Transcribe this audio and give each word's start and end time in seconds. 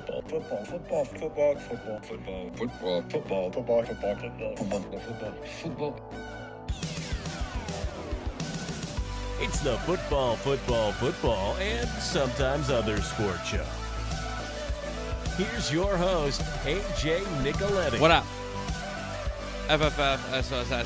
football, 0.00 0.22
football, 0.22 0.64
football, 0.64 1.04
football, 1.04 1.54
football, 1.56 2.00
football, 2.00 2.50
football, 2.56 3.02
football, 3.02 3.50
football, 3.50 3.84
football, 3.84 4.14
football, 4.14 4.56
football, 4.56 5.00
football, 5.00 5.34
football. 5.62 6.00
It's 9.40 9.60
the 9.60 9.76
football, 9.78 10.36
football, 10.36 10.92
football, 10.92 11.56
and 11.56 11.88
sometimes 12.00 12.70
other 12.70 13.00
sport 13.02 13.38
show. 13.44 13.64
Here's 15.36 15.72
your 15.72 15.96
host, 15.96 16.40
AJ 16.64 17.20
Nicoletti. 17.42 18.00
What 18.00 18.10
up? 18.10 18.24
FFFSOSS.com 19.68 20.78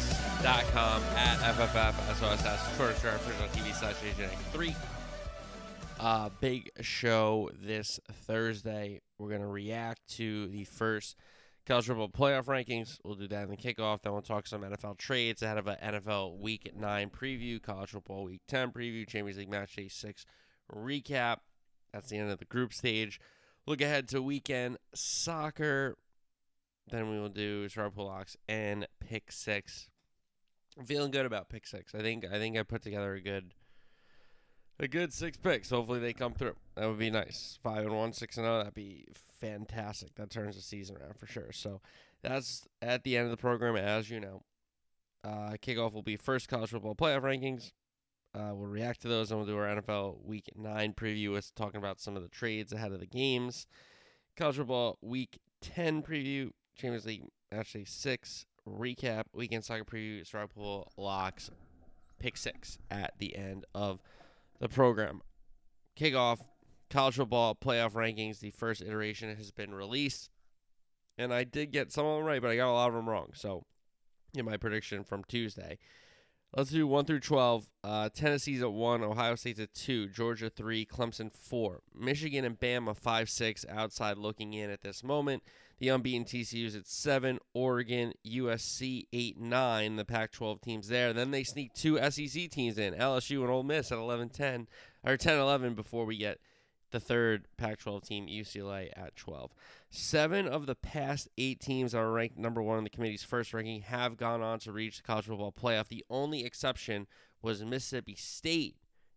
at 1.16 1.38
FFFSOSS, 1.54 2.76
Twitter, 2.76 2.94
Twitter, 3.00 3.18
Twitch 3.24 3.40
on 3.40 3.48
TV 3.50 3.72
slash 3.74 3.94
AJ3. 3.96 4.74
Uh, 6.02 6.30
big 6.40 6.70
show 6.80 7.50
this 7.52 8.00
Thursday. 8.10 9.02
We're 9.18 9.28
going 9.28 9.42
to 9.42 9.46
react 9.46 10.00
to 10.16 10.46
the 10.46 10.64
first 10.64 11.14
college 11.66 11.88
football 11.88 12.08
playoff 12.08 12.46
rankings. 12.46 12.96
We'll 13.04 13.16
do 13.16 13.28
that 13.28 13.44
in 13.44 13.50
the 13.50 13.56
kickoff. 13.58 14.00
Then 14.00 14.14
we'll 14.14 14.22
talk 14.22 14.46
some 14.46 14.62
NFL 14.62 14.96
trades 14.96 15.42
ahead 15.42 15.58
of 15.58 15.66
an 15.66 15.76
NFL 15.84 16.38
Week 16.38 16.72
9 16.74 17.10
preview, 17.10 17.62
college 17.62 17.90
football 17.90 18.24
Week 18.24 18.40
10 18.48 18.70
preview, 18.70 19.06
Champions 19.06 19.36
League 19.36 19.50
Match 19.50 19.76
Day 19.76 19.88
6 19.88 20.24
recap. 20.74 21.40
That's 21.92 22.08
the 22.08 22.16
end 22.16 22.30
of 22.30 22.38
the 22.38 22.46
group 22.46 22.72
stage. 22.72 23.20
Look 23.66 23.82
ahead 23.82 24.08
to 24.08 24.22
weekend 24.22 24.78
soccer. 24.94 25.98
Then 26.90 27.10
we 27.10 27.20
will 27.20 27.28
do 27.28 27.68
Star 27.68 27.90
Pool 27.90 28.06
Locks 28.06 28.38
and 28.48 28.88
Pick 29.00 29.30
Six. 29.30 29.90
I'm 30.78 30.86
feeling 30.86 31.10
good 31.10 31.26
about 31.26 31.50
Pick 31.50 31.66
Six. 31.66 31.94
I 31.94 32.00
think 32.00 32.24
I 32.24 32.38
think 32.38 32.56
I 32.56 32.62
put 32.62 32.80
together 32.80 33.12
a 33.12 33.20
good 33.20 33.52
a 34.80 34.88
good 34.88 35.12
six 35.12 35.36
picks. 35.36 35.70
Hopefully 35.70 36.00
they 36.00 36.12
come 36.12 36.32
through. 36.32 36.56
That 36.74 36.88
would 36.88 36.98
be 36.98 37.10
nice. 37.10 37.58
Five 37.62 37.84
and 37.84 37.94
one, 37.94 38.12
six 38.12 38.36
and 38.36 38.44
zero. 38.44 38.58
That'd 38.58 38.74
be 38.74 39.08
fantastic. 39.40 40.14
That 40.16 40.30
turns 40.30 40.56
the 40.56 40.62
season 40.62 40.96
around 40.96 41.16
for 41.16 41.26
sure. 41.26 41.52
So 41.52 41.80
that's 42.22 42.66
at 42.80 43.04
the 43.04 43.16
end 43.16 43.26
of 43.26 43.30
the 43.30 43.36
program, 43.36 43.76
as 43.76 44.10
you 44.10 44.20
know. 44.20 44.42
Uh, 45.22 45.52
kickoff 45.62 45.92
will 45.92 46.02
be 46.02 46.16
first 46.16 46.48
college 46.48 46.70
football 46.70 46.94
playoff 46.94 47.22
rankings. 47.22 47.72
Uh, 48.34 48.54
we'll 48.54 48.68
react 48.68 49.02
to 49.02 49.08
those, 49.08 49.30
and 49.30 49.38
we'll 49.38 49.46
do 49.46 49.58
our 49.58 49.66
NFL 49.66 50.24
Week 50.24 50.48
Nine 50.56 50.94
preview, 50.94 51.32
with 51.32 51.54
talking 51.54 51.78
about 51.78 52.00
some 52.00 52.16
of 52.16 52.22
the 52.22 52.28
trades 52.28 52.72
ahead 52.72 52.92
of 52.92 53.00
the 53.00 53.06
games. 53.06 53.66
College 54.36 54.56
football 54.56 54.98
Week 55.02 55.40
Ten 55.60 56.02
preview, 56.02 56.50
Champions 56.74 57.04
League 57.04 57.24
actually 57.52 57.84
six 57.84 58.46
recap, 58.66 59.24
weekend 59.34 59.64
soccer 59.64 59.84
preview, 59.84 60.24
star 60.24 60.46
pool 60.46 60.90
locks, 60.96 61.50
pick 62.18 62.36
six 62.36 62.78
at 62.90 63.14
the 63.18 63.36
end 63.36 63.66
of 63.74 64.00
the 64.60 64.68
program. 64.68 65.22
Kickoff, 65.98 66.40
college 66.88 67.16
football 67.16 67.54
playoff 67.54 67.92
rankings. 67.92 68.40
The 68.40 68.50
first 68.50 68.82
iteration 68.82 69.34
has 69.34 69.50
been 69.50 69.74
released, 69.74 70.30
and 71.18 71.34
I 71.34 71.44
did 71.44 71.72
get 71.72 71.90
some 71.92 72.06
of 72.06 72.18
them 72.18 72.26
right, 72.26 72.40
but 72.40 72.50
I 72.50 72.56
got 72.56 72.70
a 72.70 72.72
lot 72.72 72.88
of 72.88 72.94
them 72.94 73.08
wrong. 73.08 73.30
So, 73.34 73.64
in 74.34 74.44
my 74.44 74.56
prediction 74.56 75.02
from 75.02 75.24
Tuesday, 75.24 75.78
let's 76.56 76.70
do 76.70 76.86
one 76.86 77.04
through 77.04 77.20
twelve. 77.20 77.68
Uh, 77.82 78.08
Tennessee's 78.10 78.62
at 78.62 78.72
one, 78.72 79.02
Ohio 79.02 79.34
State's 79.34 79.60
at 79.60 79.74
two, 79.74 80.08
Georgia 80.08 80.48
three, 80.48 80.86
Clemson 80.86 81.32
four, 81.34 81.80
Michigan 81.98 82.44
and 82.44 82.60
Bama 82.60 82.96
five 82.96 83.28
six. 83.28 83.64
Outside 83.68 84.18
looking 84.18 84.52
in 84.52 84.70
at 84.70 84.82
this 84.82 85.02
moment. 85.02 85.42
The 85.80 85.88
unbeaten 85.88 86.26
TCU's 86.26 86.76
at 86.76 86.86
seven, 86.86 87.38
Oregon, 87.54 88.12
USC 88.26 89.06
eight, 89.14 89.40
nine. 89.40 89.96
The 89.96 90.04
Pac-12 90.04 90.60
teams 90.60 90.88
there. 90.88 91.14
Then 91.14 91.30
they 91.30 91.42
sneak 91.42 91.72
two 91.72 91.98
SEC 92.10 92.50
teams 92.50 92.76
in, 92.78 92.94
LSU 92.94 93.40
and 93.40 93.50
Ole 93.50 93.62
Miss 93.62 93.90
at 93.90 93.98
11-10 93.98 94.66
or 95.04 95.16
10-11 95.16 95.74
before 95.74 96.04
we 96.04 96.18
get 96.18 96.38
the 96.90 97.00
third 97.00 97.46
Pac-12 97.56 98.04
team, 98.04 98.26
UCLA 98.26 98.90
at 98.94 99.16
12. 99.16 99.54
Seven 99.88 100.46
of 100.46 100.66
the 100.66 100.74
past 100.74 101.28
eight 101.38 101.60
teams 101.60 101.92
that 101.92 101.98
are 101.98 102.12
ranked 102.12 102.36
number 102.36 102.62
one 102.62 102.78
in 102.78 102.84
the 102.84 102.90
committee's 102.90 103.22
first 103.22 103.54
ranking 103.54 103.80
have 103.82 104.18
gone 104.18 104.42
on 104.42 104.58
to 104.60 104.72
reach 104.72 104.98
the 104.98 105.02
college 105.02 105.26
football 105.26 105.52
playoff. 105.52 105.88
The 105.88 106.04
only 106.10 106.44
exception 106.44 107.06
was 107.40 107.64
Mississippi 107.64 108.16
State 108.16 108.76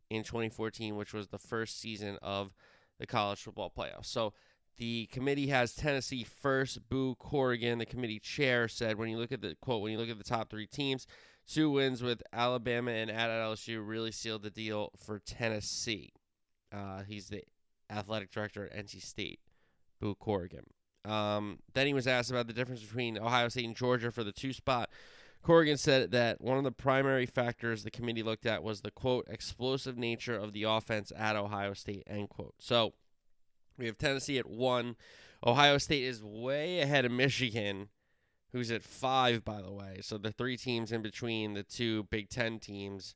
in 0.09 0.23
2014, 0.23 0.96
which 0.96 1.13
was 1.13 1.28
the 1.28 1.38
first 1.38 1.79
season 1.79 2.18
of 2.22 2.53
the 3.00 3.07
college 3.07 3.41
football 3.41 3.72
playoff. 3.75 4.06
So 4.06 4.34
the 4.78 5.07
committee 5.07 5.47
has 5.47 5.73
Tennessee 5.73 6.23
first. 6.23 6.89
Boo 6.89 7.16
Corrigan, 7.16 7.79
the 7.79 7.85
committee 7.85 8.19
chair, 8.19 8.67
said 8.67 8.97
when 8.97 9.09
you 9.09 9.17
look 9.17 9.31
at 9.31 9.41
the 9.41 9.56
quote, 9.61 9.81
when 9.81 9.91
you 9.91 9.97
look 9.97 10.09
at 10.09 10.17
the 10.17 10.23
top 10.23 10.50
three 10.50 10.67
teams, 10.67 11.07
two 11.47 11.69
wins 11.69 12.01
with 12.01 12.22
Alabama 12.31 12.91
and 12.91 13.11
at 13.11 13.29
LSU 13.29 13.85
really 13.85 14.11
sealed 14.11 14.44
the 14.44 14.50
deal 14.50 14.91
for 14.97 15.19
Tennessee. 15.19 16.13
Uh, 16.72 17.03
he's 17.03 17.28
the 17.28 17.44
athletic 17.89 18.31
director 18.31 18.66
at 18.66 18.85
NC 18.85 19.01
State, 19.03 19.39
Boo 20.00 20.16
Corrigan. 20.16 20.66
Um, 21.05 21.59
then 21.73 21.88
he 21.88 21.94
was 21.94 22.07
asked 22.07 22.31
about 22.31 22.47
the 22.47 22.53
difference 22.53 22.81
between 22.81 23.17
Ohio 23.17 23.50
State 23.50 23.66
and 23.66 23.75
Georgia 23.75 24.11
for 24.11 24.23
the 24.23 24.31
two 24.31 24.53
spot. 24.53 24.90
Corrigan 25.44 25.78
said 25.78 26.11
that 26.11 26.40
one 26.40 26.57
of 26.57 26.63
the 26.63 26.72
primary 26.72 27.25
factors 27.25 27.84
the 27.84 27.91
committee 27.91 28.23
looked 28.23 28.45
at 28.45 28.63
was 28.63 28.81
the 28.81 28.91
quote 28.91 29.28
explosive 29.29 29.97
nature 29.97 30.38
of 30.38 30.53
the 30.53 30.63
offense 30.63 31.11
at 31.16 31.35
Ohio 31.35 31.73
State 31.73 32.03
end 32.07 32.29
quote. 32.29 32.55
So 32.59 32.94
we 33.83 33.88
have 33.88 33.97
Tennessee 33.97 34.39
at 34.39 34.49
one. 34.49 34.95
Ohio 35.45 35.77
State 35.77 36.05
is 36.05 36.23
way 36.23 36.79
ahead 36.79 37.03
of 37.03 37.11
Michigan, 37.11 37.89
who's 38.53 38.71
at 38.71 38.81
five, 38.81 39.44
by 39.44 39.61
the 39.61 39.73
way. 39.73 39.99
So 40.01 40.17
the 40.17 40.31
three 40.31 40.55
teams 40.55 40.94
in 40.94 41.01
between 41.01 41.53
the 41.53 41.63
two 41.63 42.03
Big 42.03 42.29
Ten 42.29 42.59
teams. 42.59 43.13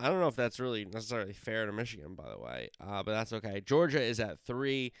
I 0.00 0.08
don't 0.08 0.20
know 0.20 0.26
if 0.26 0.34
that's 0.34 0.58
really 0.58 0.84
necessarily 0.84 1.32
fair 1.32 1.64
to 1.64 1.72
Michigan, 1.72 2.16
by 2.16 2.28
the 2.28 2.38
way, 2.38 2.70
uh, 2.80 3.04
but 3.04 3.12
that's 3.12 3.32
okay. 3.32 3.60
Georgia 3.64 4.02
is 4.02 4.18
at 4.18 4.40
three. 4.40 4.92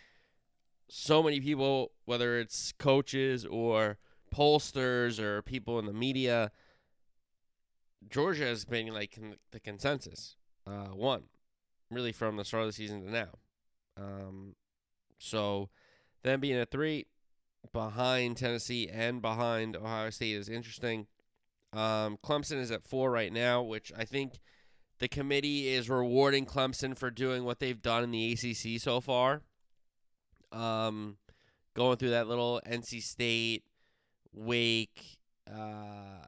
So 0.88 1.24
many 1.24 1.40
people, 1.40 1.90
whether 2.04 2.38
it's 2.38 2.72
coaches 2.78 3.44
or 3.44 3.98
pollsters 4.32 5.18
or 5.18 5.42
people 5.42 5.80
in 5.80 5.86
the 5.86 5.92
media, 5.92 6.52
Georgia 8.08 8.44
has 8.44 8.64
been 8.64 8.94
like 8.94 9.18
the 9.50 9.60
consensus 9.60 10.36
uh, 10.68 10.94
one, 10.94 11.24
really 11.90 12.12
from 12.12 12.36
the 12.36 12.44
start 12.44 12.62
of 12.62 12.68
the 12.68 12.72
season 12.72 13.04
to 13.04 13.10
now. 13.10 13.28
Um, 13.96 14.54
so 15.18 15.70
them 16.22 16.40
being 16.40 16.56
at 16.56 16.70
three 16.70 17.06
behind 17.72 18.36
Tennessee 18.36 18.88
and 18.88 19.20
behind 19.20 19.76
Ohio 19.76 20.10
State 20.10 20.36
is 20.36 20.48
interesting. 20.48 21.06
Um, 21.72 22.18
Clemson 22.24 22.58
is 22.60 22.70
at 22.70 22.84
four 22.84 23.10
right 23.10 23.32
now, 23.32 23.62
which 23.62 23.92
I 23.96 24.04
think 24.04 24.40
the 24.98 25.08
committee 25.08 25.68
is 25.68 25.90
rewarding 25.90 26.46
Clemson 26.46 26.96
for 26.96 27.10
doing 27.10 27.44
what 27.44 27.60
they've 27.60 27.80
done 27.80 28.04
in 28.04 28.10
the 28.10 28.32
ACC 28.32 28.80
so 28.80 29.00
far. 29.00 29.42
Um, 30.50 31.18
going 31.74 31.98
through 31.98 32.10
that 32.10 32.26
little 32.26 32.60
NC 32.66 33.02
State, 33.02 33.64
Wake, 34.32 35.18
uh, 35.50 36.26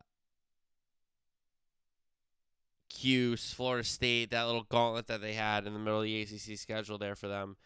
Cuse, 2.91 3.53
Florida 3.55 3.85
State, 3.85 4.31
that 4.31 4.47
little 4.47 4.65
gauntlet 4.65 5.07
that 5.07 5.23
they 5.23 5.33
had 5.33 5.67
in 5.67 5.73
the 5.73 5.79
middle 5.79 6.01
of 6.01 6.05
the 6.05 6.21
ACC 6.21 6.59
schedule 6.59 6.99
there 6.99 7.17
for 7.17 7.29
them. 7.29 7.57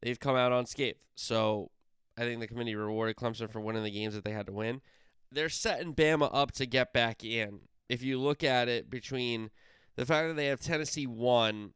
They've 0.00 0.18
come 0.18 0.36
out 0.36 0.52
unscathed. 0.52 0.98
So 1.14 1.70
I 2.16 2.22
think 2.22 2.40
the 2.40 2.48
committee 2.48 2.74
rewarded 2.74 3.16
Clemson 3.16 3.50
for 3.50 3.60
winning 3.60 3.84
the 3.84 3.90
games 3.90 4.14
that 4.14 4.24
they 4.24 4.32
had 4.32 4.46
to 4.46 4.52
win. 4.52 4.80
They're 5.30 5.48
setting 5.48 5.94
Bama 5.94 6.30
up 6.32 6.52
to 6.52 6.66
get 6.66 6.92
back 6.92 7.24
in. 7.24 7.60
If 7.88 8.02
you 8.02 8.18
look 8.18 8.42
at 8.42 8.68
it 8.68 8.90
between 8.90 9.50
the 9.96 10.06
fact 10.06 10.28
that 10.28 10.34
they 10.34 10.46
have 10.46 10.60
Tennessee 10.60 11.06
one, 11.06 11.72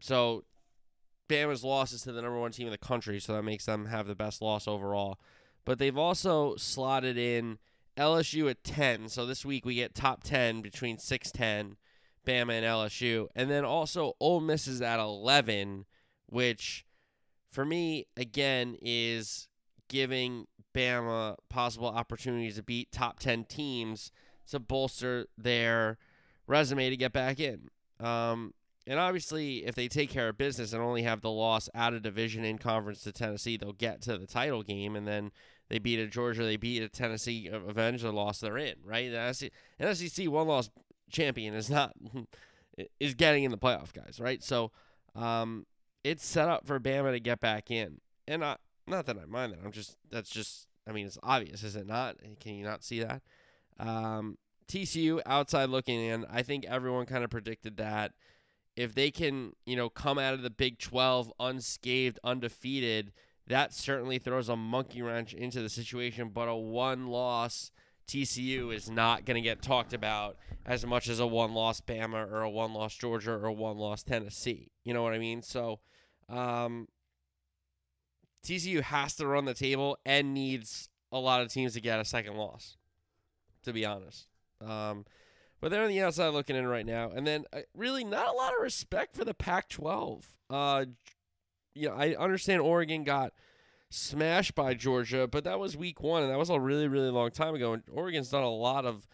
so 0.00 0.44
Bama's 1.28 1.64
losses 1.64 2.02
to 2.02 2.12
the 2.12 2.22
number 2.22 2.38
one 2.38 2.52
team 2.52 2.66
in 2.66 2.72
the 2.72 2.78
country, 2.78 3.20
so 3.20 3.32
that 3.34 3.42
makes 3.42 3.66
them 3.66 3.86
have 3.86 4.06
the 4.06 4.14
best 4.14 4.42
loss 4.42 4.68
overall. 4.68 5.18
But 5.64 5.78
they've 5.78 5.96
also 5.96 6.56
slotted 6.56 7.16
in 7.16 7.58
LSU 7.96 8.50
at 8.50 8.64
10. 8.64 9.08
So 9.08 9.24
this 9.24 9.44
week 9.44 9.64
we 9.64 9.76
get 9.76 9.94
top 9.94 10.22
10 10.22 10.62
between 10.62 10.98
6 10.98 11.30
10, 11.32 11.76
Bama 12.26 12.52
and 12.52 12.66
LSU. 12.66 13.28
And 13.34 13.50
then 13.50 13.64
also 13.64 14.14
Ole 14.20 14.40
Miss 14.40 14.66
is 14.66 14.82
at 14.82 15.00
11, 15.00 15.86
which 16.26 16.84
for 17.50 17.64
me, 17.64 18.06
again, 18.16 18.76
is 18.82 19.48
giving 19.88 20.46
Bama 20.74 21.36
possible 21.48 21.86
opportunities 21.86 22.56
to 22.56 22.62
beat 22.62 22.90
top 22.90 23.20
10 23.20 23.44
teams 23.44 24.10
to 24.50 24.58
bolster 24.58 25.26
their 25.38 25.98
resume 26.46 26.90
to 26.90 26.96
get 26.96 27.12
back 27.12 27.38
in. 27.38 27.70
Um, 28.00 28.54
and 28.86 28.98
obviously, 28.98 29.64
if 29.64 29.74
they 29.74 29.88
take 29.88 30.10
care 30.10 30.28
of 30.28 30.36
business 30.36 30.72
and 30.72 30.82
only 30.82 31.02
have 31.02 31.20
the 31.22 31.30
loss 31.30 31.70
out 31.74 31.94
of 31.94 32.02
division 32.02 32.44
in 32.44 32.58
conference 32.58 33.02
to 33.04 33.12
Tennessee, 33.12 33.56
they'll 33.56 33.72
get 33.72 34.02
to 34.02 34.18
the 34.18 34.26
title 34.26 34.62
game. 34.62 34.94
And 34.96 35.06
then 35.06 35.30
they 35.68 35.78
beat 35.78 35.98
a 35.98 36.06
Georgia, 36.06 36.42
they 36.42 36.56
beat 36.56 36.82
a 36.82 36.88
Tennessee, 36.88 37.48
avenge 37.48 38.02
the 38.02 38.12
loss 38.12 38.40
they're 38.40 38.58
in, 38.58 38.74
right? 38.84 39.12
An 39.12 39.94
SEC 39.94 40.28
one 40.28 40.48
loss 40.48 40.70
champion 41.10 41.54
is 41.54 41.70
not 41.70 41.94
is 43.00 43.14
getting 43.14 43.44
in 43.44 43.50
the 43.50 43.58
playoff, 43.58 43.92
guys, 43.92 44.18
right? 44.20 44.42
So 44.42 44.72
um, 45.14 45.66
it's 46.04 46.24
set 46.24 46.48
up 46.48 46.66
for 46.66 46.78
Bama 46.78 47.10
to 47.12 47.20
get 47.20 47.40
back 47.40 47.70
in, 47.70 48.00
and 48.28 48.44
I, 48.44 48.56
not 48.86 49.06
that 49.06 49.18
I 49.18 49.24
mind 49.24 49.52
that. 49.52 49.60
I'm 49.64 49.72
just 49.72 49.96
that's 50.10 50.30
just 50.30 50.68
I 50.86 50.92
mean 50.92 51.06
it's 51.06 51.18
obvious, 51.22 51.62
is 51.62 51.74
it 51.74 51.86
not? 51.86 52.16
Can 52.40 52.54
you 52.54 52.64
not 52.64 52.84
see 52.84 53.02
that? 53.02 53.22
Um, 53.80 54.38
TCU 54.68 55.20
outside 55.26 55.68
looking 55.68 56.00
in, 56.00 56.24
I 56.30 56.42
think 56.42 56.64
everyone 56.66 57.06
kind 57.06 57.24
of 57.24 57.30
predicted 57.30 57.76
that 57.78 58.12
if 58.76 58.94
they 58.94 59.10
can, 59.10 59.52
you 59.66 59.76
know, 59.76 59.88
come 59.88 60.18
out 60.18 60.34
of 60.34 60.42
the 60.42 60.50
Big 60.50 60.78
12 60.78 61.32
unscathed, 61.38 62.18
undefeated, 62.24 63.12
that 63.46 63.72
certainly 63.72 64.18
throws 64.18 64.48
a 64.48 64.56
monkey 64.56 65.02
wrench 65.02 65.34
into 65.34 65.60
the 65.62 65.68
situation. 65.68 66.30
But 66.30 66.48
a 66.48 66.54
one 66.54 67.08
loss 67.08 67.70
TCU 68.08 68.74
is 68.74 68.90
not 68.90 69.24
going 69.24 69.36
to 69.36 69.40
get 69.40 69.62
talked 69.62 69.92
about 69.92 70.36
as 70.66 70.84
much 70.84 71.08
as 71.08 71.20
a 71.20 71.26
one 71.26 71.54
loss 71.54 71.80
Bama 71.80 72.30
or 72.30 72.42
a 72.42 72.50
one 72.50 72.74
loss 72.74 72.94
Georgia 72.94 73.32
or 73.32 73.46
a 73.46 73.52
one 73.52 73.76
loss 73.76 74.02
Tennessee. 74.02 74.70
You 74.82 74.94
know 74.94 75.02
what 75.02 75.12
I 75.12 75.18
mean? 75.18 75.42
So, 75.42 75.80
um, 76.28 76.88
TCU 78.44 78.82
has 78.82 79.14
to 79.16 79.26
run 79.26 79.44
the 79.44 79.54
table 79.54 79.98
and 80.04 80.34
needs 80.34 80.88
a 81.12 81.18
lot 81.18 81.42
of 81.42 81.52
teams 81.52 81.74
to 81.74 81.80
get 81.80 82.00
a 82.00 82.04
second 82.04 82.36
loss, 82.36 82.76
to 83.64 83.72
be 83.72 83.84
honest. 83.84 84.26
Um, 84.60 85.04
but 85.60 85.70
they're 85.70 85.82
on 85.82 85.88
the 85.88 86.02
outside 86.02 86.28
looking 86.28 86.56
in 86.56 86.66
right 86.66 86.84
now. 86.84 87.10
And 87.14 87.26
then 87.26 87.44
uh, 87.52 87.60
really 87.74 88.04
not 88.04 88.28
a 88.28 88.36
lot 88.36 88.52
of 88.52 88.62
respect 88.62 89.16
for 89.16 89.24
the 89.24 89.34
Pac 89.34 89.68
12. 89.68 90.26
Uh, 90.50 90.84
you 91.74 91.88
know, 91.88 91.94
I 91.94 92.14
understand 92.14 92.60
Oregon 92.60 93.04
got 93.04 93.32
smashed 93.90 94.54
by 94.54 94.74
Georgia, 94.74 95.26
but 95.26 95.44
that 95.44 95.58
was 95.58 95.76
week 95.76 96.02
one, 96.02 96.22
and 96.22 96.30
that 96.30 96.38
was 96.38 96.50
a 96.50 96.60
really, 96.60 96.88
really 96.88 97.10
long 97.10 97.30
time 97.30 97.54
ago. 97.54 97.72
And 97.72 97.82
Oregon's 97.90 98.30
done 98.30 98.42
a 98.42 98.50
lot 98.50 98.84
of 98.84 99.06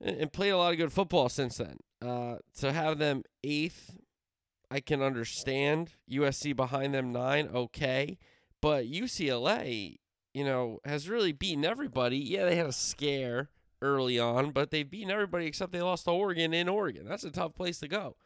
and 0.00 0.32
played 0.32 0.50
a 0.50 0.56
lot 0.56 0.72
of 0.72 0.78
good 0.78 0.92
football 0.92 1.28
since 1.28 1.56
then. 1.56 1.78
Uh, 2.00 2.36
to 2.58 2.72
have 2.72 2.98
them 2.98 3.24
eighth, 3.42 3.97
I 4.70 4.80
can 4.80 5.02
understand. 5.02 5.92
USC 6.10 6.54
behind 6.54 6.94
them 6.94 7.12
nine, 7.12 7.48
okay, 7.54 8.18
but 8.60 8.86
UCLA, 8.86 9.98
you 10.34 10.44
know, 10.44 10.80
has 10.84 11.08
really 11.08 11.32
beaten 11.32 11.64
everybody. 11.64 12.18
Yeah, 12.18 12.44
they 12.44 12.56
had 12.56 12.66
a 12.66 12.72
scare 12.72 13.50
early 13.80 14.18
on, 14.18 14.50
but 14.50 14.70
they've 14.70 14.88
beaten 14.88 15.10
everybody 15.10 15.46
except 15.46 15.72
they 15.72 15.82
lost 15.82 16.04
to 16.04 16.10
Oregon 16.10 16.52
in 16.52 16.68
Oregon. 16.68 17.06
That's 17.06 17.24
a 17.24 17.30
tough 17.30 17.54
place 17.54 17.78
to 17.80 17.88
go. 17.88 18.16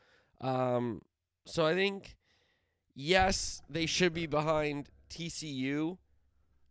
Um, 0.40 1.02
so 1.46 1.66
I 1.66 1.74
think, 1.74 2.16
yes, 2.94 3.62
they 3.68 3.86
should 3.86 4.14
be 4.14 4.26
behind 4.26 4.88
TCU, 5.10 5.98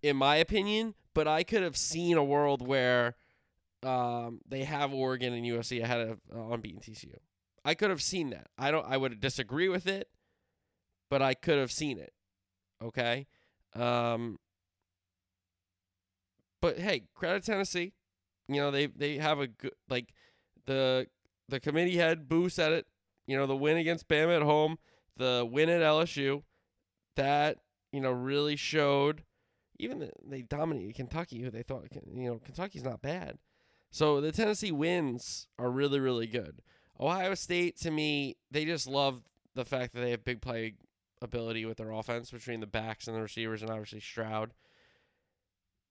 in 0.02 0.18
my 0.18 0.36
opinion, 0.38 0.96
but 1.14 1.28
I 1.28 1.44
could 1.44 1.64
have 1.64 1.78
seen 1.78 2.18
a 2.18 2.24
world 2.24 2.66
where 2.66 3.16
um, 3.84 4.42
they 4.48 4.64
have 4.64 4.94
Oregon 4.94 5.34
and 5.34 5.46
USC 5.46 5.82
ahead 5.82 6.02
of 6.02 6.20
uh, 6.36 6.54
unbeaten 6.54 6.82
TCU. 6.82 7.16
I 7.63 7.74
could 7.75 7.90
have 7.90 8.02
seen 8.02 8.31
that. 8.31 8.48
I 8.58 8.72
don't. 8.72 8.86
I 8.88 8.98
would 8.98 9.19
disagree 9.19 9.69
with 9.69 9.88
it, 9.88 10.10
but 11.10 11.22
I 11.22 11.34
could 11.34 11.60
have 11.60 11.72
seen 11.72 12.00
it. 12.00 12.13
Okay. 12.84 13.28
Um, 13.75 14.40
but 16.62 16.80
hey, 16.80 17.04
credit 17.13 17.44
Tennessee. 17.44 17.94
You 18.48 18.58
know 18.58 18.72
they 18.72 18.88
they 18.88 19.18
have 19.18 19.40
a 19.40 19.48
good 19.48 19.74
like 19.90 20.13
the 20.66 21.08
the 21.50 21.60
committee 21.60 21.98
head 21.98 22.28
Boo 22.28 22.50
said 22.50 22.74
it. 22.74 22.88
You 23.28 23.38
know 23.38 23.46
the 23.46 23.56
win 23.56 23.78
against 23.78 24.08
Bama 24.08 24.38
at 24.38 24.42
home, 24.42 24.78
the 25.18 25.48
win 25.50 25.69
at 25.69 25.81
LSU, 25.81 26.44
that 27.16 27.58
you 27.92 28.02
know 28.02 28.12
really 28.12 28.56
showed. 28.56 29.24
Even 29.80 30.00
the, 30.00 30.12
they 30.24 30.44
dominated 30.44 30.96
Kentucky, 30.96 31.42
who 31.42 31.50
they 31.50 31.63
thought 31.63 31.88
you 32.13 32.30
know 32.30 32.40
Kentucky's 32.44 32.84
not 32.84 33.02
bad. 33.02 33.38
So 33.90 34.22
the 34.22 34.31
Tennessee 34.31 34.72
wins 34.72 35.48
are 35.58 35.69
really 35.69 36.00
really 36.00 36.28
good. 36.28 36.62
Ohio 37.01 37.33
State 37.33 37.77
to 37.80 37.92
me, 37.92 38.38
they 38.51 38.65
just 38.65 38.88
love 38.88 39.24
the 39.56 39.65
fact 39.65 39.94
that 39.94 40.01
they 40.01 40.12
have 40.12 40.24
big 40.24 40.42
play 40.42 40.75
ability 41.21 41.65
with 41.65 41.77
their 41.77 41.92
offense 41.92 42.31
between 42.31 42.59
the 42.59 42.68
backs 42.68 43.07
and 43.07 43.15
the 43.15 43.21
receivers, 43.21 43.62
and 43.62 43.71
obviously 43.71 44.00
Stroud. 44.00 44.53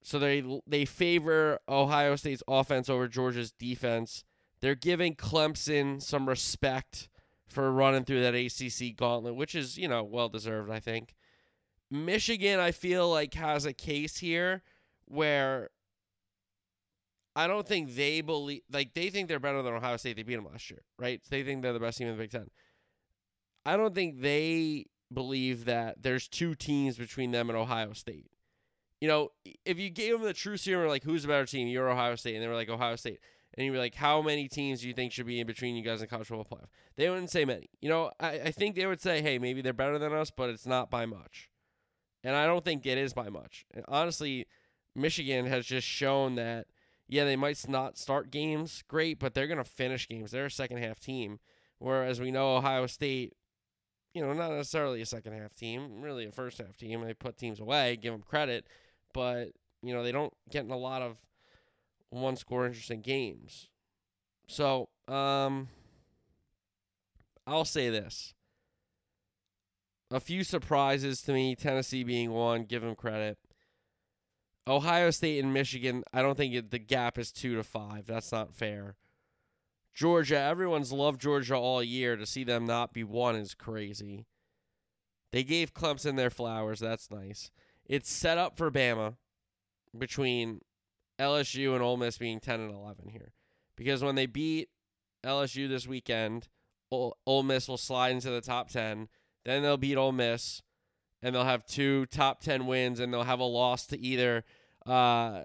So 0.03 0.19
they 0.19 0.43
they 0.67 0.85
favor 0.85 1.59
Ohio 1.69 2.17
State's 2.17 2.43
offense 2.49 2.89
over 2.89 3.09
Georgia's 3.09 3.53
defense. 3.53 4.25
They're 4.61 4.75
giving 4.75 5.15
Clemson 5.15 6.03
some 6.03 6.29
respect 6.29 7.09
for 7.49 7.73
running 7.73 8.05
through 8.05 8.23
that 8.23 8.35
ACC 8.35 8.97
gauntlet, 8.97 9.35
which 9.35 9.55
is 9.55 9.77
you 9.77 9.89
know 9.89 10.03
well 10.03 10.29
deserved, 10.29 10.71
I 10.71 10.81
think. 10.81 11.15
Michigan, 11.91 12.61
I 12.61 12.71
feel 12.71 13.11
like 13.11 13.35
has 13.35 13.65
a 13.67 13.73
case 13.73 14.19
here 14.19 14.63
where 15.07 15.71
I 17.37 17.47
don't 17.47 17.67
think 17.67 17.95
they 17.95 18.21
believe 18.21 18.63
like 18.73 18.95
they 18.95 19.11
think 19.11 19.29
they're 19.29 19.39
better 19.39 19.63
than 19.63 19.75
Ohio 19.75 19.97
State. 19.97 20.17
They 20.17 20.23
beat 20.23 20.37
them 20.37 20.47
last 20.51 20.71
year, 20.71 20.83
right? 20.99 21.21
They 21.31 21.43
think 21.43 21.63
they're 21.63 21.73
the 21.73 21.81
best 21.81 21.99
team 21.99 22.09
in 22.09 22.17
the 22.17 22.23
Big 22.23 22.31
Ten. 22.31 22.51
I 23.65 23.77
don't 23.77 23.95
think 23.95 24.21
they 24.21 24.87
believe 25.13 25.65
that 25.67 26.03
there's 26.03 26.29
two 26.29 26.55
teams 26.55 26.97
between 26.97 27.31
them 27.31 27.51
and 27.51 27.59
Ohio 27.59 27.93
State 27.93 28.31
you 29.01 29.09
know, 29.09 29.31
if 29.65 29.79
you 29.79 29.91
gave 29.91 30.13
them 30.13 30.23
the 30.23 30.35
true 30.35 30.57
serum, 30.57 30.89
like 30.89 31.05
who's 31.05 31.25
a 31.25 31.29
better 31.29 31.47
team, 31.47 31.69
you're 31.69 31.89
Ohio 31.89 32.17
State, 32.17 32.35
and 32.35 32.45
they 32.45 32.49
were 32.49 32.55
like 32.55 32.69
Ohio 32.69 32.97
State, 32.97 33.21
and 33.55 33.65
you 33.65 33.73
were 33.73 33.79
like, 33.79 33.95
how 33.95 34.21
many 34.21 34.47
teams 34.47 34.83
do 34.83 34.89
you 34.89 34.95
think 34.95 35.13
should 35.13 35.27
be 35.27 35.41
in 35.41 35.47
between 35.47 35.75
you 35.75 35.83
guys 35.83 36.03
in 36.03 36.09
college 36.09 36.29
football 36.29 36.59
playoff? 36.59 36.69
They 36.97 37.09
wouldn't 37.09 37.31
say 37.31 37.45
many. 37.45 37.71
You 37.81 37.89
know, 37.89 38.11
I, 38.21 38.33
I 38.33 38.51
think 38.51 38.77
they 38.77 38.87
would 38.87 39.01
say, 39.01 39.23
hey, 39.23 39.39
maybe 39.39 39.63
they're 39.63 39.73
better 39.73 39.99
than 39.99 40.13
us, 40.13 40.31
but 40.31 40.51
it's 40.51 40.67
not 40.67 40.91
by 40.91 41.07
much. 41.07 41.49
And 42.23 42.37
I 42.37 42.47
don't 42.47 42.65
think 42.65 42.85
it 42.85 42.99
is 42.99 43.15
by 43.15 43.31
much. 43.31 43.65
And 43.73 43.85
honestly, 43.89 44.47
Michigan 44.95 45.47
has 45.47 45.65
just 45.65 45.87
shown 45.87 46.35
that, 46.35 46.67
yeah, 47.11 47.25
they 47.25 47.37
might 47.37 47.69
not 47.69 47.99
start 47.99 48.31
games 48.31 48.83
great, 48.89 49.19
but 49.19 49.35
they're 49.35 49.47
going 49.47 49.59
to 49.59 49.65
finish 49.65 50.09
games. 50.09 50.31
They're 50.31 50.47
a 50.47 50.51
second 50.51 50.79
half 50.79 50.99
team. 50.99 51.41
Whereas 51.79 52.21
we 52.21 52.31
know 52.31 52.57
Ohio 52.57 52.87
State, 52.87 53.35
you 54.15 54.23
know, 54.23 54.33
not 54.33 54.51
necessarily 54.51 55.01
a 55.01 55.07
second 55.07 55.33
half 55.33 55.55
team, 55.55 56.01
really 56.03 56.27
a 56.27 56.33
first 56.33 56.59
half 56.59 56.77
team. 56.77 57.03
They 57.03 57.15
put 57.15 57.37
teams 57.37 57.61
away, 57.61 57.97
give 57.97 58.13
them 58.13 58.23
credit 58.23 58.67
but 59.13 59.51
you 59.83 59.95
know 59.95 60.03
they 60.03 60.13
don't 60.13 60.33
get 60.51 60.65
in 60.65 60.71
a 60.71 60.77
lot 60.77 61.03
of 61.03 61.17
one 62.11 62.37
score 62.37 62.67
interesting 62.67 63.03
games. 63.03 63.69
So, 64.49 64.89
um, 65.07 65.69
I'll 67.47 67.65
say 67.65 67.89
this. 67.89 68.35
A 70.11 70.19
few 70.19 70.43
surprises 70.43 71.23
to 71.23 71.33
me, 71.33 71.55
Tennessee 71.55 72.03
being 72.03 72.33
one, 72.33 72.65
give 72.65 72.83
them 72.83 72.97
credit. 72.97 73.39
Ohio 74.71 75.11
State 75.11 75.43
and 75.43 75.53
Michigan, 75.53 76.05
I 76.13 76.23
don't 76.23 76.37
think 76.37 76.55
it, 76.55 76.71
the 76.71 76.79
gap 76.79 77.19
is 77.19 77.33
2 77.33 77.57
to 77.57 77.65
5. 77.65 78.07
That's 78.07 78.33
not 78.33 78.55
fair. 78.55 78.97
Georgia, 79.93 80.39
everyone's 80.39 80.93
loved 80.93 81.21
Georgia 81.21 81.57
all 81.57 81.83
year. 81.83 82.17
To 82.17 82.25
see 82.25 82.45
them 82.45 82.65
not 82.65 82.95
be 82.95 83.05
one 83.05 83.37
is 83.37 83.55
crazy. 83.55 84.27
They 85.33 85.43
gave 85.43 85.75
Clemson 85.75 86.17
their 86.17 86.31
flowers. 86.31 86.81
That's 86.81 87.11
nice 87.11 87.51
it's 87.91 88.09
set 88.09 88.39
up 88.39 88.57
for 88.57 88.71
Bama 88.71 89.17
between 89.99 90.61
LSU 91.19 91.75
and 91.75 91.83
Ole 91.83 91.97
Miss 91.97 92.19
being 92.19 92.39
10 92.39 92.61
and 92.61 92.73
11 92.73 93.09
here. 93.09 93.33
Because 93.75 94.05
when 94.05 94.15
they 94.15 94.27
beat 94.27 94.69
LSU 95.25 95.69
this 95.69 95.89
weekend, 95.89 96.47
Ole, 96.93 97.17
Ole 97.27 97.43
Miss 97.43 97.67
will 97.67 97.77
slide 97.77 98.13
into 98.13 98.31
the 98.31 98.41
top 98.41 98.71
10. 98.71 99.09
Then 99.45 99.63
they'll 99.63 99.77
beat 99.77 99.97
Ole 99.97 100.13
Miss, 100.13 100.63
and 101.21 101.35
they'll 101.35 101.43
have 101.43 101.67
two 101.67 102.07
top 102.07 102.41
10 102.43 102.67
wins, 102.67 103.01
and 103.01 103.13
they'll 103.13 103.25
have 103.25 103.41
a 103.41 103.45
loss 103.45 103.89
to 103.89 103.99
either 103.99 104.45
uh, 104.87 105.43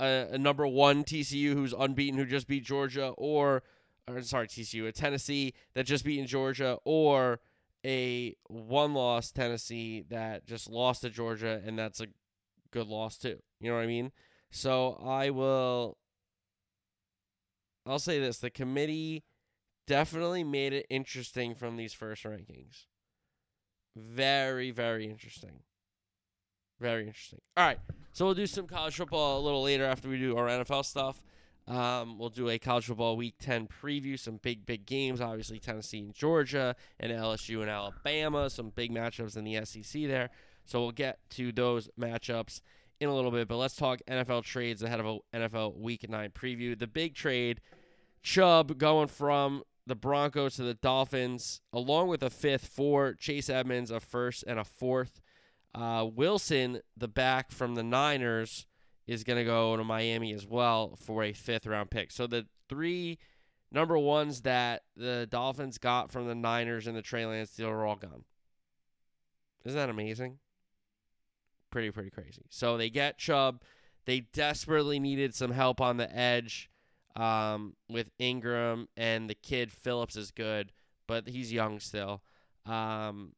a, 0.00 0.26
a, 0.32 0.38
number 0.38 0.66
one 0.66 1.04
TCU 1.04 1.52
who's 1.54 1.72
unbeaten, 1.72 2.18
who 2.18 2.26
just 2.26 2.46
beat 2.46 2.64
Georgia, 2.64 3.08
or, 3.16 3.62
or 4.08 4.22
sorry, 4.22 4.48
TCU, 4.48 4.86
a 4.86 4.92
Tennessee 4.92 5.54
that 5.74 5.86
just 5.86 6.04
beat 6.04 6.24
Georgia, 6.26 6.78
or 6.84 7.40
a 7.84 8.34
one 8.48 8.94
loss 8.94 9.30
Tennessee 9.30 10.04
that 10.08 10.46
just 10.46 10.68
lost 10.68 11.02
to 11.02 11.10
Georgia, 11.10 11.62
and 11.64 11.78
that's 11.78 12.00
a 12.00 12.06
good 12.70 12.88
loss 12.88 13.16
too. 13.16 13.38
You 13.60 13.70
know 13.70 13.76
what 13.76 13.84
I 13.84 13.86
mean? 13.86 14.12
So 14.50 15.00
I 15.04 15.30
will. 15.30 15.98
I'll 17.86 17.98
say 17.98 18.18
this: 18.18 18.38
the 18.38 18.50
committee 18.50 19.24
definitely 19.86 20.44
made 20.44 20.72
it 20.72 20.86
interesting 20.90 21.54
from 21.54 21.76
these 21.76 21.92
first 21.92 22.24
rankings. 22.24 22.86
Very, 23.94 24.70
very 24.70 25.06
interesting. 25.06 25.60
Very 26.80 27.06
interesting. 27.06 27.40
All 27.56 27.64
right, 27.64 27.78
so 28.12 28.24
we'll 28.24 28.34
do 28.34 28.46
some 28.46 28.66
college 28.66 28.96
football 28.96 29.40
a 29.40 29.42
little 29.42 29.62
later 29.62 29.84
after 29.84 30.08
we 30.08 30.18
do 30.18 30.36
our 30.36 30.46
NFL 30.46 30.84
stuff. 30.84 31.22
Um, 31.68 32.18
we'll 32.18 32.28
do 32.28 32.48
a 32.48 32.58
college 32.58 32.86
football 32.86 33.16
week 33.16 33.34
10 33.40 33.66
preview, 33.66 34.18
some 34.18 34.36
big, 34.36 34.66
big 34.66 34.86
games. 34.86 35.20
Obviously, 35.20 35.58
Tennessee 35.58 35.98
and 35.98 36.14
Georgia, 36.14 36.76
and 37.00 37.10
LSU 37.10 37.60
and 37.60 37.70
Alabama, 37.70 38.48
some 38.50 38.70
big 38.70 38.92
matchups 38.92 39.36
in 39.36 39.44
the 39.44 39.64
SEC 39.64 40.02
there. 40.02 40.30
So 40.64 40.80
we'll 40.80 40.92
get 40.92 41.18
to 41.30 41.50
those 41.50 41.88
matchups 41.98 42.60
in 43.00 43.08
a 43.08 43.14
little 43.14 43.30
bit. 43.30 43.48
But 43.48 43.56
let's 43.56 43.74
talk 43.74 44.00
NFL 44.08 44.44
trades 44.44 44.82
ahead 44.82 45.00
of 45.00 45.06
a 45.06 45.18
NFL 45.36 45.76
week 45.76 46.08
9 46.08 46.30
preview. 46.30 46.78
The 46.78 46.86
big 46.86 47.14
trade 47.14 47.60
Chubb 48.22 48.78
going 48.78 49.08
from 49.08 49.62
the 49.86 49.94
Broncos 49.94 50.56
to 50.56 50.62
the 50.62 50.74
Dolphins, 50.74 51.60
along 51.72 52.08
with 52.08 52.22
a 52.22 52.30
fifth 52.30 52.66
for 52.66 53.14
Chase 53.14 53.48
Edmonds, 53.48 53.90
a 53.90 54.00
first 54.00 54.44
and 54.46 54.58
a 54.58 54.64
fourth. 54.64 55.20
Uh, 55.76 56.06
Wilson, 56.06 56.80
the 56.96 57.08
back 57.08 57.52
from 57.52 57.74
the 57.74 57.82
Niners 57.82 58.66
is 59.06 59.24
going 59.24 59.38
to 59.38 59.44
go 59.44 59.76
to 59.76 59.84
Miami 59.84 60.32
as 60.32 60.46
well 60.46 60.96
for 61.04 61.22
a 61.22 61.32
fifth 61.32 61.66
round 61.66 61.90
pick. 61.90 62.10
So 62.10 62.26
the 62.26 62.46
three 62.68 63.18
number 63.70 63.98
ones 63.98 64.40
that 64.42 64.84
the 64.96 65.28
Dolphins 65.30 65.76
got 65.76 66.10
from 66.10 66.26
the 66.26 66.34
Niners 66.34 66.86
and 66.86 66.96
the 66.96 67.02
Trey 67.02 67.26
Lance 67.26 67.50
deal 67.50 67.68
are 67.68 67.84
all 67.84 67.96
gone. 67.96 68.24
Isn't 69.64 69.78
that 69.78 69.90
amazing? 69.90 70.38
Pretty, 71.70 71.90
pretty 71.90 72.10
crazy. 72.10 72.46
So 72.48 72.78
they 72.78 72.88
get 72.88 73.18
Chubb. 73.18 73.62
They 74.06 74.20
desperately 74.20 74.98
needed 74.98 75.34
some 75.34 75.50
help 75.50 75.80
on 75.80 75.98
the 75.98 76.10
edge 76.16 76.70
um, 77.16 77.74
with 77.88 78.10
Ingram, 78.18 78.88
and 78.96 79.28
the 79.28 79.34
kid 79.34 79.72
Phillips 79.72 80.16
is 80.16 80.30
good. 80.30 80.72
but 81.06 81.28
he's 81.28 81.52
young 81.52 81.80
still. 81.80 82.22
Um, 82.64 83.32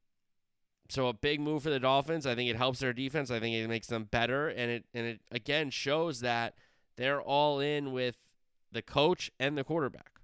so 0.89 1.09
a 1.09 1.13
big 1.13 1.41
move 1.41 1.63
for 1.63 1.71
the 1.71 1.81
Dolphins. 1.81 2.27
I 2.27 2.35
think 2.35 2.51
it 2.51 2.57
helps 2.57 2.81
their 2.81 2.93
defense. 2.93 3.31
I 3.31 3.41
think 3.41 3.55
it 3.55 3.69
makes 3.69 3.87
them 3.87 4.05
better, 4.05 4.49
and 4.49 4.71
it 4.71 4.85
and 4.95 5.07
it 5.07 5.21
again 5.31 5.71
shows 5.71 6.21
that 6.21 6.55
they're 6.97 7.21
all 7.21 7.61
in 7.61 7.93
with 7.93 8.17
the 8.73 8.83
coach 8.83 9.31
and 9.39 9.57
the 9.57 9.65
quarterback 9.65 10.21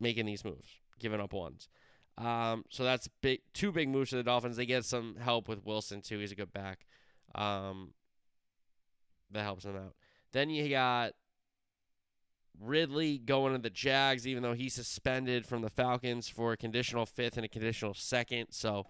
making 0.00 0.26
these 0.26 0.44
moves, 0.44 0.68
giving 0.98 1.20
up 1.20 1.32
ones. 1.32 1.68
Um, 2.18 2.64
so 2.70 2.84
that's 2.84 3.08
big, 3.20 3.40
two 3.52 3.72
big 3.72 3.88
moves 3.88 4.10
for 4.10 4.16
the 4.16 4.22
Dolphins. 4.22 4.56
They 4.56 4.66
get 4.66 4.84
some 4.84 5.16
help 5.16 5.48
with 5.48 5.64
Wilson 5.64 6.00
too. 6.00 6.18
He's 6.18 6.32
a 6.32 6.36
good 6.36 6.52
back. 6.52 6.86
Um, 7.34 7.92
that 9.30 9.42
helps 9.42 9.64
them 9.64 9.76
out. 9.76 9.94
Then 10.32 10.50
you 10.50 10.68
got 10.68 11.12
Ridley 12.60 13.18
going 13.18 13.52
to 13.52 13.58
the 13.58 13.70
Jags, 13.70 14.26
even 14.26 14.42
though 14.42 14.54
he's 14.54 14.74
suspended 14.74 15.46
from 15.46 15.62
the 15.62 15.70
Falcons 15.70 16.28
for 16.28 16.52
a 16.52 16.56
conditional 16.56 17.06
fifth 17.06 17.36
and 17.36 17.44
a 17.44 17.48
conditional 17.48 17.94
second. 17.94 18.48
So, 18.50 18.86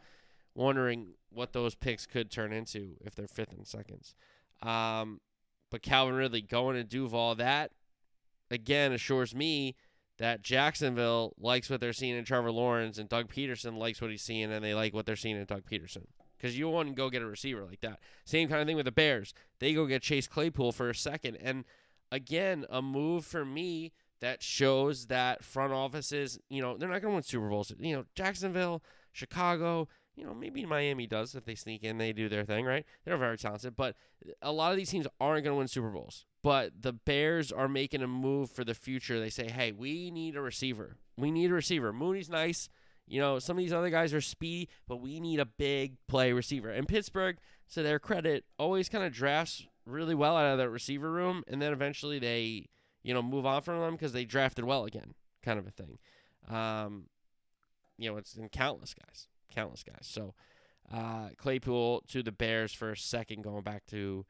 wondering 0.57 1.15
what 1.31 1.53
those 1.53 1.75
picks 1.75 2.07
could 2.07 2.31
turn 2.31 2.53
into 2.53 2.97
if 3.01 3.15
they're 3.15 3.29
fifth 3.29 3.53
and 3.53 3.67
seconds. 3.67 4.15
Um, 4.63 5.21
but 5.71 5.83
Calvin 5.83 6.15
Ridley 6.15 6.41
going 6.41 6.77
to 6.77 6.85
Duval, 6.85 7.37
that 7.37 7.73
again 8.51 8.93
assures 8.93 9.35
me 9.35 9.75
that 10.19 10.43
Jacksonville 10.43 11.35
likes 11.39 11.69
what 11.69 11.81
they're 11.81 11.93
seeing 11.93 12.17
in 12.17 12.25
Trevor 12.25 12.51
Lawrence 12.51 12.99
and 12.99 13.09
Doug 13.09 13.33
Pederson 13.33 13.77
likes 13.77 14.01
what 14.01 14.11
he's 14.11 14.23
seeing 14.23 14.51
and 14.51 14.65
they 14.65 14.75
like 14.75 14.95
what 14.95 15.05
they're 15.05 15.17
seeing 15.17 15.37
in 15.37 15.45
Doug 15.45 15.65
Pederson. 15.71 16.07
Because 16.37 16.59
you 16.59 16.69
want 16.69 16.89
to 16.89 16.95
go 16.95 17.11
get 17.11 17.23
a 17.23 17.27
receiver 17.27 17.65
like 17.65 17.81
that. 17.81 17.99
Same 18.25 18.49
kind 18.49 18.61
of 18.61 18.67
thing 18.67 18.77
with 18.77 18.85
the 18.85 18.93
Bears. 18.93 19.35
They 19.59 19.73
go 19.75 19.87
get 19.87 20.03
Chase 20.03 20.29
Claypool 20.29 20.73
for 20.73 20.91
a 20.91 20.95
second. 20.95 21.37
And 21.37 21.65
again, 22.13 22.67
a 22.71 22.83
move 22.83 23.25
for 23.25 23.45
me 23.45 23.93
that 24.21 24.43
shows 24.43 25.07
that 25.07 25.45
front 25.45 25.73
offices, 25.73 26.39
you 26.49 26.63
know, 26.63 26.77
they're 26.77 26.89
not 26.89 27.03
going 27.03 27.13
to 27.13 27.17
win 27.17 27.23
Super 27.23 27.49
Bowls. 27.49 27.73
You 27.79 27.97
know, 27.97 28.05
Jacksonville, 28.15 28.83
Chicago, 29.13 29.89
you 30.17 30.25
know, 30.25 30.35
maybe 30.35 30.65
Miami 30.65 31.07
does 31.07 31.35
if 31.35 31.45
they 31.45 31.55
sneak 31.55 31.85
in, 31.85 31.99
they 31.99 32.13
do 32.13 32.29
their 32.29 32.45
thing, 32.45 32.65
right? 32.65 32.87
They're 33.05 33.19
very 33.19 33.37
talented, 33.37 33.77
but 33.77 33.97
a 34.41 34.51
lot 34.51 34.73
of 34.73 34.79
these 34.79 34.91
teams 34.91 35.07
aren't 35.21 35.45
going 35.45 35.55
to 35.55 35.59
win 35.59 35.69
Super 35.69 35.91
Bowls. 35.91 36.25
But 36.43 36.81
the 36.81 36.93
Bears 36.93 37.53
are 37.53 37.69
making 37.69 38.03
a 38.03 38.07
move 38.07 38.51
for 38.51 38.65
the 38.65 38.75
future. 38.75 39.21
They 39.21 39.31
say, 39.31 39.51
hey, 39.51 39.73
we 39.73 40.11
need 40.11 40.37
a 40.37 40.41
receiver. 40.41 40.97
We 41.17 41.31
need 41.31 41.51
a 41.51 41.55
receiver. 41.55 41.93
Mooney's 41.93 42.31
nice. 42.31 42.69
You 43.07 43.21
know, 43.21 43.39
some 43.39 43.57
of 43.57 43.63
these 43.63 43.73
other 43.73 43.91
guys 43.91 44.15
are 44.15 44.21
speedy, 44.21 44.69
but 44.89 44.97
we 44.97 45.21
need 45.21 45.39
a 45.39 45.45
big 45.45 45.97
play 46.09 46.33
receiver. 46.33 46.71
And 46.71 46.89
Pittsburgh, 46.89 47.37
to 47.75 47.83
their 47.83 47.99
credit, 47.99 48.45
always 48.59 48.89
kind 48.89 49.05
of 49.05 49.13
drafts 49.13 49.67
really 49.85 50.15
well 50.15 50.37
out 50.37 50.53
of 50.53 50.59
that 50.59 50.71
receiver 50.71 51.11
room, 51.11 51.45
and 51.47 51.63
then 51.63 51.73
eventually 51.73 52.19
they, 52.19 52.67
you 53.03 53.15
know, 53.15 53.23
move 53.23 53.47
on 53.47 53.63
from 53.63 53.81
them 53.81 53.93
because 53.93 54.13
they 54.13 54.25
drafted 54.25 54.65
well 54.65 54.85
again, 54.85 55.15
kind 55.43 55.59
of 55.59 55.67
a 55.67 55.71
thing. 55.71 55.99
Um, 56.49 57.05
you 57.97 58.11
know, 58.11 58.17
it's 58.17 58.35
in 58.35 58.49
countless 58.49 58.95
guys, 58.95 59.29
countless 59.55 59.83
guys. 59.83 60.07
So 60.07 60.35
uh, 60.93 61.31
Claypool 61.37 62.05
to 62.09 62.23
the 62.23 62.33
Bears 62.33 62.73
for 62.73 62.93
a 62.93 62.97
second, 62.97 63.43
going 63.43 63.63
back 63.63 63.87
to 63.87 64.25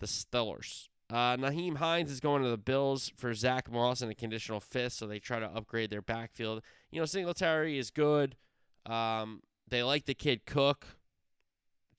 the 0.00 0.06
Steelers. 0.06 0.88
Uh, 1.08 1.36
Nyheim 1.36 1.76
Hines 1.76 2.10
is 2.10 2.18
going 2.18 2.42
to 2.42 2.48
the 2.48 2.58
Bills 2.58 3.12
for 3.16 3.32
Zach 3.32 3.70
Moss 3.70 4.00
and 4.00 4.10
a 4.10 4.14
conditional 4.14 4.58
fifth, 4.58 4.94
so 4.94 5.06
they 5.06 5.20
try 5.20 5.38
to 5.38 5.46
upgrade 5.46 5.90
their 5.90 6.02
backfield. 6.02 6.62
You 6.90 7.00
know, 7.00 7.06
Singletary 7.06 7.78
is 7.78 7.90
good. 7.90 8.36
Um, 8.84 9.42
they 9.68 9.82
like 9.82 10.06
the 10.06 10.14
kid 10.14 10.46
Cook, 10.46 10.86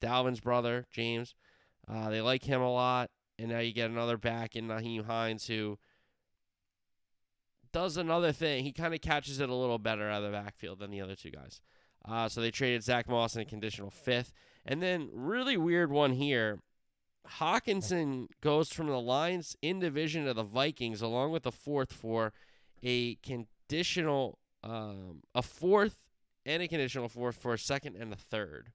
Dalvin's 0.00 0.40
brother, 0.40 0.86
James. 0.90 1.34
Uh, 1.90 2.10
they 2.10 2.20
like 2.20 2.44
him 2.44 2.60
a 2.60 2.72
lot. 2.72 3.10
And 3.38 3.50
now 3.50 3.60
you 3.60 3.72
get 3.72 3.90
another 3.90 4.16
back 4.16 4.56
in 4.56 4.66
Nyheim 4.66 5.06
Hines 5.06 5.46
who 5.46 5.78
does 7.72 7.96
another 7.96 8.32
thing. 8.32 8.64
He 8.64 8.72
kind 8.72 8.94
of 8.94 9.00
catches 9.00 9.40
it 9.40 9.48
a 9.48 9.54
little 9.54 9.78
better 9.78 10.10
out 10.10 10.24
of 10.24 10.32
the 10.32 10.36
backfield 10.36 10.80
than 10.80 10.90
the 10.90 11.00
other 11.00 11.14
two 11.14 11.30
guys. 11.30 11.60
Uh, 12.04 12.28
so 12.28 12.40
they 12.40 12.50
traded 12.50 12.82
Zach 12.82 13.08
Moss 13.08 13.36
in 13.36 13.42
a 13.42 13.44
conditional 13.44 13.90
fifth. 13.90 14.32
And 14.64 14.82
then, 14.82 15.08
really 15.12 15.56
weird 15.56 15.90
one 15.90 16.12
here. 16.12 16.60
Hockenson 17.38 18.26
goes 18.40 18.72
from 18.72 18.86
the 18.86 19.00
Lions 19.00 19.56
in 19.60 19.80
division 19.80 20.24
to 20.24 20.34
the 20.34 20.42
Vikings, 20.42 21.02
along 21.02 21.32
with 21.32 21.42
the 21.42 21.52
fourth 21.52 21.92
for 21.92 22.32
a 22.82 23.16
conditional, 23.16 24.38
um, 24.62 25.22
a 25.34 25.42
fourth 25.42 25.98
and 26.46 26.62
a 26.62 26.68
conditional 26.68 27.08
fourth 27.08 27.36
for 27.36 27.52
a 27.52 27.58
second 27.58 27.96
and 27.96 28.12
a 28.12 28.16
third. 28.16 28.72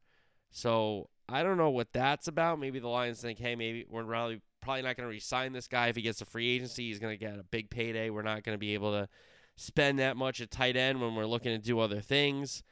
So 0.51 1.09
I 1.27 1.41
don't 1.41 1.57
know 1.57 1.71
what 1.71 1.93
that's 1.93 2.27
about. 2.27 2.59
Maybe 2.59 2.79
the 2.79 2.87
Lions 2.87 3.21
think, 3.21 3.39
hey, 3.39 3.55
maybe 3.55 3.85
we're 3.89 4.03
probably 4.03 4.41
probably 4.61 4.83
not 4.83 4.95
going 4.95 5.07
to 5.07 5.11
re-sign 5.11 5.51
this 5.51 5.67
guy 5.67 5.87
if 5.87 5.95
he 5.95 6.01
gets 6.01 6.21
a 6.21 6.25
free 6.25 6.55
agency. 6.55 6.87
He's 6.87 6.99
going 6.99 7.17
to 7.17 7.25
get 7.25 7.37
a 7.37 7.43
big 7.43 7.69
payday. 7.69 8.09
We're 8.09 8.21
not 8.21 8.43
going 8.43 8.55
to 8.55 8.59
be 8.59 8.73
able 8.73 8.91
to 8.91 9.09
spend 9.57 9.99
that 9.99 10.15
much 10.15 10.39
at 10.41 10.51
tight 10.51 10.77
end 10.77 11.01
when 11.01 11.15
we're 11.15 11.25
looking 11.25 11.51
to 11.51 11.57
do 11.57 11.79
other 11.79 11.99
things. 11.99 12.63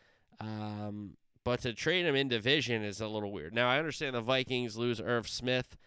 Um, 0.42 1.18
but 1.44 1.62
to 1.62 1.74
trade 1.74 2.06
him 2.06 2.16
in 2.16 2.28
division 2.28 2.84
is 2.84 3.02
a 3.02 3.08
little 3.08 3.32
weird. 3.32 3.54
Now 3.54 3.70
I 3.70 3.80
understand 3.80 4.16
the 4.16 4.22
Vikings 4.22 4.78
lose 4.78 5.00
Irv 5.00 5.28
Smith, 5.28 5.78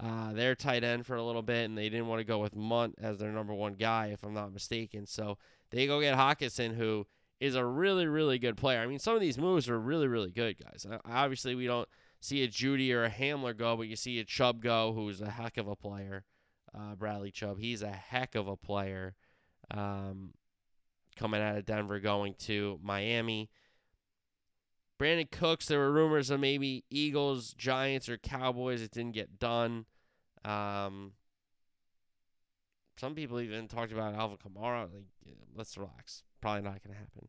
uh, 0.00 0.32
their 0.32 0.54
tight 0.54 0.84
end 0.84 1.06
for 1.06 1.16
a 1.16 1.22
little 1.22 1.42
bit, 1.42 1.64
and 1.64 1.76
they 1.76 1.88
didn't 1.88 2.06
want 2.06 2.20
to 2.20 2.24
go 2.24 2.38
with 2.38 2.56
Mundt 2.56 2.94
as 3.00 3.18
their 3.18 3.30
number 3.30 3.54
one 3.54 3.74
guy, 3.74 4.06
if 4.06 4.22
I'm 4.22 4.34
not 4.34 4.52
mistaken. 4.52 5.06
So 5.06 5.38
they 5.70 5.86
go 5.86 6.00
get 6.00 6.16
Hockenson, 6.16 6.76
who 6.76 7.06
is 7.40 7.54
a 7.54 7.64
really, 7.64 8.06
really 8.06 8.38
good 8.38 8.56
player. 8.56 8.80
I 8.80 8.86
mean, 8.86 8.98
some 8.98 9.14
of 9.14 9.20
these 9.20 9.38
moves 9.38 9.68
are 9.68 9.78
really, 9.78 10.06
really 10.06 10.30
good, 10.30 10.56
guys. 10.62 10.86
Obviously, 11.04 11.54
we 11.54 11.66
don't 11.66 11.88
see 12.20 12.44
a 12.44 12.48
Jeudy 12.48 12.92
or 12.92 13.04
a 13.04 13.10
Hamler 13.10 13.56
go, 13.56 13.76
but 13.76 13.88
you 13.88 13.96
see 13.96 14.20
a 14.20 14.24
Chubb 14.24 14.62
go, 14.62 14.92
who's 14.92 15.20
a 15.20 15.30
heck 15.30 15.56
of 15.56 15.66
a 15.66 15.76
player. 15.76 16.24
Uh, 16.74 16.94
Bradley 16.94 17.30
Chubb, 17.30 17.58
he's 17.58 17.82
a 17.82 17.90
heck 17.90 18.34
of 18.34 18.48
a 18.48 18.56
player. 18.56 19.14
Um, 19.70 20.34
coming 21.16 21.42
out 21.42 21.56
of 21.56 21.64
Denver, 21.64 22.00
going 22.00 22.34
to 22.40 22.78
Miami. 22.82 23.50
Brandin 25.02 25.30
Cooks, 25.30 25.66
there 25.66 25.80
were 25.80 25.90
rumors 25.90 26.30
of 26.30 26.38
maybe 26.38 26.84
Eagles, 26.88 27.54
Giants, 27.54 28.08
or 28.08 28.18
Cowboys. 28.18 28.82
It 28.82 28.92
didn't 28.92 29.14
get 29.14 29.40
done. 29.40 29.86
Um, 30.44 31.14
some 32.96 33.16
people 33.16 33.40
even 33.40 33.66
talked 33.66 33.90
about 33.90 34.14
Alvin 34.14 34.38
Kamara. 34.38 34.82
Like, 34.82 35.06
let's 35.56 35.76
relax. 35.76 36.22
Probably 36.40 36.62
not 36.62 36.84
going 36.84 36.94
to 36.94 37.00
happen. 37.00 37.28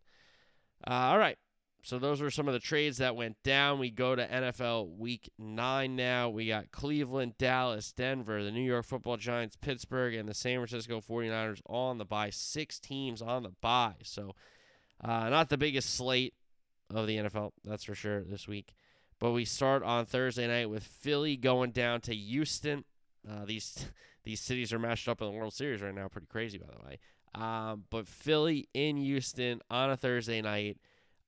Uh, 0.85 1.13
all 1.13 1.17
right. 1.17 1.37
So 1.81 1.97
those 1.97 2.21
were 2.21 2.29
some 2.29 2.47
of 2.47 2.53
the 2.53 2.59
trades 2.59 2.99
that 2.99 3.15
went 3.15 3.37
down. 3.43 3.79
We 3.79 3.89
go 3.89 4.15
to 4.15 4.25
NFL 4.25 4.95
Week 4.99 5.31
9 5.39 5.95
now. 5.95 6.29
We 6.29 6.47
got 6.47 6.71
Cleveland, 6.71 7.39
Dallas, 7.39 7.91
Denver, 7.91 8.43
the 8.43 8.51
New 8.51 8.61
York 8.61 8.85
Football 8.85 9.17
Giants, 9.17 9.57
Pittsburgh, 9.59 10.13
and 10.13 10.29
the 10.29 10.35
San 10.35 10.59
Francisco 10.59 11.01
49ers 11.01 11.61
all 11.65 11.89
on 11.89 11.97
the 11.97 12.05
bye. 12.05 12.29
Six 12.29 12.79
teams 12.79 13.19
on 13.19 13.41
the 13.41 13.51
bye. 13.61 13.95
So 14.03 14.35
uh, 15.03 15.29
not 15.29 15.49
the 15.49 15.57
biggest 15.57 15.95
slate 15.95 16.35
of 16.93 17.07
the 17.07 17.17
NFL, 17.17 17.51
that's 17.63 17.83
for 17.83 17.95
sure, 17.95 18.23
this 18.23 18.47
week. 18.47 18.73
But 19.19 19.31
we 19.31 19.45
start 19.45 19.83
on 19.83 20.05
Thursday 20.05 20.47
night 20.47 20.69
with 20.69 20.83
Philly 20.83 21.37
going 21.37 21.71
down 21.71 22.01
to 22.01 22.15
Houston. 22.15 22.83
Uh, 23.29 23.45
these 23.45 23.85
these 24.23 24.41
cities 24.41 24.73
are 24.73 24.79
matched 24.79 25.07
up 25.07 25.21
in 25.21 25.27
the 25.27 25.33
World 25.33 25.53
Series 25.53 25.81
right 25.81 25.93
now. 25.93 26.07
Pretty 26.07 26.27
crazy, 26.27 26.57
by 26.57 26.67
the 26.67 26.85
way. 26.85 26.99
Um, 27.35 27.85
but 27.89 28.07
Philly 28.07 28.67
in 28.73 28.97
Houston 28.97 29.61
on 29.69 29.89
a 29.89 29.97
Thursday 29.97 30.41
night. 30.41 30.77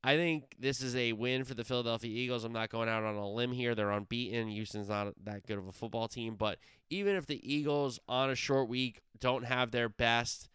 I 0.03 0.17
think 0.17 0.55
this 0.59 0.81
is 0.81 0.95
a 0.95 1.13
win 1.13 1.45
for 1.45 1.55
the 1.55 1.63
Philadelphia 1.63 2.11
Eagles. 2.11 2.43
I'm 2.43 2.53
not 2.53 2.69
going 2.69 2.87
out 2.87 3.03
on 3.03 3.15
a 3.15 3.27
limb 3.27 3.51
here. 3.51 3.73
They're 3.73 3.89
unbeaten. 3.89 4.49
Houston's 4.49 4.89
not 4.89 5.13
that 5.23 5.47
good 5.47 5.57
of 5.57 5.67
a 5.67 5.71
football 5.71 6.07
team. 6.07 6.35
But 6.35 6.59
even 6.91 7.15
if 7.15 7.25
the 7.25 7.41
Eagles 7.41 7.99
on 8.07 8.29
a 8.29 8.35
short 8.35 8.69
week 8.69 9.01
don't 9.19 9.45
have 9.45 9.71
their 9.71 9.89
best, 9.89 10.47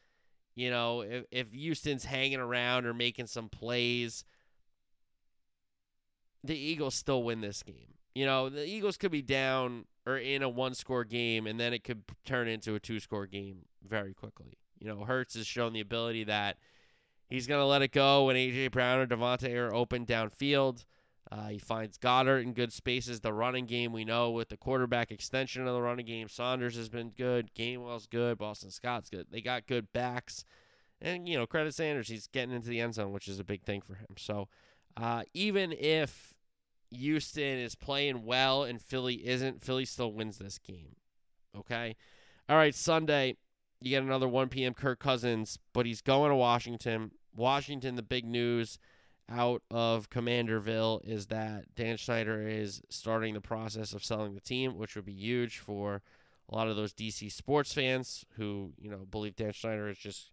you 0.54 0.70
know, 0.70 1.00
if, 1.00 1.24
if 1.32 1.52
Houston's 1.52 2.04
hanging 2.04 2.38
around 2.38 2.86
or 2.86 2.94
making 2.94 3.26
some 3.26 3.48
plays, 3.48 4.24
the 6.44 6.56
Eagles 6.56 6.94
still 6.94 7.22
win 7.22 7.40
this 7.40 7.62
game. 7.62 7.94
You 8.14 8.26
know, 8.26 8.48
the 8.48 8.66
Eagles 8.66 8.96
could 8.96 9.12
be 9.12 9.22
down 9.22 9.84
or 10.06 10.16
in 10.16 10.42
a 10.42 10.48
one 10.48 10.74
score 10.74 11.04
game, 11.04 11.46
and 11.46 11.60
then 11.60 11.72
it 11.72 11.84
could 11.84 12.02
turn 12.24 12.48
into 12.48 12.74
a 12.74 12.80
two 12.80 13.00
score 13.00 13.26
game 13.26 13.66
very 13.86 14.14
quickly. 14.14 14.58
You 14.78 14.88
know, 14.88 15.04
Hurts 15.04 15.34
has 15.34 15.46
shown 15.46 15.72
the 15.72 15.80
ability 15.80 16.24
that 16.24 16.56
he's 17.28 17.46
going 17.46 17.60
to 17.60 17.66
let 17.66 17.82
it 17.82 17.92
go 17.92 18.26
when 18.26 18.36
A.J. 18.36 18.68
Brown 18.68 18.98
or 18.98 19.06
DeVonta 19.06 19.54
are 19.54 19.74
open 19.74 20.06
downfield. 20.06 20.84
Uh, 21.30 21.48
he 21.48 21.58
finds 21.58 21.96
Goedert 21.96 22.42
in 22.42 22.54
good 22.54 22.72
spaces. 22.72 23.20
The 23.20 23.32
running 23.32 23.66
game, 23.66 23.92
we 23.92 24.04
know 24.04 24.30
with 24.30 24.48
the 24.48 24.56
quarterback 24.56 25.12
extension 25.12 25.66
of 25.66 25.74
the 25.74 25.82
running 25.82 26.06
game, 26.06 26.28
Sanders 26.28 26.76
has 26.76 26.88
been 26.88 27.10
good. 27.10 27.54
Gainwell's 27.54 28.06
good. 28.06 28.38
Boston 28.38 28.70
Scott's 28.70 29.10
good. 29.10 29.26
They 29.30 29.40
got 29.40 29.68
good 29.68 29.92
backs. 29.92 30.44
And, 31.00 31.28
you 31.28 31.38
know, 31.38 31.46
credit 31.46 31.74
Sanders. 31.74 32.08
He's 32.08 32.26
getting 32.26 32.54
into 32.54 32.68
the 32.68 32.80
end 32.80 32.94
zone, 32.94 33.12
which 33.12 33.28
is 33.28 33.38
a 33.38 33.44
big 33.44 33.62
thing 33.62 33.80
for 33.80 33.94
him. 33.94 34.16
So, 34.18 34.48
uh, 34.96 35.22
even 35.32 35.72
if 35.72 36.29
Houston 36.90 37.58
is 37.58 37.74
playing 37.74 38.24
well 38.24 38.64
and 38.64 38.80
Philly 38.80 39.26
isn't, 39.26 39.62
Philly 39.62 39.84
still 39.84 40.12
wins 40.12 40.38
this 40.38 40.58
game. 40.58 40.96
Okay? 41.56 41.96
All 42.48 42.56
right, 42.56 42.74
Sunday, 42.74 43.36
you 43.80 43.90
get 43.90 44.02
another 44.02 44.28
1 44.28 44.48
p.m. 44.48 44.74
Kirk 44.74 44.98
Cousins, 45.00 45.58
but 45.72 45.86
he's 45.86 46.02
going 46.02 46.30
to 46.30 46.36
Washington. 46.36 47.12
Washington, 47.34 47.96
the 47.96 48.02
big 48.02 48.24
news 48.24 48.78
out 49.30 49.62
of 49.70 50.10
Commanderville 50.10 51.00
is 51.04 51.26
that 51.26 51.74
Dan 51.76 51.96
Snyder 51.96 52.46
is 52.46 52.82
starting 52.88 53.34
the 53.34 53.40
process 53.40 53.92
of 53.92 54.04
selling 54.04 54.34
the 54.34 54.40
team, 54.40 54.76
which 54.76 54.96
would 54.96 55.04
be 55.04 55.12
huge 55.12 55.58
for 55.58 56.02
a 56.48 56.56
lot 56.56 56.68
of 56.68 56.76
those 56.76 56.92
DC 56.92 57.30
sports 57.30 57.72
fans 57.72 58.24
who, 58.36 58.72
you 58.78 58.90
know, 58.90 59.06
believe 59.08 59.36
Dan 59.36 59.52
Snyder 59.52 59.88
is 59.88 59.98
just 59.98 60.32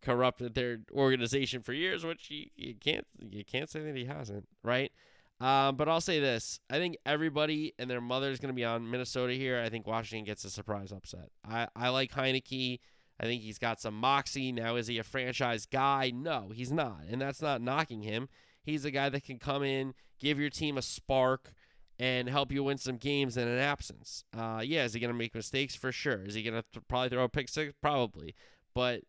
corrupted 0.00 0.54
their 0.54 0.78
organization 0.92 1.60
for 1.60 1.72
years, 1.72 2.04
which 2.04 2.30
you, 2.30 2.46
you 2.56 2.74
can't 2.74 3.06
you 3.30 3.44
can't 3.44 3.68
say 3.68 3.80
that 3.80 3.96
he 3.96 4.06
hasn't, 4.06 4.48
right? 4.62 4.92
Um, 5.40 5.76
but 5.76 5.88
I'll 5.88 6.00
say 6.00 6.18
this: 6.20 6.60
I 6.68 6.78
think 6.78 6.96
everybody 7.06 7.74
and 7.78 7.88
their 7.88 8.00
mother 8.00 8.30
is 8.30 8.40
going 8.40 8.52
to 8.52 8.56
be 8.56 8.64
on 8.64 8.90
Minnesota 8.90 9.34
here. 9.34 9.60
I 9.60 9.68
think 9.68 9.86
Washington 9.86 10.24
gets 10.24 10.44
a 10.44 10.50
surprise 10.50 10.92
upset. 10.92 11.30
I 11.48 11.68
I 11.76 11.90
like 11.90 12.12
Heinicke. 12.12 12.80
I 13.20 13.24
think 13.24 13.42
he's 13.42 13.58
got 13.58 13.80
some 13.80 13.94
moxie. 13.94 14.52
Now, 14.52 14.76
is 14.76 14.86
he 14.86 14.98
a 14.98 15.04
franchise 15.04 15.66
guy? 15.66 16.12
No, 16.14 16.50
he's 16.54 16.72
not, 16.72 17.02
and 17.08 17.20
that's 17.20 17.42
not 17.42 17.60
knocking 17.60 18.02
him. 18.02 18.28
He's 18.62 18.84
a 18.84 18.90
guy 18.90 19.08
that 19.08 19.24
can 19.24 19.38
come 19.38 19.62
in, 19.62 19.94
give 20.18 20.38
your 20.38 20.50
team 20.50 20.76
a 20.76 20.82
spark, 20.82 21.52
and 21.98 22.28
help 22.28 22.52
you 22.52 22.62
win 22.62 22.78
some 22.78 22.96
games 22.96 23.36
in 23.36 23.48
an 23.48 23.58
absence. 23.58 24.24
Uh, 24.36 24.60
yeah, 24.64 24.84
is 24.84 24.92
he 24.92 25.00
going 25.00 25.12
to 25.12 25.18
make 25.18 25.34
mistakes? 25.34 25.74
For 25.74 25.90
sure. 25.90 26.22
Is 26.22 26.34
he 26.34 26.42
going 26.42 26.54
to 26.54 26.64
th- 26.72 26.84
probably 26.86 27.08
throw 27.08 27.24
a 27.24 27.28
pick 27.28 27.48
six? 27.48 27.72
Probably. 27.80 28.34
But, 28.74 29.02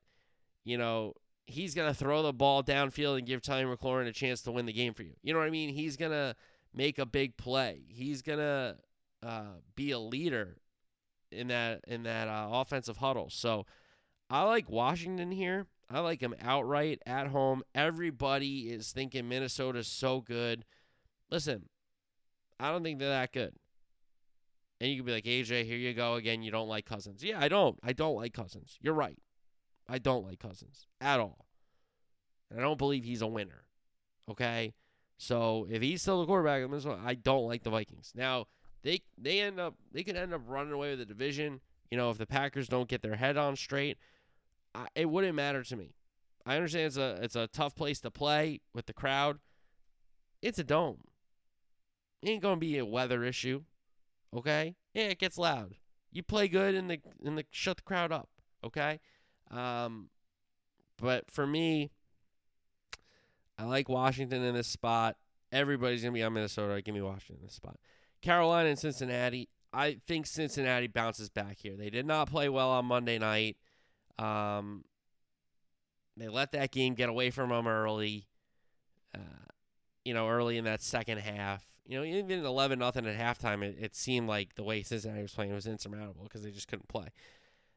you 0.63 0.77
know, 0.77 1.13
he's 1.49 1.73
going 1.73 1.87
to 1.89 1.93
throw 1.93 2.21
the 2.21 2.33
ball 2.33 2.63
downfield 2.63 3.17
and 3.17 3.27
give 3.27 3.41
Tommy 3.41 3.63
McLaurin 3.63 4.07
a 4.07 4.11
chance 4.11 4.41
to 4.43 4.51
win 4.51 4.65
the 4.65 4.73
game 4.73 4.93
for 4.93 5.03
you. 5.03 5.13
You 5.23 5.33
know 5.33 5.39
what 5.39 5.47
I 5.47 5.51
mean? 5.51 5.69
He's 5.69 5.97
going 5.97 6.11
to 6.11 6.35
make 6.73 6.99
a 6.99 7.05
big 7.05 7.37
play. 7.37 7.81
He's 7.87 8.21
going 8.21 8.39
to 8.39 8.77
uh, 9.23 9.43
be 9.75 9.91
a 9.91 9.99
leader 9.99 10.57
in 11.31 11.47
that 11.49 11.81
in 11.87 12.03
that 12.03 12.27
uh, 12.27 12.49
offensive 12.51 12.97
huddle. 12.97 13.29
So 13.29 13.65
I 14.29 14.43
like 14.43 14.69
Washington 14.69 15.31
here. 15.31 15.67
I 15.89 15.99
like 15.99 16.21
him 16.21 16.35
outright 16.41 17.01
at 17.05 17.27
home. 17.27 17.63
Everybody 17.73 18.69
is 18.69 18.91
thinking 18.91 19.27
Minnesota's 19.27 19.87
so 19.87 20.21
good. 20.21 20.65
Listen, 21.31 21.65
I 22.59 22.71
don't 22.71 22.83
think 22.83 22.99
they're 22.99 23.09
that 23.09 23.33
good. 23.33 23.55
And 24.79 24.89
you 24.89 24.97
can 24.97 25.05
be 25.05 25.11
like, 25.11 25.25
AJ, 25.25 25.65
here 25.65 25.77
you 25.77 25.93
go 25.93 26.15
again. 26.15 26.41
You 26.41 26.51
don't 26.51 26.69
like 26.69 26.85
Cousins. 26.85 27.23
Yeah, 27.23 27.39
I 27.39 27.49
don't. 27.49 27.77
I 27.83 27.91
don't 27.91 28.15
like 28.15 28.33
Cousins. 28.33 28.77
You're 28.81 28.93
right. 28.93 29.17
I 29.89 29.97
don't 29.97 30.25
like 30.25 30.39
Cousins 30.39 30.87
at 31.01 31.19
all. 31.19 31.47
And 32.49 32.59
I 32.59 32.63
don't 32.63 32.77
believe 32.77 33.03
he's 33.03 33.21
a 33.21 33.27
winner. 33.27 33.63
Okay? 34.29 34.73
So 35.17 35.67
if 35.69 35.81
he's 35.81 36.01
still 36.01 36.21
the 36.21 36.25
quarterback 36.25 36.63
of 36.63 36.69
Minnesota, 36.69 37.01
I 37.03 37.15
don't 37.15 37.47
like 37.47 37.63
the 37.63 37.69
Vikings. 37.69 38.13
Now, 38.15 38.45
they 38.83 39.01
they 39.17 39.41
end 39.41 39.59
up 39.59 39.75
they 39.91 40.03
could 40.03 40.15
end 40.15 40.33
up 40.33 40.41
running 40.47 40.73
away 40.73 40.91
with 40.91 40.99
the 40.99 41.05
division. 41.05 41.59
You 41.91 41.97
know, 41.97 42.09
if 42.09 42.17
the 42.17 42.25
Packers 42.25 42.67
don't 42.67 42.87
get 42.87 43.01
their 43.01 43.15
head 43.15 43.35
on 43.35 43.55
straight, 43.55 43.97
I, 44.73 44.87
it 44.95 45.09
wouldn't 45.09 45.35
matter 45.35 45.63
to 45.63 45.75
me. 45.75 45.95
I 46.45 46.55
understand 46.55 46.85
it's 46.85 46.97
a 46.97 47.19
it's 47.21 47.35
a 47.35 47.47
tough 47.47 47.75
place 47.75 47.99
to 48.01 48.11
play 48.11 48.61
with 48.73 48.85
the 48.85 48.93
crowd. 48.93 49.39
It's 50.41 50.59
a 50.59 50.63
dome. 50.63 51.01
It 52.21 52.29
ain't 52.29 52.41
gonna 52.41 52.57
be 52.57 52.77
a 52.77 52.85
weather 52.85 53.23
issue. 53.23 53.63
Okay? 54.33 54.75
Yeah, 54.93 55.05
it 55.05 55.19
gets 55.19 55.37
loud. 55.37 55.75
You 56.11 56.23
play 56.23 56.47
good 56.47 56.75
in 56.75 56.87
the 56.87 57.01
in 57.23 57.35
the 57.35 57.45
shut 57.51 57.77
the 57.77 57.83
crowd 57.83 58.11
up. 58.11 58.29
Okay? 58.63 58.99
Um 59.51 60.09
but 61.01 61.31
for 61.31 61.47
me, 61.47 61.91
I 63.57 63.63
like 63.63 63.89
Washington 63.89 64.43
in 64.43 64.53
this 64.53 64.67
spot. 64.67 65.15
Everybody's 65.51 66.01
gonna 66.01 66.13
be 66.13 66.23
on 66.23 66.33
Minnesota. 66.33 66.81
Give 66.81 66.93
me 66.93 67.01
Washington 67.01 67.37
in 67.41 67.47
this 67.47 67.55
spot. 67.55 67.77
Carolina 68.21 68.69
and 68.69 68.79
Cincinnati. 68.79 69.49
I 69.71 69.97
think 70.07 70.25
Cincinnati 70.25 70.87
bounces 70.87 71.29
back 71.29 71.57
here. 71.59 71.75
They 71.75 71.89
did 71.89 72.05
not 72.05 72.29
play 72.29 72.49
well 72.49 72.69
on 72.69 72.85
Monday 72.85 73.19
night. 73.19 73.57
Um, 74.17 74.83
they 76.17 76.27
let 76.27 76.51
that 76.51 76.71
game 76.71 76.95
get 76.95 77.09
away 77.09 77.29
from 77.29 77.49
them 77.49 77.67
early. 77.67 78.27
Uh, 79.15 79.45
you 80.03 80.13
know, 80.13 80.27
early 80.27 80.57
in 80.57 80.65
that 80.65 80.81
second 80.81 81.19
half. 81.19 81.65
You 81.85 81.97
know, 81.97 82.03
even 82.03 82.45
eleven 82.45 82.79
nothing 82.79 83.07
at 83.07 83.17
halftime, 83.17 83.63
it, 83.63 83.77
it 83.79 83.95
seemed 83.95 84.27
like 84.27 84.55
the 84.55 84.63
way 84.63 84.83
Cincinnati 84.83 85.21
was 85.21 85.33
playing 85.33 85.53
was 85.53 85.65
insurmountable 85.65 86.23
because 86.23 86.43
they 86.43 86.51
just 86.51 86.67
couldn't 86.67 86.87
play. 86.87 87.07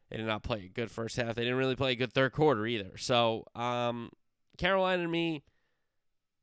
They 0.09 0.17
did 0.17 0.27
not 0.27 0.43
play 0.43 0.65
a 0.65 0.69
good 0.69 0.91
first 0.91 1.15
half. 1.17 1.35
They 1.35 1.43
didn't 1.43 1.57
really 1.57 1.75
play 1.75 1.93
a 1.93 1.95
good 1.95 2.13
third 2.13 2.33
quarter 2.33 2.67
either. 2.67 2.97
So, 2.97 3.45
um, 3.55 4.11
Carolina 4.57 5.03
and 5.03 5.11
me 5.11 5.43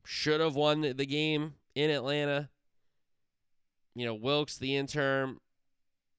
should 0.03 0.41
have 0.41 0.55
won 0.55 0.81
the 0.81 1.05
game 1.05 1.53
in 1.75 1.89
Atlanta. 1.89 2.49
You 3.95 4.05
know, 4.05 4.13
Wilks, 4.13 4.57
the 4.57 4.75
interim, 4.75 5.39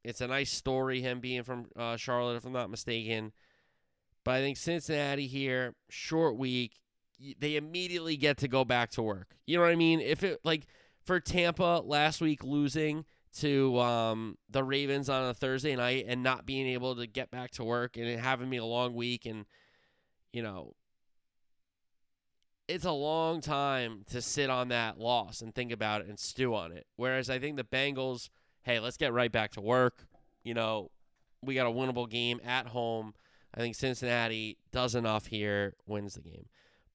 it's 0.05 0.21
a 0.21 0.27
nice 0.27 0.51
story, 0.51 1.01
him 1.01 1.21
being 1.21 1.43
from 1.43 1.67
uh, 1.77 1.97
Charlotte, 1.97 2.37
if 2.37 2.45
I'm 2.45 2.53
not 2.53 2.71
mistaken. 2.71 3.33
But 4.25 4.33
I 4.33 4.41
think 4.41 4.57
Cincinnati 4.57 5.27
here, 5.27 5.75
short 5.89 6.37
week, 6.37 6.81
they 7.39 7.57
immediately 7.57 8.17
get 8.17 8.39
to 8.39 8.49
go 8.49 8.65
back 8.65 8.91
to 8.93 9.03
work. 9.03 9.37
You 9.47 9.57
know 9.57 9.65
what 9.65 9.73
I 9.73 9.77
mean? 9.77 10.01
If 10.01 10.23
it 10.23 10.41
like 10.45 10.67
for 11.05 11.21
Tampa 11.21 11.83
last 11.85 12.21
week 12.21 12.43
losing 12.45 13.05
to 13.39 13.79
um, 13.81 14.37
the 14.51 14.63
Ravens 14.63 15.09
on 15.09 15.29
a 15.29 15.35
Thursday 15.35 15.75
night 15.75 16.05
and 16.07 16.23
not 16.23 16.47
being 16.47 16.67
able 16.67 16.97
to 16.97 17.07
get 17.07 17.31
back 17.31 17.51
to 17.53 17.65
work 17.65 17.97
and 17.97 18.21
having 18.21 18.49
me 18.49 18.59
a 18.59 18.65
long 18.65 18.95
week 18.95 19.27
and 19.27 19.47
you 20.33 20.43
know 20.43 20.75
it's 22.69 22.85
a 22.85 22.93
long 22.93 23.41
time 23.41 24.03
to 24.11 24.23
sit 24.23 24.49
on 24.49 24.69
that 24.69 24.99
loss 24.99 25.41
and 25.43 25.55
think 25.55 25.73
about 25.73 26.01
it 26.01 26.09
and 26.09 26.19
stew 26.19 26.55
on 26.55 26.73
it. 26.73 26.87
Whereas 26.97 27.29
I 27.29 27.39
think 27.39 27.57
the 27.57 27.65
Bengals, 27.65 28.31
hey, 28.63 28.81
let's 28.81 28.97
get 28.97 29.13
right 29.13 29.31
back 29.31 29.53
to 29.53 29.61
work. 29.61 30.07
You 30.43 30.55
know, 30.55 30.91
we 31.43 31.55
got 31.55 31.67
a 31.67 31.71
winnable 31.71 32.09
game 32.09 32.41
at 32.45 32.69
home. 32.69 33.15
I 33.55 33.61
think 33.61 33.75
Cincinnati 33.75 34.59
does 34.71 34.95
enough 34.95 35.27
here, 35.27 35.75
wins 35.87 36.15
the 36.15 36.23
game. 36.23 36.47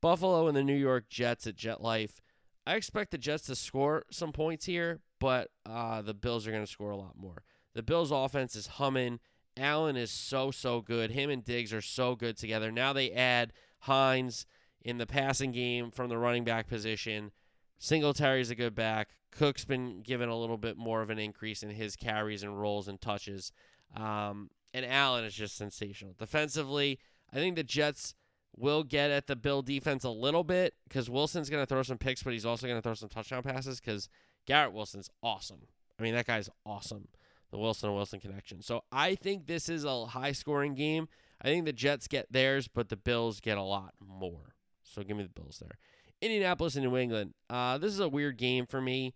Buffalo 0.01 0.47
and 0.47 0.57
the 0.57 0.63
New 0.63 0.75
York 0.75 1.09
Jets 1.09 1.45
at 1.45 1.55
Jet 1.55 1.81
Life. 1.81 2.21
I 2.65 2.75
expect 2.75 3.11
the 3.11 3.17
Jets 3.17 3.43
to 3.43 3.55
score 3.55 4.03
some 4.09 4.31
points 4.31 4.65
here, 4.65 5.01
but 5.19 5.49
uh, 5.65 6.01
the 6.01 6.13
Bills 6.13 6.47
are 6.47 6.51
going 6.51 6.65
to 6.65 6.71
score 6.71 6.91
a 6.91 6.97
lot 6.97 7.15
more. 7.17 7.43
The 7.73 7.83
Bills' 7.83 8.11
offense 8.11 8.55
is 8.55 8.67
humming. 8.67 9.19
Allen 9.55 9.95
is 9.95 10.11
so, 10.11 10.51
so 10.51 10.81
good. 10.81 11.11
Him 11.11 11.29
and 11.29 11.43
Diggs 11.43 11.73
are 11.73 11.81
so 11.81 12.15
good 12.15 12.37
together. 12.37 12.71
Now 12.71 12.93
they 12.93 13.11
add 13.11 13.53
Hines 13.81 14.45
in 14.81 14.97
the 14.97 15.07
passing 15.07 15.51
game 15.51 15.91
from 15.91 16.09
the 16.09 16.17
running 16.17 16.43
back 16.43 16.67
position. 16.67 17.31
Singletary's 17.79 18.49
a 18.49 18.55
good 18.55 18.75
back. 18.75 19.09
Cook's 19.31 19.65
been 19.65 20.01
given 20.01 20.29
a 20.29 20.37
little 20.37 20.57
bit 20.57 20.77
more 20.77 21.01
of 21.01 21.09
an 21.09 21.19
increase 21.19 21.63
in 21.63 21.69
his 21.69 21.95
carries 21.95 22.43
and 22.43 22.59
roles 22.59 22.87
and 22.87 22.99
touches. 22.99 23.51
Um, 23.95 24.49
and 24.73 24.85
Allen 24.85 25.25
is 25.25 25.33
just 25.33 25.57
sensational. 25.57 26.15
Defensively, 26.17 26.99
I 27.31 27.37
think 27.37 27.55
the 27.55 27.63
Jets 27.63 28.15
will 28.55 28.83
get 28.83 29.11
at 29.11 29.27
the 29.27 29.35
Bill 29.35 29.61
defense 29.61 30.03
a 30.03 30.09
little 30.09 30.43
bit 30.43 30.73
because 30.87 31.09
Wilson's 31.09 31.49
going 31.49 31.61
to 31.61 31.67
throw 31.67 31.83
some 31.83 31.97
picks, 31.97 32.23
but 32.23 32.33
he's 32.33 32.45
also 32.45 32.65
going 32.67 32.77
to 32.77 32.81
throw 32.81 32.95
some 32.95 33.09
touchdown 33.09 33.43
passes 33.43 33.79
because 33.79 34.09
Garrett 34.47 34.73
Wilson's 34.73 35.09
awesome. 35.21 35.67
I 35.99 36.03
mean, 36.03 36.15
that 36.15 36.25
guy's 36.25 36.49
awesome. 36.65 37.09
The 37.51 37.57
Wilson 37.57 37.89
and 37.89 37.95
Wilson 37.95 38.19
connection. 38.19 38.61
So 38.61 38.83
I 38.91 39.15
think 39.15 39.47
this 39.47 39.69
is 39.69 39.83
a 39.83 40.05
high 40.07 40.31
scoring 40.31 40.73
game. 40.73 41.07
I 41.41 41.47
think 41.47 41.65
the 41.65 41.73
Jets 41.73 42.07
get 42.07 42.31
theirs, 42.31 42.67
but 42.67 42.89
the 42.89 42.97
Bills 42.97 43.39
get 43.39 43.57
a 43.57 43.63
lot 43.63 43.93
more. 43.99 44.55
So 44.83 45.03
give 45.03 45.15
me 45.15 45.23
the 45.23 45.29
Bills 45.29 45.59
there. 45.61 45.77
Indianapolis 46.21 46.75
and 46.75 46.85
New 46.85 46.97
England. 46.97 47.33
Uh, 47.49 47.77
this 47.77 47.93
is 47.93 47.99
a 47.99 48.09
weird 48.09 48.37
game 48.37 48.65
for 48.65 48.81
me. 48.81 49.13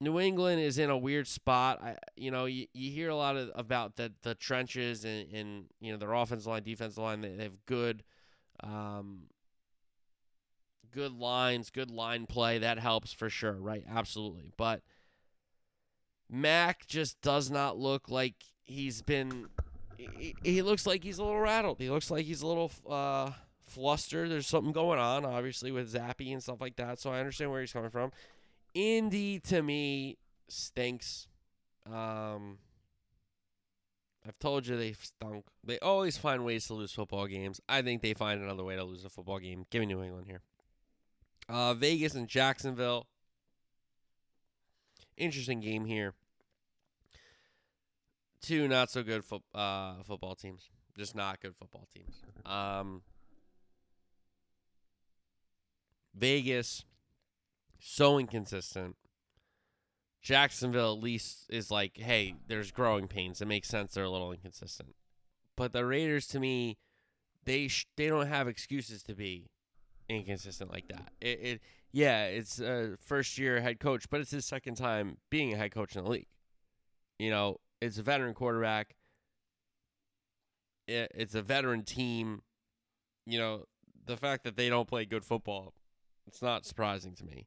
New 0.00 0.18
England 0.18 0.60
is 0.60 0.78
in 0.78 0.90
a 0.90 0.98
weird 0.98 1.28
spot. 1.28 1.80
I, 1.80 1.96
you 2.16 2.32
know, 2.32 2.46
you, 2.46 2.66
you 2.74 2.90
hear 2.90 3.08
a 3.08 3.14
lot 3.14 3.36
of 3.36 3.52
about 3.54 3.94
the 3.94 4.12
the 4.22 4.34
trenches 4.34 5.04
and, 5.04 5.32
and 5.32 5.64
you 5.80 5.92
know 5.92 5.98
their 5.98 6.12
offensive 6.12 6.48
line, 6.48 6.64
defensive 6.64 6.98
line. 6.98 7.20
They, 7.20 7.36
they 7.36 7.44
have 7.44 7.64
good, 7.66 8.02
um, 8.64 9.26
good 10.92 11.12
lines, 11.12 11.70
good 11.70 11.90
line 11.90 12.26
play. 12.26 12.58
That 12.58 12.78
helps 12.78 13.12
for 13.12 13.28
sure, 13.28 13.54
right? 13.54 13.84
Absolutely. 13.88 14.52
But 14.56 14.82
Mac 16.30 16.86
just 16.86 17.20
does 17.20 17.50
not 17.50 17.78
look 17.78 18.08
like 18.08 18.34
he's 18.64 19.02
been. 19.02 19.48
He, 19.96 20.34
he 20.42 20.62
looks 20.62 20.86
like 20.86 21.04
he's 21.04 21.18
a 21.18 21.24
little 21.24 21.40
rattled. 21.40 21.78
He 21.78 21.90
looks 21.90 22.10
like 22.10 22.24
he's 22.24 22.42
a 22.42 22.46
little 22.46 22.70
uh, 22.88 23.30
flustered. 23.64 24.30
There's 24.30 24.46
something 24.46 24.72
going 24.72 24.98
on, 24.98 25.24
obviously, 25.24 25.70
with 25.70 25.92
Zappe 25.92 26.32
and 26.32 26.42
stuff 26.42 26.60
like 26.60 26.76
that. 26.76 26.98
So 26.98 27.10
I 27.10 27.18
understand 27.18 27.50
where 27.50 27.60
he's 27.60 27.72
coming 27.72 27.90
from. 27.90 28.12
Indy 28.74 29.38
to 29.40 29.62
me 29.62 30.16
stinks. 30.48 31.28
Um, 31.86 32.58
I've 34.26 34.38
told 34.38 34.66
you 34.66 34.76
they 34.76 34.92
stunk. 34.92 35.44
They 35.64 35.78
always 35.80 36.16
find 36.16 36.44
ways 36.44 36.66
to 36.68 36.74
lose 36.74 36.92
football 36.92 37.26
games. 37.26 37.60
I 37.68 37.82
think 37.82 38.02
they 38.02 38.14
find 38.14 38.40
another 38.40 38.64
way 38.64 38.76
to 38.76 38.84
lose 38.84 39.04
a 39.04 39.08
football 39.08 39.38
game. 39.38 39.66
Give 39.70 39.80
me 39.80 39.86
New 39.86 40.02
England 40.02 40.26
here. 40.26 40.42
Uh, 41.52 41.74
Vegas 41.74 42.14
and 42.14 42.28
Jacksonville. 42.28 43.06
Interesting 45.16 45.60
game 45.60 45.84
here. 45.84 46.14
Two 48.40 48.66
not 48.66 48.90
so 48.90 49.02
good 49.02 49.24
fo- 49.24 49.42
uh, 49.54 50.02
football 50.02 50.34
teams. 50.34 50.70
Just 50.96 51.14
not 51.14 51.40
good 51.40 51.54
football 51.54 51.86
teams. 51.94 52.22
Um, 52.46 53.02
Vegas 56.14 56.84
so 57.78 58.18
inconsistent. 58.18 58.96
Jacksonville 60.22 60.94
at 60.94 61.02
least 61.02 61.46
is 61.50 61.70
like, 61.70 61.98
hey, 61.98 62.36
there's 62.46 62.70
growing 62.70 63.08
pains. 63.08 63.42
It 63.42 63.48
makes 63.48 63.68
sense 63.68 63.94
they're 63.94 64.04
a 64.04 64.10
little 64.10 64.32
inconsistent. 64.32 64.94
But 65.56 65.72
the 65.72 65.84
Raiders, 65.84 66.26
to 66.28 66.40
me, 66.40 66.78
they 67.44 67.68
sh- 67.68 67.86
they 67.96 68.06
don't 68.06 68.28
have 68.28 68.48
excuses 68.48 69.02
to 69.04 69.14
be 69.14 69.50
inconsistent 70.08 70.70
like 70.70 70.88
that. 70.88 71.12
It, 71.20 71.40
it 71.42 71.60
yeah, 71.92 72.24
it's 72.24 72.60
a 72.60 72.96
first 73.04 73.38
year 73.38 73.60
head 73.60 73.80
coach, 73.80 74.08
but 74.10 74.20
it's 74.20 74.30
his 74.30 74.44
second 74.46 74.76
time 74.76 75.18
being 75.30 75.52
a 75.52 75.56
head 75.56 75.72
coach 75.72 75.94
in 75.96 76.04
the 76.04 76.10
league. 76.10 76.28
You 77.18 77.30
know, 77.30 77.58
it's 77.80 77.98
a 77.98 78.02
veteran 78.02 78.34
quarterback. 78.34 78.96
It, 80.88 81.12
it's 81.14 81.34
a 81.34 81.42
veteran 81.42 81.84
team. 81.84 82.42
you 83.26 83.38
know, 83.38 83.64
the 84.06 84.16
fact 84.16 84.44
that 84.44 84.56
they 84.56 84.68
don't 84.68 84.88
play 84.88 85.04
good 85.04 85.24
football, 85.24 85.74
it's 86.26 86.42
not 86.42 86.64
surprising 86.66 87.14
to 87.16 87.24
me. 87.24 87.46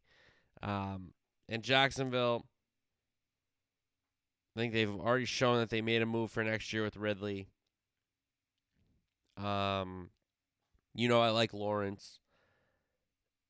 Um, 0.61 1.11
and 1.49 1.63
Jacksonville, 1.63 2.45
I 4.55 4.59
think 4.59 4.73
they've 4.73 4.89
already 4.89 5.25
shown 5.25 5.57
that 5.57 5.69
they 5.69 5.81
made 5.81 6.01
a 6.01 6.05
move 6.05 6.31
for 6.31 6.43
next 6.43 6.71
year 6.71 6.83
with 6.83 6.97
Ridley. 6.97 7.49
Um, 9.37 10.11
you 10.93 11.09
know, 11.09 11.21
I 11.21 11.29
like 11.31 11.53
Lawrence. 11.53 12.19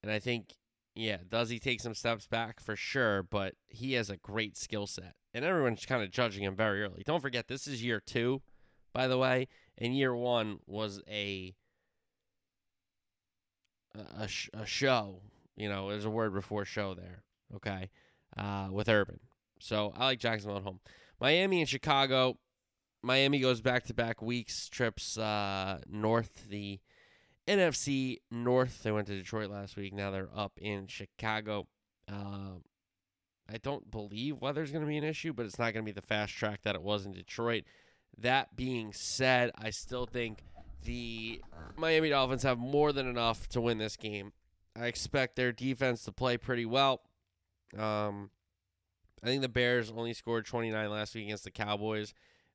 And 0.06 0.14
I 0.14 0.20
think, 0.20 0.54
yeah, 0.94 1.18
does 1.28 1.50
he 1.50 1.58
take 1.58 1.82
some 1.82 1.96
steps 1.96 2.28
back 2.28 2.60
for 2.60 2.76
sure? 2.76 3.24
But 3.24 3.56
he 3.66 3.94
has 3.94 4.12
a 4.12 4.18
great 4.18 4.56
skill 4.56 4.86
set. 4.86 5.16
And 5.34 5.44
everyone's 5.44 5.84
kind 5.88 6.04
of 6.04 6.12
judging 6.12 6.44
him 6.44 6.56
very 6.56 6.84
early. 6.84 7.02
Don't 7.04 7.22
forget, 7.22 7.48
this 7.48 7.66
is 7.66 7.84
year 7.84 8.00
two, 8.00 8.44
by 8.94 9.08
the 9.08 9.18
way. 9.18 9.48
And 9.80 9.98
year 9.98 10.16
one 10.16 10.60
was 10.68 11.02
a 11.10 11.56
a, 14.16 14.28
sh- 14.28 14.50
a 14.54 14.68
show. 14.68 15.22
You 15.58 15.70
know, 15.70 15.90
there's 15.90 16.06
a 16.06 16.10
word 16.12 16.36
before 16.36 16.66
show 16.66 16.94
there. 16.94 17.24
Okay, 17.56 17.90
uh, 18.38 18.68
with 18.72 18.88
Urban. 18.88 19.20
So 19.60 19.92
I 19.98 20.06
like 20.06 20.20
Jacksonville 20.20 20.58
at 20.58 20.64
home. 20.64 20.82
Miami 21.20 21.62
and 21.62 21.70
Chicago. 21.70 22.38
Miami 23.02 23.40
goes 23.40 23.60
back 23.60 23.86
to 23.86 23.94
back 23.96 24.22
weeks 24.22 24.70
trips 24.70 25.18
uh, 25.18 25.80
north 25.90 26.48
the 26.48 26.80
NFC 27.48 28.20
North. 28.32 28.84
They 28.84 28.92
went 28.92 29.08
to 29.08 29.16
Detroit 29.16 29.50
last 29.50 29.76
week. 29.76 29.94
Now 29.94 30.12
they're 30.12 30.30
up 30.36 30.54
in 30.58 30.88
Chicago. 30.88 31.68
Uh, 32.12 32.60
I 33.52 33.58
don't 33.62 33.92
believe 33.92 34.42
weather's 34.42 34.72
going 34.72 34.84
to 34.84 34.88
be 34.88 34.98
an 34.98 35.04
issue, 35.04 35.34
but 35.34 35.46
it's 35.46 35.60
not 35.60 35.74
going 35.74 35.86
to 35.86 35.92
be 35.92 35.92
the 35.92 36.06
fast 36.06 36.34
track 36.34 36.62
that 36.64 36.76
it 36.76 36.82
was 36.82 37.06
in 37.06 37.12
Detroit. 37.12 37.64
That 38.18 38.56
being 38.56 38.94
said, 38.94 39.52
I 39.58 39.70
still 39.70 40.06
think 40.06 40.44
the 40.84 41.42
Miami 41.78 42.10
Dolphins 42.10 42.44
have 42.44 42.58
more 42.58 42.92
than 42.92 43.08
enough 43.08 43.48
to 43.50 43.62
win 43.62 43.78
this 43.78 43.98
game. 43.98 44.34
I 44.76 44.88
expect 44.88 45.36
their 45.36 45.52
defense 45.52 46.04
to 46.06 46.12
play 46.12 46.38
pretty 46.38 46.66
well. 46.66 47.02
Um, 47.78 48.30
I 49.24 49.28
think 49.28 49.42
the 49.42 49.50
Bears 49.50 49.92
only 49.96 50.14
scored 50.14 50.46
29 50.46 50.90
last 50.90 51.16
week 51.16 51.26
against 51.26 51.44
the 51.44 51.52
Cowboys. 51.52 52.14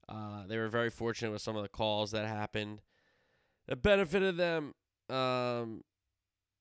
Uh, 0.09 0.47
they 0.47 0.59
were 0.59 0.69
very 0.69 0.91
fortunate 0.91 1.31
with 1.31 1.43
some 1.43 1.57
of 1.57 1.63
the 1.63 1.69
calls 1.69 2.11
that 2.11 2.27
happened 2.27 2.81
that 3.69 3.83
benefited 3.83 4.37
them. 4.37 4.75
Um, 5.11 5.83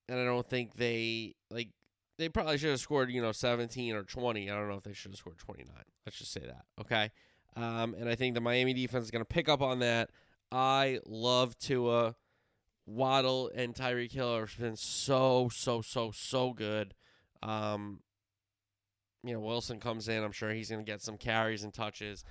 and 0.07 0.19
I 0.19 0.25
don't 0.25 0.47
think 0.47 0.75
they 0.75 1.35
like 1.51 1.69
they 2.17 2.29
probably 2.29 2.57
should 2.57 2.71
have 2.71 2.79
scored 2.79 3.11
you 3.11 3.21
know 3.21 3.31
17 3.31 3.95
or 3.95 4.03
20. 4.03 4.49
I 4.49 4.55
don't 4.55 4.69
know 4.69 4.75
if 4.75 4.83
they 4.83 4.93
should 4.93 5.11
have 5.11 5.17
scored 5.17 5.37
29. 5.37 5.73
Let's 6.05 6.17
just 6.17 6.31
say 6.31 6.41
that. 6.41 6.65
Okay. 6.81 7.11
Um, 7.55 7.95
and 7.97 8.07
I 8.07 8.15
think 8.15 8.35
the 8.35 8.41
Miami 8.41 8.73
defense 8.73 9.05
is 9.05 9.11
going 9.11 9.23
to 9.23 9.29
pick 9.33 9.49
up 9.49 9.61
on 9.61 9.79
that. 9.79 10.09
I 10.51 10.99
love 11.05 11.57
Tua. 11.57 12.15
Waddle 12.85 13.51
and 13.53 13.75
Tyreek 13.75 14.11
Hill 14.11 14.39
have 14.39 14.57
been 14.57 14.75
so, 14.75 15.49
so, 15.53 15.81
so, 15.81 16.11
so 16.11 16.53
good. 16.53 16.95
Um, 17.43 17.99
you 19.23 19.33
know, 19.33 19.39
Wilson 19.39 19.79
comes 19.79 20.07
in. 20.07 20.23
I'm 20.23 20.31
sure 20.31 20.51
he's 20.51 20.69
going 20.69 20.83
to 20.83 20.91
get 20.91 21.01
some 21.01 21.17
carries 21.17 21.63
and 21.63 21.73
touches. 21.73 22.23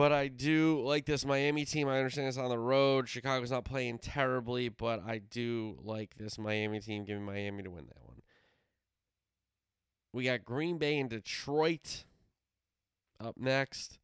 But 0.00 0.12
I 0.12 0.28
do 0.28 0.80
like 0.80 1.04
this 1.04 1.26
Miami 1.26 1.66
team. 1.66 1.86
I 1.86 1.98
understand 1.98 2.26
it's 2.26 2.38
on 2.38 2.48
the 2.48 2.58
road. 2.58 3.06
Chicago's 3.06 3.50
not 3.50 3.66
playing 3.66 3.98
terribly, 3.98 4.70
but 4.70 5.02
I 5.06 5.18
do 5.18 5.76
like 5.84 6.14
this 6.16 6.38
Miami 6.38 6.80
team. 6.80 7.04
Give 7.04 7.18
me 7.18 7.26
Miami 7.26 7.64
to 7.64 7.70
win 7.70 7.84
that 7.86 8.02
one. 8.06 8.22
We 10.14 10.24
got 10.24 10.42
Green 10.42 10.78
Bay 10.78 10.98
and 10.98 11.10
Detroit 11.10 12.04
up 13.22 13.36
next. 13.36 13.98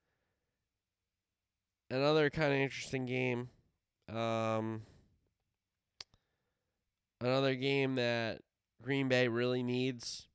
Another 1.90 2.28
kind 2.28 2.52
of 2.52 2.58
interesting 2.58 3.06
game. 3.06 3.48
Um, 4.14 4.82
another 7.22 7.54
game 7.54 7.94
that 7.94 8.42
Green 8.82 9.08
Bay 9.08 9.28
really 9.28 9.62
needs. 9.62 10.28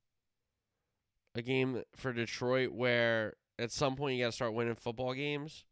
A 1.36 1.44
game 1.44 1.84
for 1.96 2.12
Detroit 2.14 2.72
where 2.72 3.36
at 3.62 3.72
some 3.72 3.96
point 3.96 4.18
you 4.18 4.24
got 4.24 4.30
to 4.30 4.36
start 4.36 4.54
winning 4.54 4.76
football 4.76 5.14
games. 5.14 5.66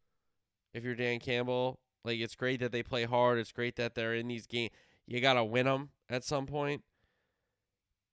If 0.73 0.83
you're 0.83 0.95
Dan 0.95 1.19
Campbell, 1.19 1.79
like 2.05 2.19
it's 2.19 2.35
great 2.35 2.59
that 2.59 2.71
they 2.71 2.83
play 2.83 3.05
hard. 3.05 3.39
It's 3.39 3.51
great 3.51 3.75
that 3.77 3.95
they're 3.95 4.13
in 4.13 4.27
these 4.27 4.45
games. 4.45 4.71
You 5.07 5.19
got 5.21 5.33
to 5.33 5.43
win 5.43 5.65
them 5.65 5.89
at 6.07 6.23
some 6.23 6.45
point. 6.45 6.83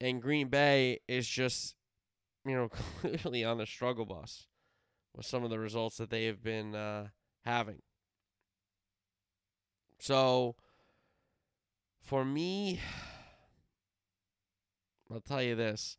And 0.01 0.23
Green 0.23 0.49
Bay 0.49 1.01
is 1.07 1.29
just, 1.29 1.77
you 2.45 2.55
know, 2.55 2.69
clearly 3.01 3.45
on 3.45 3.59
the 3.59 3.67
struggle 3.67 4.07
bus 4.07 4.47
with 5.15 5.27
some 5.27 5.45
of 5.45 5.51
the 5.51 5.59
results 5.59 5.99
that 5.99 6.11
they 6.11 6.25
have 6.25 6.43
been 6.43 6.75
uh, 6.75 7.09
having. 7.45 7.83
So, 9.99 10.57
for 12.03 12.25
me, 12.25 12.81
I'll 15.13 15.21
tell 15.21 15.43
you 15.43 15.55
this. 15.55 15.99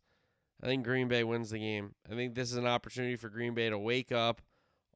I 0.62 0.66
think 0.66 0.84
Green 0.84 1.08
Bay 1.08 1.24
wins 1.24 1.50
the 1.50 1.58
game. 1.58 1.94
I 2.10 2.14
think 2.14 2.34
this 2.34 2.50
is 2.50 2.56
an 2.56 2.66
opportunity 2.66 3.16
for 3.16 3.28
Green 3.28 3.54
Bay 3.54 3.70
to 3.70 3.78
wake 3.78 4.10
up 4.10 4.42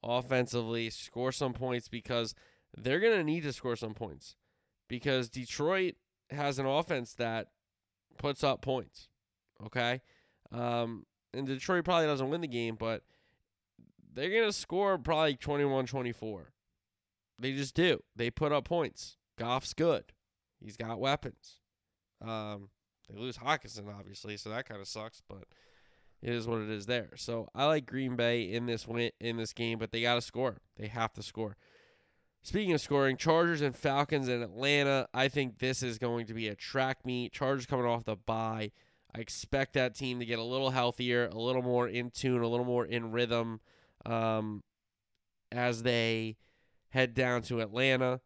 offensively, 0.02 0.90
score 0.90 1.32
some 1.32 1.52
points 1.52 1.88
because 1.88 2.34
they're 2.76 3.00
going 3.00 3.16
to 3.16 3.24
need 3.24 3.44
to 3.44 3.52
score 3.52 3.76
some 3.76 3.94
points 3.94 4.34
because 4.88 5.28
Detroit 5.28 5.94
has 6.30 6.58
an 6.58 6.66
offense 6.66 7.14
that 7.14 7.48
puts 8.18 8.42
up 8.42 8.60
points. 8.62 9.08
Okay? 9.64 10.00
Um, 10.50 11.06
and 11.32 11.46
Detroit 11.46 11.84
probably 11.84 12.06
doesn't 12.06 12.30
win 12.30 12.40
the 12.40 12.48
game, 12.48 12.76
but 12.78 13.02
they're 14.12 14.30
going 14.30 14.44
to 14.44 14.52
score 14.52 14.98
probably 14.98 15.36
21 15.36 15.86
24. 15.86 16.52
They 17.40 17.52
just 17.52 17.74
do. 17.74 18.02
They 18.14 18.30
put 18.30 18.52
up 18.52 18.64
points. 18.64 19.16
Goff's 19.38 19.74
good. 19.74 20.04
He's 20.60 20.76
got 20.76 21.00
weapons. 21.00 21.60
Um, 22.20 22.68
they 23.12 23.20
lose 23.20 23.38
Hockenson, 23.38 23.92
obviously, 23.94 24.36
so 24.36 24.50
that 24.50 24.68
kind 24.68 24.80
of 24.80 24.88
sucks, 24.88 25.22
but 25.28 25.44
it 26.22 26.32
is 26.32 26.46
what 26.46 26.60
it 26.60 26.70
is 26.70 26.86
there. 26.86 27.10
So 27.16 27.48
I 27.54 27.66
like 27.66 27.86
Green 27.86 28.16
Bay 28.16 28.42
in 28.42 28.66
this 28.66 28.86
win 28.86 29.10
in 29.20 29.36
this 29.36 29.52
game, 29.52 29.78
but 29.78 29.90
they 29.92 30.02
got 30.02 30.14
to 30.14 30.20
score. 30.20 30.58
They 30.76 30.86
have 30.86 31.12
to 31.14 31.22
score. 31.22 31.56
Speaking 32.44 32.72
of 32.72 32.80
scoring, 32.80 33.16
Chargers 33.16 33.60
and 33.60 33.76
Falcons 33.76 34.28
in 34.28 34.42
Atlanta. 34.42 35.08
I 35.14 35.28
think 35.28 35.58
this 35.58 35.82
is 35.82 35.98
going 35.98 36.26
to 36.26 36.34
be 36.34 36.48
a 36.48 36.56
track 36.56 37.04
meet. 37.04 37.32
Chargers 37.32 37.66
coming 37.66 37.86
off 37.86 38.04
the 38.04 38.16
bye. 38.16 38.72
I 39.14 39.20
expect 39.20 39.74
that 39.74 39.94
team 39.94 40.18
to 40.20 40.26
get 40.26 40.38
a 40.38 40.44
little 40.44 40.70
healthier, 40.70 41.26
a 41.26 41.38
little 41.38 41.62
more 41.62 41.86
in 41.86 42.10
tune, 42.10 42.42
a 42.42 42.48
little 42.48 42.66
more 42.66 42.84
in 42.86 43.12
rhythm 43.12 43.60
um, 44.06 44.62
as 45.52 45.82
they 45.82 46.36
head 46.88 47.14
down 47.14 47.42
to 47.42 47.60
Atlanta. 47.60 48.20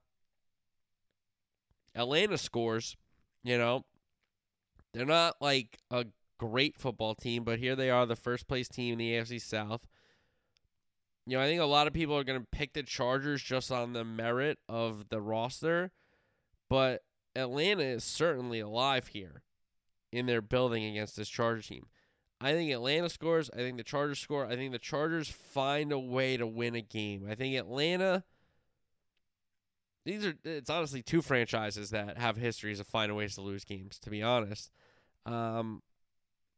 Atlanta 1.95 2.39
scores, 2.39 2.97
you 3.43 3.59
know. 3.59 3.85
They're 4.97 5.05
not 5.05 5.37
like 5.43 5.77
a 5.91 6.07
great 6.39 6.79
football 6.79 7.15
team, 7.15 7.45
but 7.45 7.59
here 7.59 7.77
they 7.77 7.91
are, 7.91 8.07
the 8.07 8.17
first 8.17 8.49
place 8.49 8.67
team 8.67 8.93
in 8.93 8.99
the 8.99 9.13
AFC 9.13 9.43
South. 9.43 9.87
You 11.27 11.37
know, 11.37 11.43
I 11.43 11.47
think 11.47 11.61
a 11.61 11.67
lot 11.67 11.87
of 11.87 11.93
people 11.93 12.17
are 12.17 12.25
going 12.25 12.41
to 12.41 12.47
pick 12.51 12.73
the 12.73 12.83
Chargers 12.83 13.43
just 13.43 13.71
on 13.71 13.93
the 13.93 14.05
merit 14.05 14.59
of 14.71 15.11
the 15.11 15.21
roster, 15.21 15.91
but 16.71 17.03
Atlanta 17.35 17.83
is 17.83 18.05
certainly 18.05 18.61
alive 18.61 19.09
here 19.09 19.43
in 20.13 20.25
their 20.25 20.41
building 20.41 20.83
against 20.85 21.15
this 21.15 21.29
Charger 21.29 21.61
team. 21.61 21.89
I 22.41 22.53
think 22.53 22.73
Atlanta 22.73 23.11
scores. 23.11 23.51
I 23.53 23.59
think 23.59 23.77
the 23.77 23.85
Chargers 23.85 24.19
score. 24.19 24.47
I 24.47 24.57
think 24.57 24.73
the 24.73 24.79
Chargers 24.79 25.29
find 25.29 25.93
a 25.93 25.99
way 25.99 26.39
to 26.39 26.47
win 26.47 26.75
a 26.75 26.81
game. 26.81 27.27
I 27.29 27.35
think 27.35 27.55
Atlanta 27.55 28.25
these 30.07 30.25
are 30.25 30.35
it's 30.45 30.71
honestly 30.71 31.03
two 31.03 31.21
franchises 31.21 31.91
that 31.91 32.17
have 32.17 32.37
histories 32.37 32.79
of 32.79 32.87
finding 32.87 33.17
ways 33.17 33.35
to 33.35 33.41
lose 33.41 33.65
games. 33.65 33.99
To 33.99 34.09
be 34.09 34.23
honest, 34.23 34.71
um, 35.27 35.83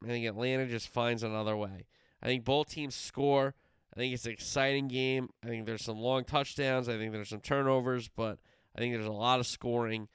I 0.04 0.08
think 0.08 0.26
Atlanta 0.26 0.66
just 0.66 0.88
finds 0.88 1.22
another 1.22 1.56
way. 1.56 1.86
I 2.22 2.26
think 2.26 2.44
both 2.44 2.68
teams 2.68 2.94
score. 2.94 3.54
I 3.94 3.98
think 3.98 4.14
it's 4.14 4.26
an 4.26 4.32
exciting 4.32 4.88
game. 4.88 5.30
I 5.44 5.48
think 5.48 5.66
there's 5.66 5.84
some 5.84 5.98
long 5.98 6.24
touchdowns. 6.24 6.88
I 6.88 6.96
think 6.96 7.12
there's 7.12 7.30
some 7.30 7.40
turnovers, 7.40 8.08
but 8.08 8.38
I 8.76 8.80
think 8.80 8.94
there's 8.94 9.06
a 9.06 9.12
lot 9.12 9.40
of 9.40 9.46
scoring, 9.46 10.08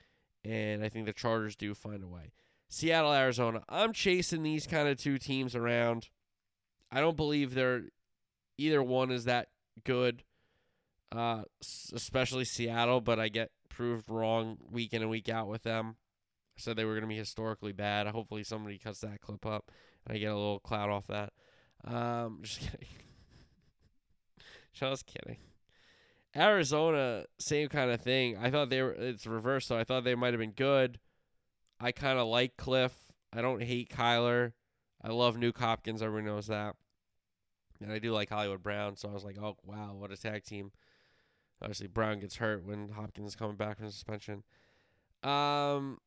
and 0.46 0.84
I 0.84 0.90
think 0.90 1.06
the 1.06 1.14
Chargers 1.14 1.56
do 1.56 1.74
find 1.74 2.04
a 2.04 2.08
way. 2.08 2.32
Seattle, 2.70 3.14
Arizona. 3.14 3.64
I'm 3.68 3.94
chasing 3.94 4.44
these 4.44 4.68
kind 4.68 4.88
of 4.88 4.98
two 4.98 5.18
teams 5.18 5.56
around. 5.56 6.10
I 6.92 7.02
don't 7.02 7.18
believe 7.18 7.54
they're 7.54 7.84
either 8.58 8.82
one 8.82 9.12
is 9.12 9.26
that 9.26 9.50
good 9.84 10.24
uh, 11.14 11.44
especially 11.94 12.46
Seattle, 12.46 13.02
but 13.02 13.20
I 13.20 13.30
get 13.30 13.52
proved 13.70 14.10
wrong 14.10 14.58
week 14.70 14.94
in 14.94 15.02
and 15.02 15.12
week 15.12 15.30
out 15.30 15.48
with 15.48 15.64
them. 15.64 15.96
I 16.58 16.62
said 16.62 16.76
they 16.76 16.86
were 16.86 16.94
going 16.94 17.04
to 17.04 17.08
be 17.08 17.18
historically 17.18 17.72
bad. 17.72 18.08
Hopefully, 18.08 18.44
somebody 18.44 18.78
cuts 18.78 19.00
that 19.00 19.22
clip 19.22 19.46
up 19.46 19.72
and 20.06 20.16
I 20.16 20.20
get 20.20 20.32
a 20.32 20.36
little 20.36 20.60
clout 20.60 20.90
off 20.90 21.08
that. 21.08 21.34
Um, 21.84 22.40
just 22.44 22.60
kidding. 22.60 22.88
just 24.74 25.06
kidding. 25.06 25.38
Arizona, 26.36 27.26
same 27.40 27.70
kind 27.70 27.92
of 27.92 28.02
thing. 28.02 28.38
I 28.38 28.50
thought 28.50 28.70
they 28.70 28.82
were. 28.82 28.92
It's 28.92 29.28
reversed, 29.28 29.68
so 29.68 29.78
I 29.78 29.84
thought 29.84 30.04
they 30.04 30.16
might 30.16 30.34
have 30.34 30.40
been 30.40 30.52
good. 30.52 31.00
I 31.80 31.92
kind 31.92 32.18
of 32.18 32.28
like 32.28 32.58
Kliff. 32.58 32.92
I 33.32 33.42
don't 33.42 33.62
hate 33.62 33.90
Kyler. 33.90 34.54
I 35.04 35.10
love 35.10 35.36
Nuk 35.36 35.58
Hopkins. 35.58 36.02
Everyone 36.02 36.26
knows 36.26 36.48
that. 36.48 36.76
And 37.82 37.92
I 37.92 38.00
do 38.00 38.14
like 38.14 38.30
Hollywood 38.30 38.64
Brown, 38.64 38.96
so 38.96 39.10
I 39.10 39.14
was 39.14 39.24
like, 39.24 39.38
oh 39.38 39.58
wow, 39.66 39.94
what 39.94 40.12
a 40.12 40.18
tag 40.18 40.44
team. 40.44 40.72
Obviously, 41.62 41.88
Brown 41.88 42.20
gets 42.20 42.38
hurt 42.38 42.66
when 42.66 42.90
Hopkins 42.90 43.30
is 43.30 43.36
coming 43.36 43.56
back 43.56 43.78
from 43.78 43.90
suspension. 43.90 44.44
Um, 45.24 46.00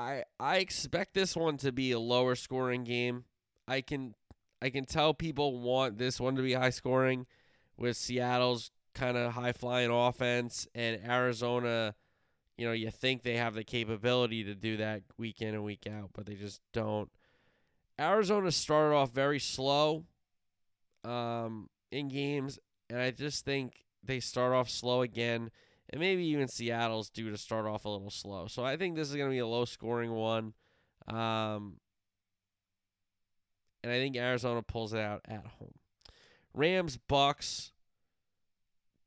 I 0.00 0.24
I 0.38 0.56
expect 0.56 1.14
this 1.14 1.36
one 1.36 1.58
to 1.58 1.72
be 1.72 1.92
a 1.92 1.98
lower 1.98 2.34
scoring 2.34 2.84
game. 2.84 3.24
I 3.68 3.82
can 3.82 4.14
I 4.62 4.70
can 4.70 4.84
tell 4.84 5.12
people 5.12 5.60
want 5.60 5.98
this 5.98 6.18
one 6.18 6.36
to 6.36 6.42
be 6.42 6.54
high 6.54 6.70
scoring 6.70 7.26
with 7.76 7.96
Seattle's 7.96 8.70
kind 8.94 9.16
of 9.16 9.32
high 9.32 9.52
flying 9.52 9.90
offense 9.90 10.66
and 10.74 11.00
Arizona, 11.06 11.94
you 12.56 12.66
know, 12.66 12.72
you 12.72 12.90
think 12.90 13.22
they 13.22 13.36
have 13.36 13.54
the 13.54 13.64
capability 13.64 14.44
to 14.44 14.54
do 14.54 14.76
that 14.78 15.02
week 15.16 15.40
in 15.40 15.54
and 15.54 15.64
week 15.64 15.86
out, 15.86 16.10
but 16.14 16.26
they 16.26 16.34
just 16.34 16.60
don't. 16.72 17.10
Arizona 17.98 18.50
started 18.50 18.94
off 18.94 19.12
very 19.12 19.38
slow 19.38 20.04
um, 21.04 21.68
in 21.90 22.08
games, 22.08 22.58
and 22.88 22.98
I 22.98 23.10
just 23.10 23.44
think 23.44 23.84
they 24.02 24.20
start 24.20 24.52
off 24.52 24.68
slow 24.70 25.02
again, 25.02 25.50
and 25.90 26.00
maybe 26.00 26.24
even 26.26 26.48
Seattle's 26.48 27.10
due 27.10 27.30
to 27.30 27.36
start 27.36 27.66
off 27.66 27.84
a 27.84 27.88
little 27.88 28.10
slow. 28.10 28.46
So 28.46 28.64
I 28.64 28.76
think 28.76 28.96
this 28.96 29.10
is 29.10 29.16
going 29.16 29.28
to 29.28 29.34
be 29.34 29.40
a 29.40 29.46
low 29.46 29.64
scoring 29.64 30.12
one. 30.12 30.54
Um, 31.08 31.78
and 33.82 33.92
I 33.92 33.96
think 33.96 34.16
Arizona 34.16 34.62
pulls 34.62 34.92
it 34.94 35.00
out 35.00 35.22
at 35.26 35.44
home. 35.58 35.74
Rams, 36.54 36.96
Bucks. 36.96 37.72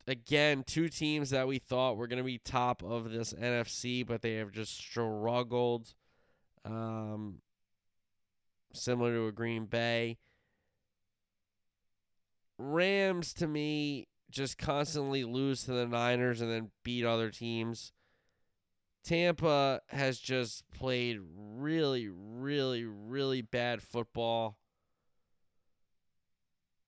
Again, 0.06 0.66
two 0.68 0.90
teams 0.90 1.30
that 1.30 1.48
we 1.48 1.60
thought 1.60 1.96
were 1.96 2.08
going 2.08 2.18
to 2.18 2.24
be 2.24 2.38
top 2.38 2.84
of 2.84 3.12
this 3.12 3.34
NFC, 3.34 4.06
but 4.06 4.22
they 4.22 4.36
have 4.36 4.52
just 4.52 4.78
struggled. 4.78 5.94
Um, 6.66 7.40
similar 8.74 9.14
to 9.14 9.28
a 9.28 9.32
Green 9.32 9.66
Bay. 9.66 10.18
Rams, 12.58 13.34
to 13.36 13.48
me, 13.48 14.08
just 14.34 14.58
constantly 14.58 15.24
lose 15.24 15.64
to 15.64 15.72
the 15.72 15.86
Niners 15.86 16.42
and 16.42 16.52
then 16.52 16.72
beat 16.84 17.06
other 17.06 17.30
teams. 17.30 17.94
Tampa 19.04 19.82
has 19.90 20.18
just 20.20 20.64
played 20.72 21.20
really, 21.36 22.10
really, 22.10 22.84
really 22.86 23.42
bad 23.42 23.82
football. 23.82 24.58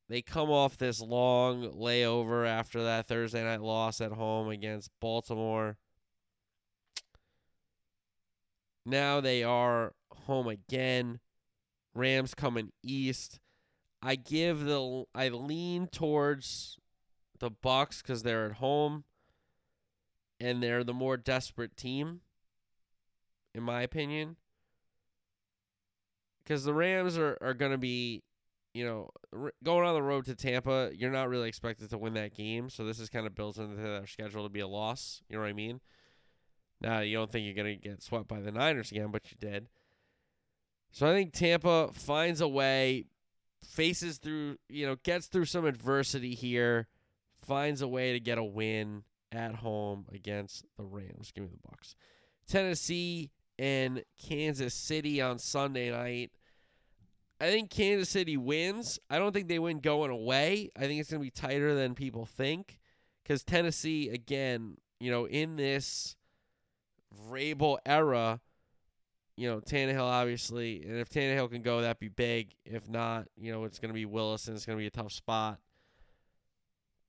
They 0.08 0.22
come 0.22 0.50
off 0.50 0.78
this 0.78 1.02
long 1.02 1.72
layover 1.72 2.48
after 2.48 2.84
that 2.84 3.08
Thursday 3.08 3.44
night 3.44 3.62
loss 3.62 4.02
at 4.02 4.12
home 4.12 4.50
against 4.50 4.92
Baltimore. 5.00 5.78
Now 8.86 9.20
they 9.20 9.44
are 9.44 9.94
home 10.12 10.48
again. 10.48 11.20
Rams 11.94 12.34
coming 12.34 12.72
east. 12.84 13.40
I 14.02 14.16
give 14.16 14.66
the 14.66 15.06
I 15.16 15.30
lean 15.30 15.88
towards 15.88 16.78
the 17.46 17.52
Bucks 17.52 18.02
cuz 18.02 18.24
they're 18.24 18.48
at 18.48 18.58
home 18.58 19.04
and 20.40 20.62
they're 20.62 20.84
the 20.84 20.94
more 20.94 21.18
desperate 21.18 21.78
team 21.78 22.22
in 23.54 23.64
my 23.64 23.82
opinion. 23.82 24.36
Cuz 26.46 26.64
the 26.64 26.74
Rams 26.74 27.18
are 27.18 27.38
are 27.42 27.54
going 27.54 27.72
to 27.72 27.78
be 27.78 28.24
you 28.76 28.86
know, 28.86 29.10
going 29.64 29.88
on 29.88 29.94
the 29.94 30.04
road 30.04 30.26
to 30.26 30.36
Tampa, 30.36 30.92
you're 30.94 31.10
not 31.10 31.30
really 31.30 31.48
expected 31.48 31.90
to 31.90 31.98
win 31.98 32.14
that 32.16 32.36
game. 32.36 32.70
So 32.70 32.84
this 32.84 33.00
is 33.00 33.10
kind 33.10 33.26
of 33.26 33.34
built 33.34 33.58
into 33.58 33.78
their 33.78 34.06
schedule 34.06 34.44
to 34.44 34.50
be 34.50 34.60
a 34.60 34.68
loss. 34.68 35.22
You 35.30 35.38
know 35.38 35.44
what 35.44 35.50
I 35.50 35.54
mean? 35.54 35.80
Now, 36.82 37.00
you 37.00 37.16
don't 37.16 37.32
think 37.32 37.46
you're 37.46 37.64
going 37.64 37.80
to 37.80 37.90
get 37.90 38.04
swept 38.04 38.28
by 38.28 38.42
the 38.42 38.52
Niners 38.52 38.92
again, 38.92 39.12
but 39.12 39.32
you 39.32 39.38
did. 39.40 39.70
So 40.92 41.10
I 41.10 41.14
think 41.14 41.32
Tampa 41.32 41.92
finds 41.94 42.42
a 42.42 42.50
way, 42.50 43.06
faces 43.64 44.18
through, 44.18 44.58
you 44.68 44.86
know, 44.86 44.98
gets 45.04 45.28
through 45.28 45.46
some 45.46 45.66
adversity 45.66 46.36
here, 46.36 46.90
finds 47.46 47.82
a 47.82 47.88
way 47.88 48.14
to 48.14 48.20
get 48.20 48.38
a 48.38 48.44
win 48.44 49.04
at 49.32 49.56
home 49.56 50.06
against 50.14 50.66
the 50.78 50.84
Rams. 50.84 51.32
Give 51.34 51.44
me 51.44 51.50
the 51.50 51.70
Bucks. 51.70 51.96
Tennessee 52.48 53.32
and 53.58 54.04
Kansas 54.22 54.74
City 54.74 55.22
on 55.22 55.40
Sunday 55.40 55.92
night. 55.92 56.32
I 57.40 57.50
think 57.50 57.70
Kansas 57.70 58.10
City 58.10 58.38
wins. 58.38 58.98
I 59.10 59.18
don't 59.18 59.34
think 59.34 59.48
they 59.48 59.60
win 59.60 59.80
going 59.80 60.12
away. 60.12 60.70
I 60.78 60.82
think 60.82 61.02
it's 61.02 61.10
going 61.10 61.22
to 61.22 61.26
be 61.26 61.32
tighter 61.32 61.76
than 61.76 61.94
people 61.94 62.26
think 62.26 62.80
because 63.24 63.44
Tennessee, 63.44 64.10
again, 64.10 64.78
you 65.00 65.12
know, 65.12 65.26
in 65.26 65.58
this 65.58 66.16
Vrabel 67.30 67.78
era, 67.86 68.40
you 69.36 69.50
know, 69.50 69.60
Tannehill 69.60 70.02
obviously, 70.02 70.84
and 70.84 70.98
if 70.98 71.10
Tannehill 71.10 71.52
can 71.52 71.62
go, 71.62 71.82
that'd 71.82 72.00
be 72.00 72.08
big. 72.08 72.54
If 72.64 72.90
not, 72.90 73.28
you 73.36 73.52
know, 73.52 73.66
it's 73.66 73.80
going 73.80 73.90
to 73.90 73.94
be 73.94 74.06
Willis, 74.06 74.48
and 74.48 74.56
it's 74.56 74.66
going 74.66 74.78
to 74.78 74.82
be 74.82 74.88
a 74.88 74.92
tough 74.92 75.12
spot. 75.12 75.60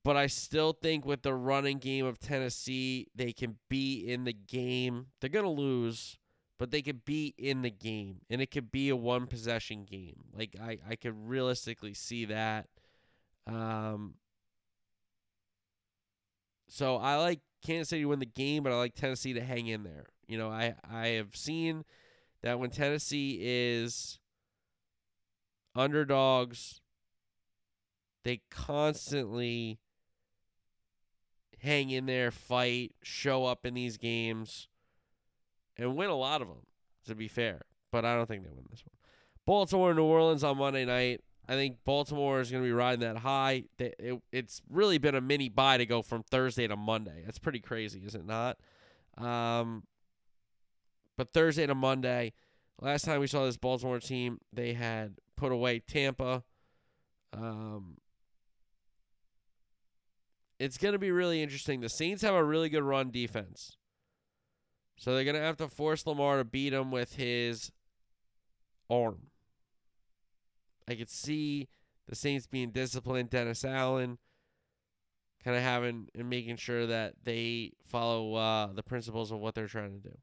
But 0.07 0.17
I 0.17 0.29
still 0.29 0.73
think 0.73 1.05
with 1.05 1.23
the 1.23 1.35
running 1.35 1.79
game 1.79 2.07
of 2.07 2.21
Tennessee, 2.21 3.09
they 3.15 3.33
can 3.33 3.57
be 3.69 4.09
in 4.09 4.23
the 4.23 4.33
game. 4.33 5.07
They're 5.21 5.29
going 5.29 5.45
to 5.45 5.51
lose 5.51 6.17
but 6.59 6.71
they 6.71 6.83
could 6.83 7.05
be 7.05 7.35
in 7.37 7.63
the 7.63 7.71
game 7.71 8.21
and 8.31 8.41
it 8.41 8.51
could 8.51 8.71
be 8.71 8.89
a 8.89 8.97
one 8.97 9.27
possession 9.27 9.85
game. 9.85 10.25
Like 10.35 10.57
I, 10.61 10.79
I 10.89 10.97
could 10.97 11.29
realistically 11.29 11.95
see 11.95 12.25
that. 12.27 12.69
Um 13.47 14.15
so 16.69 16.97
I 16.97 17.17
like 17.17 17.41
Kansas 17.65 17.91
City 17.91 18.03
to 18.03 18.09
win 18.09 18.19
the 18.19 18.27
game, 18.27 18.63
but 18.63 18.73
I 18.73 18.77
like 18.77 18.95
Tennessee 18.95 19.35
to 19.35 19.45
hang 19.45 19.67
in 19.67 19.85
there. 19.85 20.07
You 20.27 20.39
know, 20.39 20.49
I, 20.51 20.75
I 20.91 21.09
have 21.09 21.37
seen 21.37 21.85
that 22.43 22.59
when 22.59 22.71
Tennessee 22.71 23.39
is 23.41 24.19
underdogs, 25.77 26.81
they 28.25 28.41
constantly 28.51 29.79
hang 31.67 31.91
in 31.91 32.07
there, 32.07 32.31
fight, 32.31 32.95
show 33.03 33.45
up 33.45 33.67
in 33.67 33.75
these 33.75 33.97
games 33.97 34.69
and 35.77 35.97
win 35.97 36.09
a 36.09 36.17
lot 36.17 36.41
of 36.41 36.49
them, 36.49 36.67
to 37.07 37.15
be 37.15 37.29
fair. 37.29 37.63
But 37.93 38.05
I 38.05 38.15
don't 38.15 38.27
think 38.27 38.45
they 38.45 38.51
win 38.51 38.67
this 38.71 38.85
one. 38.85 38.97
Baltimore, 39.45 39.93
New 39.95 40.05
Orleans 40.05 40.45
on 40.45 40.59
Monday 40.59 40.85
night. 40.85 41.21
I 41.49 41.55
think 41.55 41.79
Baltimore 41.85 42.41
is 42.41 42.51
going 42.51 42.63
to 42.63 42.67
be 42.67 42.73
riding 42.73 43.01
that 43.01 43.19
high. 43.19 43.65
It, 43.79 44.21
it's 44.33 44.63
really 44.69 44.99
been 44.99 45.15
a 45.15 45.21
mini 45.21 45.49
bye 45.49 45.77
to 45.77 45.87
go 45.87 46.03
from 46.03 46.23
Thursday 46.25 46.67
to 46.67 46.77
Monday. 46.77 47.23
That's 47.25 47.39
pretty 47.39 47.61
crazy, 47.61 48.01
is 48.01 48.15
it 48.15 48.27
not? 48.27 48.59
Um, 49.17 49.85
but 51.17 51.33
Thursday 51.33 51.67
to 51.67 51.75
Monday, 51.75 52.33
last 52.81 53.05
time 53.05 53.21
we 53.21 53.29
saw 53.29 53.45
this 53.45 53.57
Baltimore 53.57 54.01
team, 54.01 54.41
they 54.53 54.73
had 54.73 55.19
put 55.37 55.53
away 55.53 55.79
Tampa. 55.79 56.43
Um, 57.33 57.99
it's 60.59 60.79
going 60.79 60.93
to 60.93 60.99
be 60.99 61.11
really 61.11 61.43
interesting. 61.43 61.81
The 61.81 61.89
Saints 61.89 62.23
have 62.23 62.35
a 62.35 62.45
really 62.45 62.69
good 62.69 62.83
run 62.83 63.11
defense. 63.11 63.77
So 64.99 65.15
they're 65.15 65.25
going 65.25 65.37
to 65.37 65.43
have 65.43 65.59
to 65.59 65.69
force 65.69 66.07
Lamar 66.07 66.39
to 66.39 66.45
beat 66.45 66.73
him 66.73 66.91
with 66.91 67.17
his 67.17 67.71
arm. 68.89 69.29
I 70.89 70.95
could 70.95 71.11
see 71.11 71.69
the 72.09 72.15
Saints 72.15 72.47
being 72.47 72.71
disciplined, 72.71 73.31
Dennis 73.31 73.65
Allen 73.65 74.19
kind 75.47 75.57
of 75.57 75.63
having 75.63 76.09
and 76.13 76.29
making 76.29 76.57
sure 76.57 76.87
that 76.87 77.15
they 77.23 77.73
follow 77.85 78.35
uh, 78.35 78.73
the 78.73 78.83
principles 78.83 79.31
of 79.31 79.39
what 79.39 79.55
they're 79.55 79.69
trying 79.69 80.01
to 80.01 80.09
do. 80.09 80.17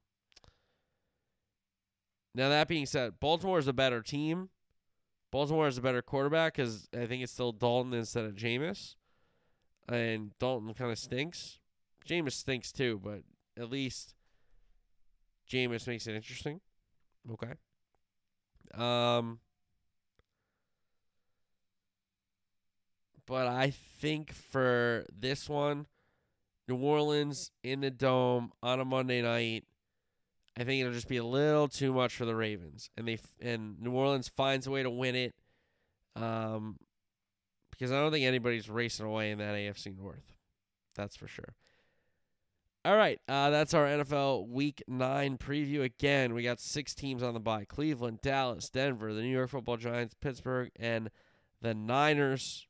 Now, 2.34 2.50
that 2.50 2.68
being 2.68 2.84
said, 2.84 3.20
Baltimore 3.20 3.58
is 3.58 3.66
a 3.66 3.72
better 3.72 4.02
team. 4.02 4.50
Baltimore 5.30 5.66
is 5.66 5.78
a 5.78 5.82
better 5.82 6.02
quarterback 6.02 6.56
because 6.56 6.88
I 6.92 7.06
think 7.06 7.22
it's 7.22 7.32
still 7.32 7.52
Dalton 7.52 7.94
instead 7.94 8.24
of 8.24 8.34
Jameis. 8.34 8.96
And 9.88 10.30
Dalton 10.38 10.72
kind 10.74 10.90
of 10.90 10.98
stinks. 10.98 11.58
Jameis 12.08 12.32
stinks 12.32 12.72
too, 12.72 13.00
but 13.02 13.22
at 13.56 13.70
least 13.70 14.14
Jameis 15.50 15.86
makes 15.86 16.06
it 16.06 16.14
interesting. 16.14 16.60
Okay. 17.30 17.52
Um, 18.74 19.38
but 23.26 23.46
I 23.46 23.70
think 23.70 24.32
for 24.32 25.06
this 25.16 25.48
one, 25.48 25.86
New 26.68 26.76
Orleans 26.76 27.50
in 27.62 27.80
the 27.80 27.90
dome 27.90 28.52
on 28.62 28.80
a 28.80 28.84
Monday 28.84 29.22
night, 29.22 29.64
I 30.56 30.64
think 30.64 30.80
it'll 30.80 30.92
just 30.92 31.08
be 31.08 31.16
a 31.16 31.24
little 31.24 31.68
too 31.68 31.92
much 31.92 32.14
for 32.14 32.24
the 32.24 32.34
Ravens, 32.34 32.88
and 32.96 33.08
they 33.08 33.18
and 33.40 33.80
New 33.80 33.90
Orleans 33.90 34.28
finds 34.28 34.66
a 34.66 34.70
way 34.70 34.82
to 34.82 34.90
win 34.90 35.14
it. 35.14 35.34
Um, 36.16 36.76
because 37.78 37.92
I 37.92 38.00
don't 38.00 38.12
think 38.12 38.24
anybody's 38.24 38.70
racing 38.70 39.06
away 39.06 39.30
in 39.30 39.38
that 39.38 39.54
AFC 39.54 39.96
North. 39.96 40.34
That's 40.94 41.16
for 41.16 41.26
sure. 41.26 41.54
All 42.86 42.96
right, 42.96 43.18
uh, 43.28 43.48
that's 43.48 43.72
our 43.72 43.86
NFL 43.86 44.48
Week 44.48 44.82
Nine 44.86 45.38
preview. 45.38 45.82
Again, 45.82 46.34
we 46.34 46.42
got 46.42 46.60
six 46.60 46.94
teams 46.94 47.22
on 47.22 47.32
the 47.32 47.40
bye: 47.40 47.64
Cleveland, 47.64 48.20
Dallas, 48.20 48.68
Denver, 48.68 49.14
the 49.14 49.22
New 49.22 49.28
York 49.32 49.48
Football 49.50 49.78
Giants, 49.78 50.14
Pittsburgh, 50.20 50.70
and 50.78 51.10
the 51.62 51.72
Niners. 51.72 52.66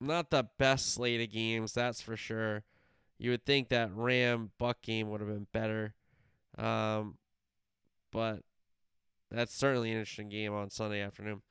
Not 0.00 0.30
the 0.30 0.46
best 0.58 0.92
slate 0.92 1.20
of 1.20 1.32
games, 1.32 1.72
that's 1.72 2.00
for 2.00 2.16
sure. 2.16 2.62
You 3.18 3.30
would 3.30 3.44
think 3.44 3.70
that 3.70 3.90
Ram 3.92 4.52
Buck 4.58 4.80
game 4.80 5.10
would 5.10 5.20
have 5.20 5.30
been 5.30 5.48
better, 5.52 5.94
um, 6.56 7.16
but 8.12 8.42
that's 9.30 9.54
certainly 9.54 9.90
an 9.90 9.98
interesting 9.98 10.28
game 10.28 10.52
on 10.52 10.70
Sunday 10.70 11.00
afternoon. 11.00 11.42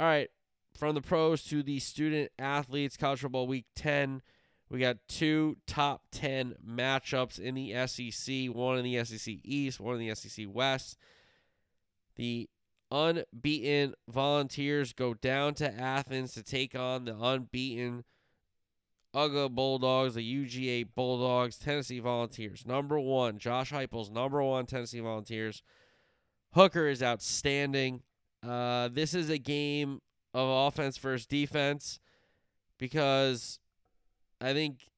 All 0.00 0.06
right, 0.06 0.28
from 0.76 0.94
the 0.94 1.02
pros 1.02 1.44
to 1.44 1.62
the 1.62 1.78
student 1.78 2.30
athletes, 2.38 2.96
College 2.96 3.20
Football 3.20 3.46
Week 3.46 3.66
Ten. 3.74 4.22
We 4.70 4.80
got 4.80 4.96
two 5.06 5.58
top 5.66 6.04
10 6.12 6.54
matchups 6.66 7.38
in 7.38 7.54
the 7.54 7.74
SEC, 7.86 8.54
one 8.54 8.78
in 8.78 8.84
the 8.84 9.04
SEC 9.04 9.34
East, 9.44 9.80
one 9.80 10.00
in 10.00 10.08
the 10.08 10.14
SEC 10.14 10.46
West. 10.48 10.96
The 12.16 12.48
unbeaten 12.90 13.94
Volunteers 14.08 14.92
go 14.92 15.14
down 15.14 15.54
to 15.54 15.74
Athens 15.74 16.32
to 16.34 16.42
take 16.42 16.74
on 16.74 17.04
the 17.04 17.16
unbeaten 17.18 18.04
UGA 19.14 19.54
Bulldogs, 19.54 20.14
the 20.14 20.22
UGA 20.22 20.88
Bulldogs, 20.94 21.58
Tennessee 21.58 22.00
Volunteers. 22.00 22.64
Number 22.66 22.98
one, 22.98 23.38
Josh 23.38 23.72
Heupel's 23.72 24.10
number 24.10 24.42
one 24.42 24.66
Tennessee 24.66 25.00
Volunteers. 25.00 25.62
Hooker 26.54 26.88
is 26.88 27.02
outstanding. 27.02 28.02
Uh, 28.46 28.88
this 28.88 29.14
is 29.14 29.30
a 29.30 29.38
game 29.38 30.00
of 30.34 30.66
offense 30.68 30.96
versus 30.98 31.26
defense 31.26 32.00
because 32.78 33.58
I 34.40 34.52
think 34.52 34.90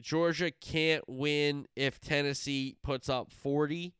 Georgia 0.00 0.50
can't 0.50 1.04
win 1.08 1.66
if 1.74 2.00
Tennessee 2.00 2.76
puts 2.82 3.08
up 3.08 3.30
40. 3.30 3.94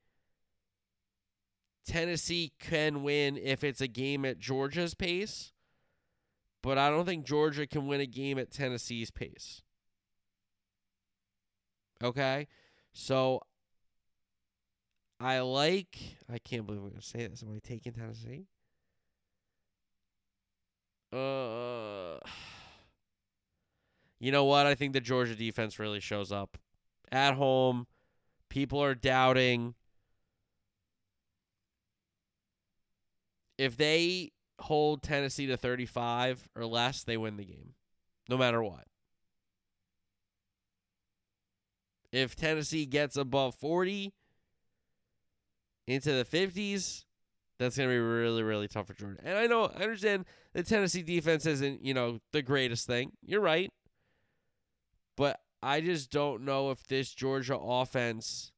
Tennessee 1.87 2.53
can 2.59 3.03
win 3.03 3.37
if 3.37 3.65
it's 3.65 3.81
a 3.81 3.89
game 3.89 4.25
at 4.25 4.39
Georgia's 4.39 4.95
pace, 4.95 5.53
but 6.63 6.79
I 6.79 6.91
don't 6.91 7.05
think 7.05 7.27
Georgia 7.27 7.67
can 7.67 7.87
win 7.87 8.01
a 8.01 8.07
game 8.07 8.39
at 8.39 8.51
Tennessee's 8.51 9.11
pace. 9.11 9.63
Okay? 12.03 12.47
So 12.93 13.41
I 15.21 15.41
like 15.41 15.99
I 16.33 16.39
can't 16.39 16.67
believe 16.67 16.83
I'm 16.83 16.91
gonna 16.91 17.03
say 17.03 17.27
this. 17.27 17.43
Am 17.43 17.55
I 17.55 17.59
taking 17.67 17.93
Tennessee? 17.93 18.47
Uh 21.15 22.19
You 24.21 24.33
know 24.33 24.45
what? 24.45 24.67
I 24.67 24.75
think 24.75 24.95
the 24.95 25.01
Georgia 25.01 25.35
defense 25.35 25.79
really 25.79 26.01
shows 26.01 26.33
up. 26.33 26.57
At 27.13 27.35
home, 27.35 27.87
people 28.49 28.83
are 28.83 28.95
doubting. 28.95 29.75
If 33.59 33.77
they 33.77 34.33
hold 34.61 35.03
Tennessee 35.03 35.47
to 35.47 35.59
35 35.59 36.49
or 36.57 36.65
less, 36.65 37.05
they 37.05 37.19
win 37.19 37.37
the 37.37 37.45
game, 37.45 37.75
no 38.29 38.39
matter 38.39 38.63
what. 38.63 38.87
If 42.13 42.35
Tennessee 42.35 42.87
gets 42.87 43.17
above 43.17 43.57
40 43.57 44.15
into 45.87 46.13
the 46.13 46.25
50s, 46.25 47.04
that's 47.59 47.77
going 47.77 47.89
to 47.89 47.95
be 47.95 47.99
really, 47.99 48.43
really 48.43 48.69
tough 48.69 48.89
for 48.89 48.95
Georgia. 48.95 49.21
And 49.25 49.39
I 49.39 49.47
know, 49.47 49.71
I 49.77 49.83
understand 49.83 50.25
the 50.53 50.63
Tennessee 50.63 51.03
defense 51.03 51.47
isn't, 51.47 51.85
you 51.85 51.95
know, 51.95 52.21
the 52.33 52.43
greatest 52.43 52.87
thing. 52.87 53.13
You're 53.25 53.41
right. 53.41 53.71
But 55.17 55.41
I 55.63 55.81
just 55.81 56.11
don't 56.11 56.45
know 56.45 56.71
if 56.71 56.87
this 56.87 57.15
Georgia 57.15 57.57
offense 57.57 58.53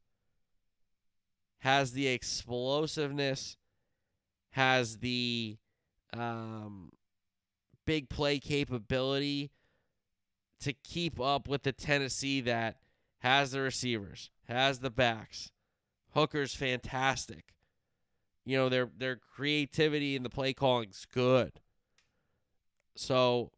has 1.58 1.92
the 1.92 2.08
explosiveness, 2.08 3.56
has 4.50 4.98
the 4.98 5.56
um, 6.12 6.90
big 7.84 8.08
play 8.08 8.38
capability 8.38 9.50
to 10.60 10.72
keep 10.72 11.20
up 11.20 11.48
with 11.48 11.64
the 11.64 11.72
Tennessee 11.72 12.40
that 12.40 12.76
has 13.18 13.50
the 13.50 13.60
receivers, 13.60 14.30
has 14.48 14.78
the 14.78 14.90
backs. 14.90 15.50
Hooker's 16.14 16.54
fantastic. 16.54 17.55
You 18.46 18.56
know, 18.56 18.68
their 18.70 18.88
their 18.96 19.16
creativity 19.16 20.16
in 20.16 20.22
the 20.22 20.30
play 20.30 20.54
calling's 20.54 21.06
good. 21.12 21.60
So 22.94 23.50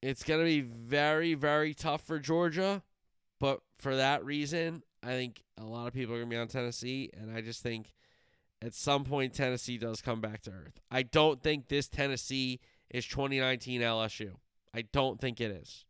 it's 0.00 0.22
going 0.22 0.40
to 0.40 0.46
be 0.46 0.60
very, 0.60 1.34
very 1.34 1.74
tough 1.74 2.02
for 2.02 2.18
Georgia. 2.18 2.82
But 3.38 3.60
for 3.78 3.96
that 3.96 4.24
reason, 4.24 4.82
I 5.02 5.08
think 5.08 5.42
a 5.58 5.64
lot 5.64 5.88
of 5.88 5.92
people 5.92 6.14
are 6.14 6.18
going 6.18 6.30
to 6.30 6.34
be 6.34 6.40
on 6.40 6.48
Tennessee. 6.48 7.10
And 7.18 7.36
I 7.36 7.40
just 7.40 7.62
think 7.62 7.92
at 8.62 8.74
some 8.74 9.04
point, 9.04 9.34
Tennessee 9.34 9.76
does 9.76 10.00
come 10.00 10.20
back 10.20 10.42
to 10.42 10.50
earth. 10.50 10.80
I 10.90 11.02
don't 11.02 11.42
think 11.42 11.68
this 11.68 11.88
Tennessee 11.88 12.60
is 12.90 13.04
2019 13.06 13.80
LSU. 13.80 14.34
I 14.72 14.82
don't 14.92 15.20
think 15.20 15.40
it 15.40 15.50
is. 15.50 15.84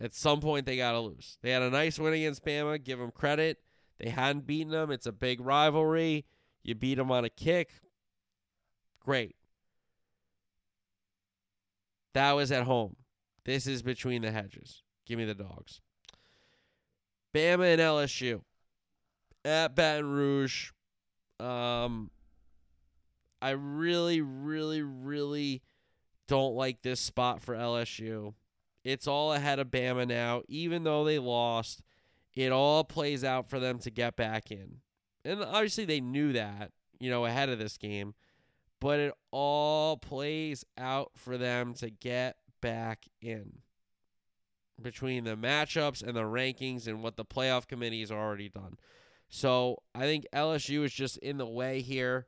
At 0.00 0.14
some 0.14 0.40
point, 0.40 0.64
they 0.64 0.76
got 0.76 0.92
to 0.92 1.00
lose. 1.00 1.38
They 1.42 1.50
had 1.50 1.62
a 1.62 1.70
nice 1.70 1.98
win 1.98 2.14
against 2.14 2.44
Bama. 2.44 2.82
Give 2.82 2.98
them 2.98 3.10
credit. 3.10 3.58
They 4.00 4.10
hadn't 4.10 4.46
beaten 4.46 4.70
them. 4.72 4.90
It's 4.90 5.06
a 5.06 5.12
big 5.12 5.40
rivalry. 5.40 6.24
You 6.62 6.74
beat 6.74 6.96
them 6.96 7.10
on 7.10 7.24
a 7.24 7.30
kick. 7.30 7.70
Great. 9.00 9.36
That 12.14 12.32
was 12.32 12.52
at 12.52 12.64
home. 12.64 12.96
This 13.44 13.66
is 13.66 13.82
between 13.82 14.22
the 14.22 14.30
hedges. 14.30 14.82
Give 15.06 15.18
me 15.18 15.24
the 15.24 15.34
dogs. 15.34 15.80
Bama 17.34 17.72
and 17.72 17.80
LSU 17.80 18.42
at 19.44 19.74
Baton 19.74 20.10
Rouge. 20.10 20.70
Um, 21.40 22.10
I 23.40 23.50
really, 23.50 24.20
really, 24.20 24.82
really 24.82 25.62
don't 26.26 26.54
like 26.54 26.82
this 26.82 27.00
spot 27.00 27.40
for 27.40 27.54
LSU. 27.54 28.34
It's 28.84 29.06
all 29.06 29.32
ahead 29.32 29.58
of 29.58 29.68
Bama 29.68 30.06
now. 30.06 30.42
Even 30.48 30.84
though 30.84 31.04
they 31.04 31.18
lost, 31.18 31.82
it 32.46 32.52
all 32.52 32.84
plays 32.84 33.24
out 33.24 33.48
for 33.48 33.58
them 33.58 33.78
to 33.80 33.90
get 33.90 34.16
back 34.16 34.50
in. 34.50 34.76
And 35.24 35.42
obviously, 35.42 35.84
they 35.84 36.00
knew 36.00 36.32
that, 36.32 36.72
you 37.00 37.10
know, 37.10 37.24
ahead 37.24 37.48
of 37.48 37.58
this 37.58 37.76
game 37.76 38.14
but 38.80 39.00
it 39.00 39.14
all 39.30 39.96
plays 39.96 40.64
out 40.76 41.12
for 41.14 41.36
them 41.36 41.74
to 41.74 41.90
get 41.90 42.36
back 42.60 43.06
in 43.20 43.58
between 44.80 45.24
the 45.24 45.36
matchups 45.36 46.02
and 46.02 46.16
the 46.16 46.22
rankings 46.22 46.86
and 46.86 47.02
what 47.02 47.16
the 47.16 47.24
playoff 47.24 47.66
committee 47.66 48.00
has 48.00 48.12
already 48.12 48.48
done. 48.48 48.76
So 49.28 49.82
I 49.94 50.02
think 50.02 50.26
LSU 50.32 50.84
is 50.84 50.92
just 50.92 51.18
in 51.18 51.38
the 51.38 51.46
way 51.46 51.80
here. 51.80 52.26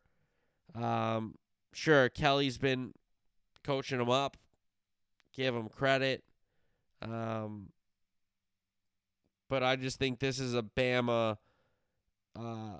Um, 0.74 1.36
sure, 1.72 2.08
Kelly's 2.08 2.58
been 2.58 2.92
coaching 3.62 3.98
them 3.98 4.10
up. 4.10 4.36
Give 5.32 5.54
him 5.54 5.68
credit. 5.68 6.24
Um, 7.00 7.68
but 9.50 9.62
I 9.62 9.76
just 9.76 9.98
think 9.98 10.20
this 10.20 10.38
is 10.38 10.54
a 10.54 10.62
Bama. 10.62 11.36
Uh, 12.38 12.78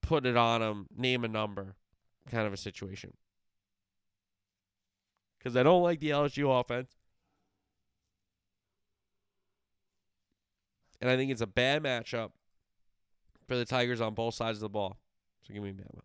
put 0.00 0.26
it 0.26 0.36
on 0.36 0.60
them. 0.60 0.86
Name 0.96 1.24
a 1.24 1.28
number 1.28 1.76
kind 2.30 2.46
of 2.46 2.52
a 2.52 2.56
situation. 2.56 3.12
Because 5.38 5.56
I 5.56 5.62
don't 5.62 5.82
like 5.82 6.00
the 6.00 6.10
LSU 6.10 6.58
offense. 6.58 6.90
And 11.00 11.10
I 11.10 11.16
think 11.16 11.30
it's 11.30 11.42
a 11.42 11.46
bad 11.46 11.82
matchup 11.82 12.30
for 13.46 13.56
the 13.56 13.66
Tigers 13.66 14.00
on 14.00 14.14
both 14.14 14.34
sides 14.34 14.56
of 14.58 14.62
the 14.62 14.68
ball. 14.70 14.96
So 15.46 15.52
give 15.52 15.62
me 15.62 15.72
Bama. 15.72 16.00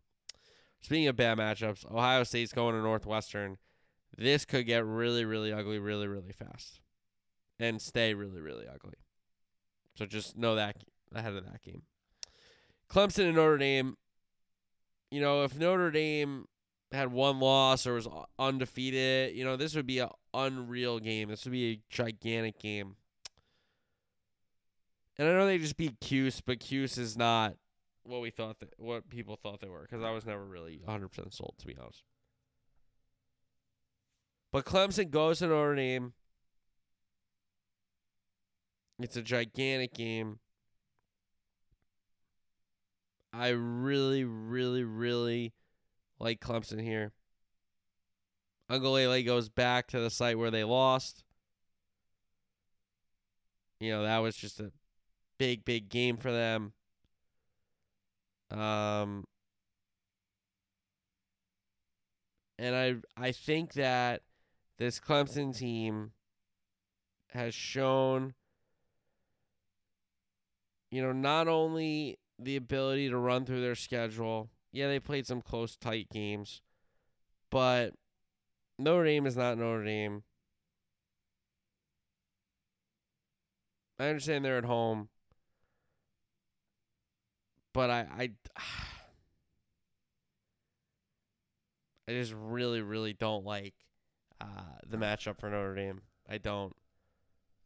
Speaking 0.81 1.07
of 1.07 1.15
bad 1.15 1.37
matchups, 1.37 1.89
Ohio 1.89 2.23
State's 2.23 2.51
going 2.51 2.75
to 2.75 2.81
Northwestern. 2.81 3.57
This 4.17 4.43
could 4.43 4.65
get 4.65 4.85
really, 4.85 5.23
really 5.23 5.53
ugly 5.53 5.79
really, 5.79 6.07
really 6.07 6.33
fast. 6.33 6.81
And 7.57 7.81
stay 7.81 8.13
really, 8.13 8.41
really 8.41 8.65
ugly. 8.67 8.95
So 9.99 10.05
just 10.05 10.37
know 10.37 10.55
that 10.55 10.77
ahead 11.13 11.33
of 11.33 11.45
that 11.45 11.61
game. 11.61 11.83
Clemson 12.89 13.25
and 13.25 13.35
Notre 13.35 13.57
Dame 13.57 13.97
you 15.11 15.21
know, 15.21 15.43
if 15.43 15.57
Notre 15.57 15.91
Dame 15.91 16.45
had 16.91 17.11
one 17.11 17.39
loss 17.39 17.85
or 17.87 17.95
was 17.95 18.07
undefeated, 18.37 19.35
you 19.35 19.43
know, 19.43 19.55
this 19.55 19.75
would 19.75 19.87
be 19.87 19.99
an 19.99 20.09
unreal 20.33 20.99
game. 20.99 21.29
This 21.29 21.45
would 21.45 21.51
be 21.51 21.71
a 21.71 21.81
gigantic 21.89 22.59
game. 22.59 22.95
And 25.17 25.27
I 25.27 25.31
know 25.31 25.45
they 25.45 25.57
just 25.57 25.77
beat 25.77 25.99
Cuse, 25.99 26.41
but 26.41 26.59
Cuse 26.59 26.97
is 26.97 27.17
not 27.17 27.55
what 28.03 28.21
we 28.21 28.29
thought 28.29 28.59
that 28.59 28.73
what 28.77 29.09
people 29.09 29.35
thought 29.35 29.59
they 29.59 29.67
were 29.67 29.81
because 29.81 30.03
I 30.03 30.11
was 30.11 30.25
never 30.25 30.43
really 30.43 30.81
100% 30.87 31.33
sold 31.33 31.55
to 31.59 31.67
be 31.67 31.75
honest. 31.79 32.03
But 34.51 34.65
Clemson 34.65 35.11
goes 35.11 35.39
to 35.39 35.47
Notre 35.47 35.75
Dame. 35.75 36.13
It's 38.99 39.15
a 39.15 39.21
gigantic 39.21 39.93
game. 39.93 40.39
I 43.31 43.49
really, 43.49 44.25
really, 44.25 44.83
really 44.83 45.53
like 46.19 46.41
Clemson 46.41 46.81
here. 46.81 47.13
Uncle 48.69 48.93
Uiagalelei 48.93 49.25
goes 49.25 49.49
back 49.49 49.87
to 49.87 49.99
the 49.99 50.09
site 50.09 50.37
where 50.37 50.51
they 50.51 50.63
lost. 50.63 51.23
You 53.79 53.91
know, 53.91 54.03
that 54.03 54.17
was 54.19 54.35
just 54.35 54.59
a 54.59 54.71
big, 55.37 55.63
big 55.63 55.89
game 55.89 56.17
for 56.17 56.31
them. 56.31 56.73
Um, 58.51 59.23
and 62.57 62.75
I 62.75 62.95
I 63.15 63.31
think 63.31 63.73
that 63.73 64.23
this 64.77 64.99
Clemson 64.99 65.55
team 65.55 66.11
has 67.29 67.53
shown 67.53 68.33
you 70.91 71.01
know 71.01 71.11
not 71.11 71.47
only 71.47 72.17
the 72.39 72.55
ability 72.55 73.09
to 73.09 73.17
run 73.17 73.45
through 73.45 73.61
their 73.61 73.75
schedule. 73.75 74.49
Yeah, 74.71 74.87
they 74.87 74.99
played 74.99 75.25
some 75.25 75.41
close, 75.41 75.75
tight 75.75 76.09
games, 76.11 76.61
but 77.49 77.95
Notre 78.77 79.03
Dame 79.05 79.25
is 79.25 79.35
not 79.35 79.57
Notre 79.57 79.83
Dame. 79.83 80.23
I 83.99 84.07
understand 84.07 84.45
they're 84.45 84.59
at 84.59 84.65
home, 84.65 85.09
but 87.73 87.89
I 87.89 88.07
I 88.17 88.29
I 92.07 92.11
just 92.13 92.33
really 92.35 92.81
really 92.81 93.13
don't 93.13 93.45
like 93.45 93.73
uh, 94.39 94.77
the 94.87 94.97
matchup 94.97 95.39
for 95.39 95.49
Notre 95.49 95.75
Dame. 95.75 96.01
I 96.29 96.37
don't. 96.37 96.73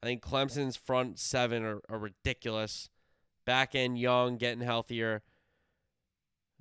I 0.02 0.06
think 0.06 0.22
Clemson's 0.22 0.76
front 0.76 1.20
seven 1.20 1.64
are, 1.64 1.82
are 1.88 2.00
ridiculous. 2.00 2.90
Back 3.46 3.76
end 3.76 3.98
young, 3.98 4.38
getting 4.38 4.64
healthier. 4.64 5.22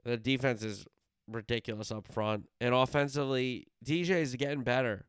The 0.04 0.16
defense 0.16 0.62
is 0.62 0.86
ridiculous 1.28 1.90
up 1.90 2.06
front. 2.08 2.48
And 2.60 2.74
offensively, 2.74 3.68
DJ 3.84 4.22
is 4.22 4.34
getting 4.36 4.62
better. 4.62 5.06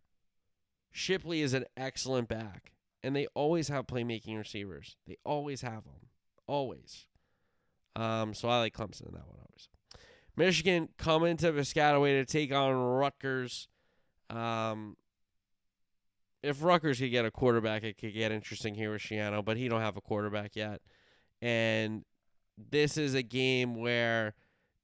Shipley 0.91 1.41
is 1.41 1.53
an 1.53 1.65
excellent 1.75 2.29
back. 2.29 2.73
And 3.03 3.15
they 3.15 3.27
always 3.33 3.67
have 3.67 3.87
playmaking 3.87 4.37
receivers. 4.37 4.95
They 5.07 5.17
always 5.25 5.61
have 5.61 5.83
them. 5.83 6.09
Always. 6.47 7.07
Um, 7.95 8.33
so 8.33 8.47
I 8.47 8.59
like 8.59 8.75
Clemson 8.75 9.07
in 9.07 9.13
that 9.13 9.27
one, 9.27 9.39
always. 9.39 9.69
Michigan 10.35 10.89
coming 10.97 11.37
to 11.37 11.51
Piscataway 11.51 12.19
to 12.19 12.25
take 12.25 12.53
on 12.53 12.73
Rutgers. 12.73 13.67
Um, 14.29 14.97
if 16.41 16.63
Rutgers 16.63 16.99
could 16.99 17.11
get 17.11 17.25
a 17.25 17.31
quarterback, 17.31 17.83
it 17.83 17.97
could 17.97 18.13
get 18.13 18.31
interesting 18.31 18.73
here 18.75 18.91
with 18.91 19.01
Schiano, 19.01 19.43
but 19.43 19.57
he 19.57 19.67
don't 19.67 19.81
have 19.81 19.97
a 19.97 20.01
quarterback 20.01 20.55
yet. 20.55 20.81
And 21.43 22.05
this 22.57 22.95
is 22.97 23.15
a 23.15 23.21
game 23.21 23.75
where 23.75 24.33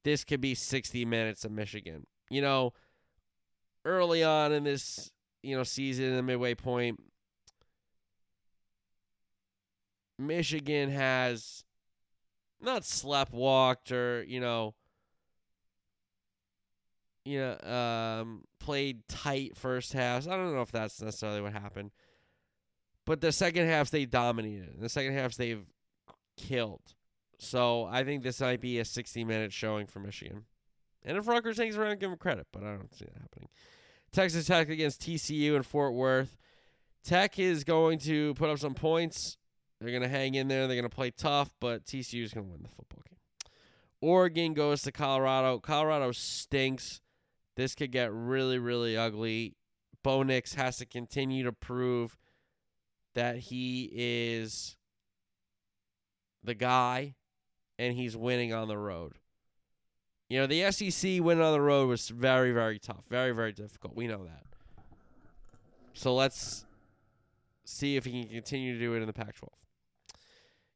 this 0.04 0.26
could 0.26 0.42
be 0.42 0.56
60 0.56 1.06
minutes 1.06 1.46
of 1.46 1.52
Michigan. 1.52 2.06
You 2.30 2.42
know, 2.42 2.74
early 3.86 4.26
on 4.26 4.52
in 4.52 4.66
this, 4.66 5.10
you 5.42 5.56
know, 5.56 5.64
season, 5.64 6.18
the 6.18 6.22
midway 6.22 6.56
point, 6.56 7.00
Michigan 10.18 10.92
has 10.92 11.64
not 12.60 12.82
sleptwalked 12.82 13.94
or, 13.94 14.24
you 14.24 14.42
know, 14.42 14.76
you 17.24 17.40
know, 17.40 17.72
um, 17.72 18.44
played 18.60 19.08
tight 19.08 19.56
first 19.56 19.94
halves. 19.94 20.28
I 20.28 20.36
don't 20.36 20.54
know 20.54 20.62
if 20.62 20.74
that's 20.74 21.02
necessarily 21.02 21.40
what 21.40 21.54
happened. 21.54 21.92
But 23.06 23.22
the 23.22 23.32
second 23.32 23.68
halves 23.68 23.92
they 23.92 24.06
dominated. 24.06 24.76
In 24.76 24.82
the 24.82 24.90
second 24.90 25.14
halves 25.14 25.38
they've 25.38 25.66
killed. 26.40 26.96
So 27.38 27.86
I 27.86 28.04
think 28.04 28.24
this 28.24 28.42
might 28.42 28.62
be 28.62 28.80
a 28.80 28.86
60 28.86 29.24
minute 29.24 29.54
showing 29.54 29.88
for 29.88 30.00
Michigan. 30.00 30.46
And 31.04 31.18
if 31.18 31.28
Rutgers 31.28 31.58
hangs 31.58 31.78
around, 31.78 32.00
give 32.00 32.10
them 32.10 32.18
credit, 32.18 32.48
but 32.52 32.64
I 32.64 32.72
don't 32.76 32.94
see 32.94 33.06
that 33.06 33.22
happening. 33.22 33.50
Texas 34.12 34.48
Tech 34.48 34.70
against 34.70 35.02
TCU 35.02 35.56
in 35.56 35.64
Fort 35.64 35.94
Worth. 35.94 36.38
Tech 37.04 37.40
is 37.40 37.64
going 37.64 38.00
to 38.00 38.34
put 38.34 38.50
up 38.50 38.60
some 38.60 38.74
points. 38.74 39.38
They're 39.80 39.92
going 39.92 40.02
to 40.02 40.10
hang 40.10 40.36
in 40.36 40.48
there. 40.48 40.68
They're 40.68 40.76
going 40.76 40.90
to 40.90 40.96
play 40.96 41.12
tough, 41.12 41.52
but 41.62 41.86
TCU 41.86 42.24
is 42.24 42.34
going 42.34 42.46
to 42.46 42.52
win 42.52 42.64
the 42.64 42.70
football 42.70 43.02
game. 43.08 43.18
Oregon 44.02 44.54
goes 44.54 44.82
to 44.82 44.92
Colorado. 44.92 45.60
Colorado 45.60 46.12
stinks. 46.12 47.02
This 47.56 47.76
could 47.76 47.92
get 47.92 48.12
really, 48.12 48.58
really 48.58 48.98
ugly. 48.98 49.56
Bo 50.04 50.24
Nix 50.24 50.56
has 50.56 50.78
to 50.78 50.86
continue 50.86 51.44
to 51.44 51.54
prove 51.54 52.18
that 53.16 53.38
he 53.38 53.90
is 53.94 54.76
the 56.44 56.54
guy 56.54 57.16
and 57.78 57.96
he's 57.96 58.16
winning 58.16 58.54
on 58.54 58.68
the 58.68 58.78
road. 58.78 59.14
You 60.30 60.40
know, 60.40 60.48
the 60.48 60.72
SEC 60.72 61.22
winning 61.22 61.44
on 61.44 61.54
the 61.54 61.62
road 61.62 61.88
was 61.88 62.10
very, 62.10 62.52
very 62.52 62.78
tough. 62.78 63.04
Very, 63.10 63.32
very 63.32 63.52
difficult. 63.52 63.96
We 63.96 64.08
know 64.08 64.26
that. 64.26 64.44
So 65.94 66.14
let's 66.14 66.66
see 67.66 67.96
if 67.96 68.06
he 68.06 68.24
can 68.24 68.32
continue 68.32 68.74
to 68.74 68.80
do 68.80 68.94
it 68.94 69.02
in 69.02 69.08
the 69.08 69.14
Pac 69.14 69.36
12. 69.36 69.52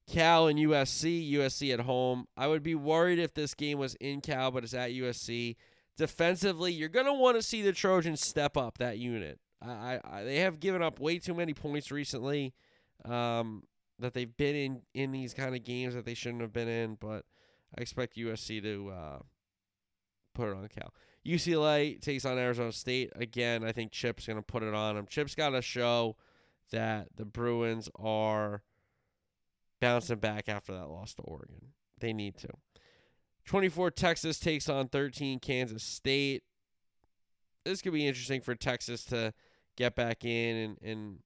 Cal 0.07 0.47
and 0.47 0.59
USC, 0.59 1.31
USC 1.33 1.73
at 1.73 1.81
home. 1.81 2.27
I 2.35 2.47
would 2.47 2.63
be 2.63 2.75
worried 2.75 3.19
if 3.19 3.33
this 3.33 3.53
game 3.53 3.77
was 3.77 3.95
in 3.95 4.21
Cal, 4.21 4.51
but 4.51 4.63
it's 4.63 4.73
at 4.73 4.91
USC. 4.91 5.55
Defensively, 5.97 6.73
you're 6.73 6.89
going 6.89 7.05
to 7.05 7.13
want 7.13 7.37
to 7.37 7.43
see 7.43 7.61
the 7.61 7.71
Trojans 7.71 8.21
step 8.21 8.57
up 8.57 8.79
that 8.79 8.97
unit. 8.97 9.39
I, 9.61 9.99
I, 10.03 10.23
they 10.23 10.39
have 10.39 10.59
given 10.59 10.81
up 10.81 10.99
way 10.99 11.19
too 11.19 11.33
many 11.33 11.53
points 11.53 11.91
recently. 11.91 12.53
Um, 13.05 13.63
that 14.03 14.13
they've 14.13 14.35
been 14.35 14.55
in 14.55 14.81
in 14.93 15.11
these 15.11 15.33
kind 15.33 15.55
of 15.55 15.63
games 15.63 15.95
that 15.95 16.05
they 16.05 16.13
shouldn't 16.13 16.41
have 16.41 16.51
been 16.51 16.67
in, 16.67 16.95
but 16.99 17.23
I 17.77 17.81
expect 17.81 18.17
USC 18.17 18.61
to 18.61 18.89
uh, 18.89 19.19
put 20.35 20.49
it 20.49 20.57
on 20.57 20.67
Cal. 20.67 20.93
UCLA 21.25 21.99
takes 22.01 22.25
on 22.25 22.37
Arizona 22.37 22.73
State 22.73 23.11
again. 23.15 23.63
I 23.63 23.71
think 23.71 23.93
Chip's 23.93 24.27
going 24.27 24.37
to 24.37 24.43
put 24.43 24.61
it 24.61 24.73
on 24.73 24.95
them. 24.95 25.07
Chip's 25.07 25.35
got 25.35 25.51
to 25.51 25.61
show 25.61 26.17
that 26.71 27.07
the 27.15 27.23
Bruins 27.23 27.89
are 27.95 28.61
bouncing 29.79 30.17
back 30.17 30.49
after 30.49 30.73
that 30.73 30.89
loss 30.89 31.13
to 31.15 31.21
Oregon. 31.21 31.69
They 31.99 32.11
need 32.11 32.37
to. 32.39 32.49
24 33.45 33.91
Texas 33.91 34.37
takes 34.37 34.67
on 34.67 34.89
13 34.89 35.39
Kansas 35.39 35.83
State. 35.83 36.43
This 37.63 37.81
could 37.81 37.93
be 37.93 38.05
interesting 38.05 38.41
for 38.41 38.53
Texas 38.53 39.05
to 39.05 39.33
get 39.77 39.95
back 39.95 40.25
in 40.25 40.57
and, 40.57 40.77
and 40.81 41.19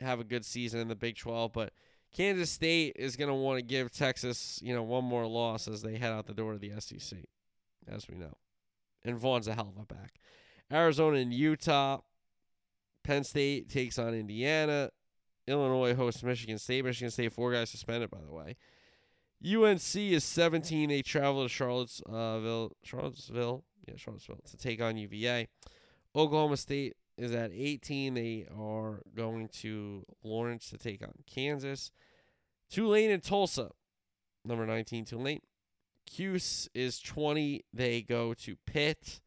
have 0.00 0.20
a 0.20 0.24
good 0.24 0.44
season 0.44 0.80
in 0.80 0.88
the 0.88 0.96
Big 0.96 1.16
12, 1.16 1.52
but 1.52 1.72
Kansas 2.12 2.50
State 2.50 2.94
is 2.96 3.16
going 3.16 3.28
to 3.28 3.34
want 3.34 3.58
to 3.58 3.62
give 3.64 3.90
Texas, 3.90 4.60
you 4.62 4.74
know, 4.74 4.82
one 4.82 5.04
more 5.04 5.26
loss 5.26 5.66
as 5.66 5.82
they 5.82 5.98
head 5.98 6.12
out 6.12 6.26
the 6.26 6.34
door 6.34 6.52
to 6.52 6.58
the 6.58 6.72
SEC, 6.80 7.18
as 7.88 8.08
we 8.08 8.14
know. 8.14 8.36
And 9.04 9.18
Vaughn's 9.18 9.48
a 9.48 9.54
hell 9.54 9.72
of 9.76 9.82
a 9.82 9.86
back. 9.86 10.20
Arizona 10.72 11.18
and 11.18 11.32
Utah. 11.32 12.00
Penn 13.02 13.24
State 13.24 13.68
takes 13.68 13.98
on 13.98 14.14
Indiana. 14.14 14.90
Illinois 15.46 15.94
hosts 15.94 16.22
Michigan 16.22 16.58
State. 16.58 16.84
Michigan 16.84 17.10
State, 17.10 17.32
four 17.32 17.52
guys 17.52 17.68
suspended, 17.68 18.10
by 18.10 18.20
the 18.26 18.32
way. 18.32 18.56
UNC 19.44 19.96
is 19.96 20.24
17. 20.24 20.88
They 20.88 21.02
travel 21.02 21.42
to 21.42 21.48
Charlottesville, 21.48 22.72
Charlottesville, 22.82 23.64
yeah, 23.86 23.94
Charlottesville 23.96 24.40
to 24.50 24.56
take 24.56 24.80
on 24.80 24.96
UVA. 24.96 25.48
Oklahoma 26.16 26.56
State 26.56 26.94
is 27.16 27.34
at 27.34 27.50
18. 27.52 28.14
They 28.14 28.46
are 28.56 29.02
going 29.14 29.48
to 29.60 30.04
Lawrence 30.22 30.70
to 30.70 30.78
take 30.78 31.02
on 31.02 31.12
Kansas. 31.26 31.90
Tulane 32.70 33.10
and 33.10 33.22
Tulsa, 33.22 33.70
number 34.44 34.66
19, 34.66 35.04
Tulane. 35.04 35.40
Cuse 36.06 36.68
is 36.74 37.00
20. 37.00 37.64
They 37.72 38.02
go 38.02 38.34
to 38.34 38.56
Pitt. 38.66 39.20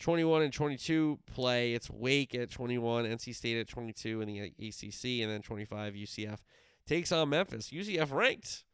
21 0.00 0.42
and 0.42 0.52
22 0.52 1.20
play. 1.26 1.72
It's 1.72 1.90
Wake 1.90 2.34
at 2.34 2.50
21, 2.50 3.06
NC 3.06 3.34
State 3.34 3.58
at 3.58 3.68
22 3.68 4.20
in 4.20 4.28
the 4.28 4.40
ACC, 4.40 5.22
and 5.22 5.30
then 5.30 5.40
25 5.40 5.94
UCF 5.94 6.38
takes 6.86 7.12
on 7.12 7.30
Memphis. 7.30 7.70
UCF 7.70 8.12
ranked. 8.12 8.64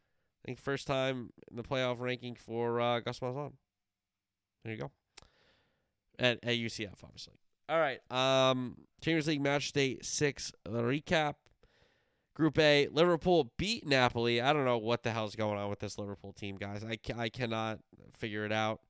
I 0.42 0.46
think 0.46 0.58
first 0.58 0.86
time 0.86 1.30
in 1.48 1.56
the 1.56 1.62
playoff 1.62 2.00
ranking 2.00 2.34
for 2.34 2.80
uh, 2.80 2.98
Gus 3.00 3.20
Malzahn. 3.20 3.52
There 4.64 4.74
you 4.74 4.80
go. 4.80 4.90
At, 6.18 6.38
at 6.42 6.56
UCF, 6.56 7.04
obviously. 7.04 7.34
All 7.68 7.78
right. 7.78 8.00
Um, 8.10 8.76
Champions 9.00 9.28
League 9.28 9.42
match 9.42 9.72
day 9.72 9.98
six 10.02 10.52
the 10.64 10.82
recap. 10.82 11.34
Group 12.34 12.58
A, 12.58 12.88
Liverpool 12.88 13.52
beat 13.58 13.86
Napoli. 13.86 14.40
I 14.40 14.54
don't 14.54 14.64
know 14.64 14.78
what 14.78 15.02
the 15.02 15.10
hell's 15.10 15.36
going 15.36 15.58
on 15.58 15.68
with 15.68 15.80
this 15.80 15.98
Liverpool 15.98 16.32
team, 16.32 16.56
guys. 16.56 16.82
I, 16.82 16.98
I 17.14 17.28
cannot 17.28 17.80
figure 18.16 18.46
it 18.46 18.52
out. 18.52 18.80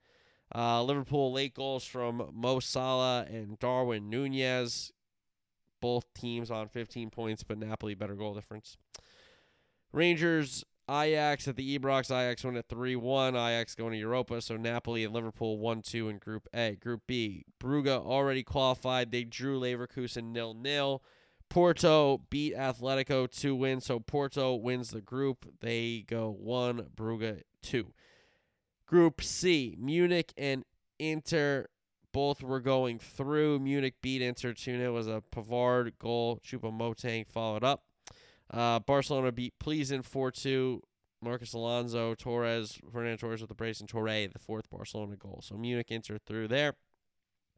Uh, 0.54 0.82
Liverpool 0.84 1.32
late 1.32 1.54
goals 1.54 1.84
from 1.84 2.30
Mo 2.32 2.60
Salah 2.60 3.26
and 3.28 3.58
Darwin 3.58 4.08
Nunez. 4.08 4.92
Both 5.80 6.14
teams 6.14 6.52
on 6.52 6.68
15 6.68 7.10
points, 7.10 7.42
but 7.42 7.58
Napoli 7.58 7.96
better 7.96 8.14
goal 8.14 8.34
difference. 8.34 8.76
Rangers 9.92 10.64
Ajax 10.90 11.48
at 11.48 11.56
the 11.56 11.78
Ibrox. 11.78 12.06
Ajax 12.06 12.44
won 12.44 12.56
at 12.56 12.68
3 12.68 12.96
1. 12.96 13.34
Ajax 13.34 13.74
going 13.74 13.92
to 13.92 13.98
Europa. 13.98 14.40
So 14.40 14.56
Napoli 14.56 15.04
and 15.04 15.14
Liverpool 15.14 15.58
1 15.58 15.82
2 15.82 16.08
in 16.08 16.18
Group 16.18 16.48
A. 16.54 16.76
Group 16.76 17.02
B. 17.06 17.44
Brugge 17.60 17.88
already 17.88 18.42
qualified. 18.42 19.10
They 19.10 19.24
drew 19.24 19.60
Leverkusen 19.60 20.32
nil 20.32 20.54
nil. 20.54 21.02
Porto 21.48 22.22
beat 22.30 22.56
Atletico 22.56 23.30
2 23.30 23.54
wins. 23.54 23.86
So 23.86 24.00
Porto 24.00 24.54
wins 24.54 24.90
the 24.90 25.02
group. 25.02 25.46
They 25.60 26.04
go 26.06 26.30
1, 26.30 26.88
Brugge 26.96 27.42
2. 27.62 27.92
Group 28.86 29.22
C. 29.22 29.76
Munich 29.78 30.32
and 30.36 30.64
Inter 30.98 31.66
both 32.12 32.42
were 32.42 32.60
going 32.60 32.98
through. 32.98 33.58
Munich 33.58 33.94
beat 34.02 34.22
Inter 34.22 34.52
2 34.52 34.78
0. 34.78 34.92
was 34.92 35.06
a 35.06 35.22
Pavard 35.30 35.92
goal. 35.98 36.40
Choupo-Moting 36.44 37.26
followed 37.26 37.64
up. 37.64 37.84
Uh, 38.52 38.78
Barcelona 38.80 39.32
beat 39.32 39.54
Pleasant 39.58 40.04
4 40.04 40.30
2. 40.30 40.82
Marcos 41.22 41.54
Alonso, 41.54 42.14
Torres, 42.14 42.80
Fernando 42.92 43.16
Torres 43.16 43.40
with 43.40 43.48
the 43.48 43.54
brace, 43.54 43.78
and 43.78 43.88
Torre, 43.88 44.26
the 44.26 44.40
fourth 44.40 44.68
Barcelona 44.68 45.14
goal. 45.16 45.40
So 45.42 45.56
Munich 45.56 45.90
Inter 45.90 46.18
through 46.18 46.48
there. 46.48 46.74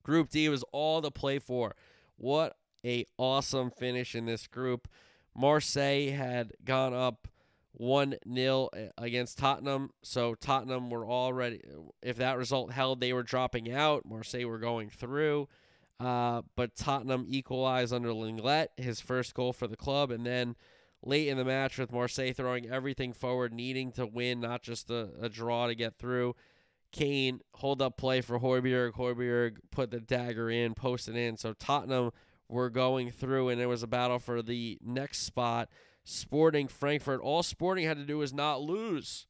Group 0.03 0.29
D 0.29 0.51
was 0.51 0.65
all 0.71 1.01
to 1.01 1.11
play 1.11 1.39
for. 1.39 1.75
What 2.17 2.57
a 2.85 3.07
awesome 3.17 3.71
finish 3.71 4.15
in 4.15 4.27
this 4.27 4.47
group. 4.47 4.87
Marseille 5.35 6.11
had 6.11 6.53
gone 6.63 6.93
up 6.93 7.27
1 7.73 8.17
0 8.33 8.69
against 8.99 9.39
Tottenham. 9.39 9.91
So 10.03 10.35
Tottenham 10.35 10.91
were 10.91 11.07
already, 11.07 11.63
if 12.03 12.19
that 12.19 12.37
result 12.37 12.71
held, 12.73 13.01
they 13.01 13.15
were 13.15 13.23
dropping 13.23 13.73
out. 13.73 14.05
Marseille 14.05 14.45
were 14.45 14.59
going 14.59 14.91
through. 14.91 15.49
Uh, 15.99 16.43
but 16.55 16.77
Tottenham 16.77 17.25
equalized 17.29 17.95
under 17.95 18.11
Lenglet, 18.11 18.69
his 18.77 19.01
first 19.01 19.33
goal 19.33 19.53
for 19.53 19.67
the 19.67 19.77
club, 19.77 20.11
and 20.11 20.27
then 20.27 20.55
late 21.07 21.29
in 21.29 21.37
the 21.37 21.45
match 21.45 21.79
with 21.79 21.93
Marseille 21.93 22.33
throwing 22.33 22.69
everything 22.69 23.13
forward, 23.13 23.53
needing 23.53 23.93
to 23.93 24.07
win, 24.07 24.41
not 24.41 24.63
just 24.63 24.91
a, 24.91 25.11
a 25.21 25.29
draw 25.29 25.67
to 25.67 25.75
get 25.75 25.97
through. 25.99 26.35
Kane 26.93 27.41
hold 27.55 27.83
up 27.83 27.97
play 27.97 28.21
for 28.21 28.39
Højbjerg. 28.39 28.93
Højbjerg 28.93 29.57
put 29.71 29.91
the 29.91 30.01
dagger 30.01 30.49
in, 30.49 30.75
posted 30.75 31.17
in. 31.17 31.37
So 31.37 31.53
Tottenham 31.53 32.13
were 32.49 32.71
going 32.71 33.11
through, 33.11 33.49
and 33.49 33.61
it 33.61 33.67
was 33.67 33.83
a 33.83 33.89
battle 33.89 34.19
for 34.19 34.43
the 34.43 34.79
next 34.83 35.23
spot. 35.23 35.69
Sporting 36.05 36.69
Frankfurt. 36.69 37.21
All 37.21 37.43
Sporting 37.43 37.85
had 37.87 37.97
to 37.97 38.05
do 38.05 38.19
was 38.19 38.33
not 38.33 38.61
lose. 38.61 39.27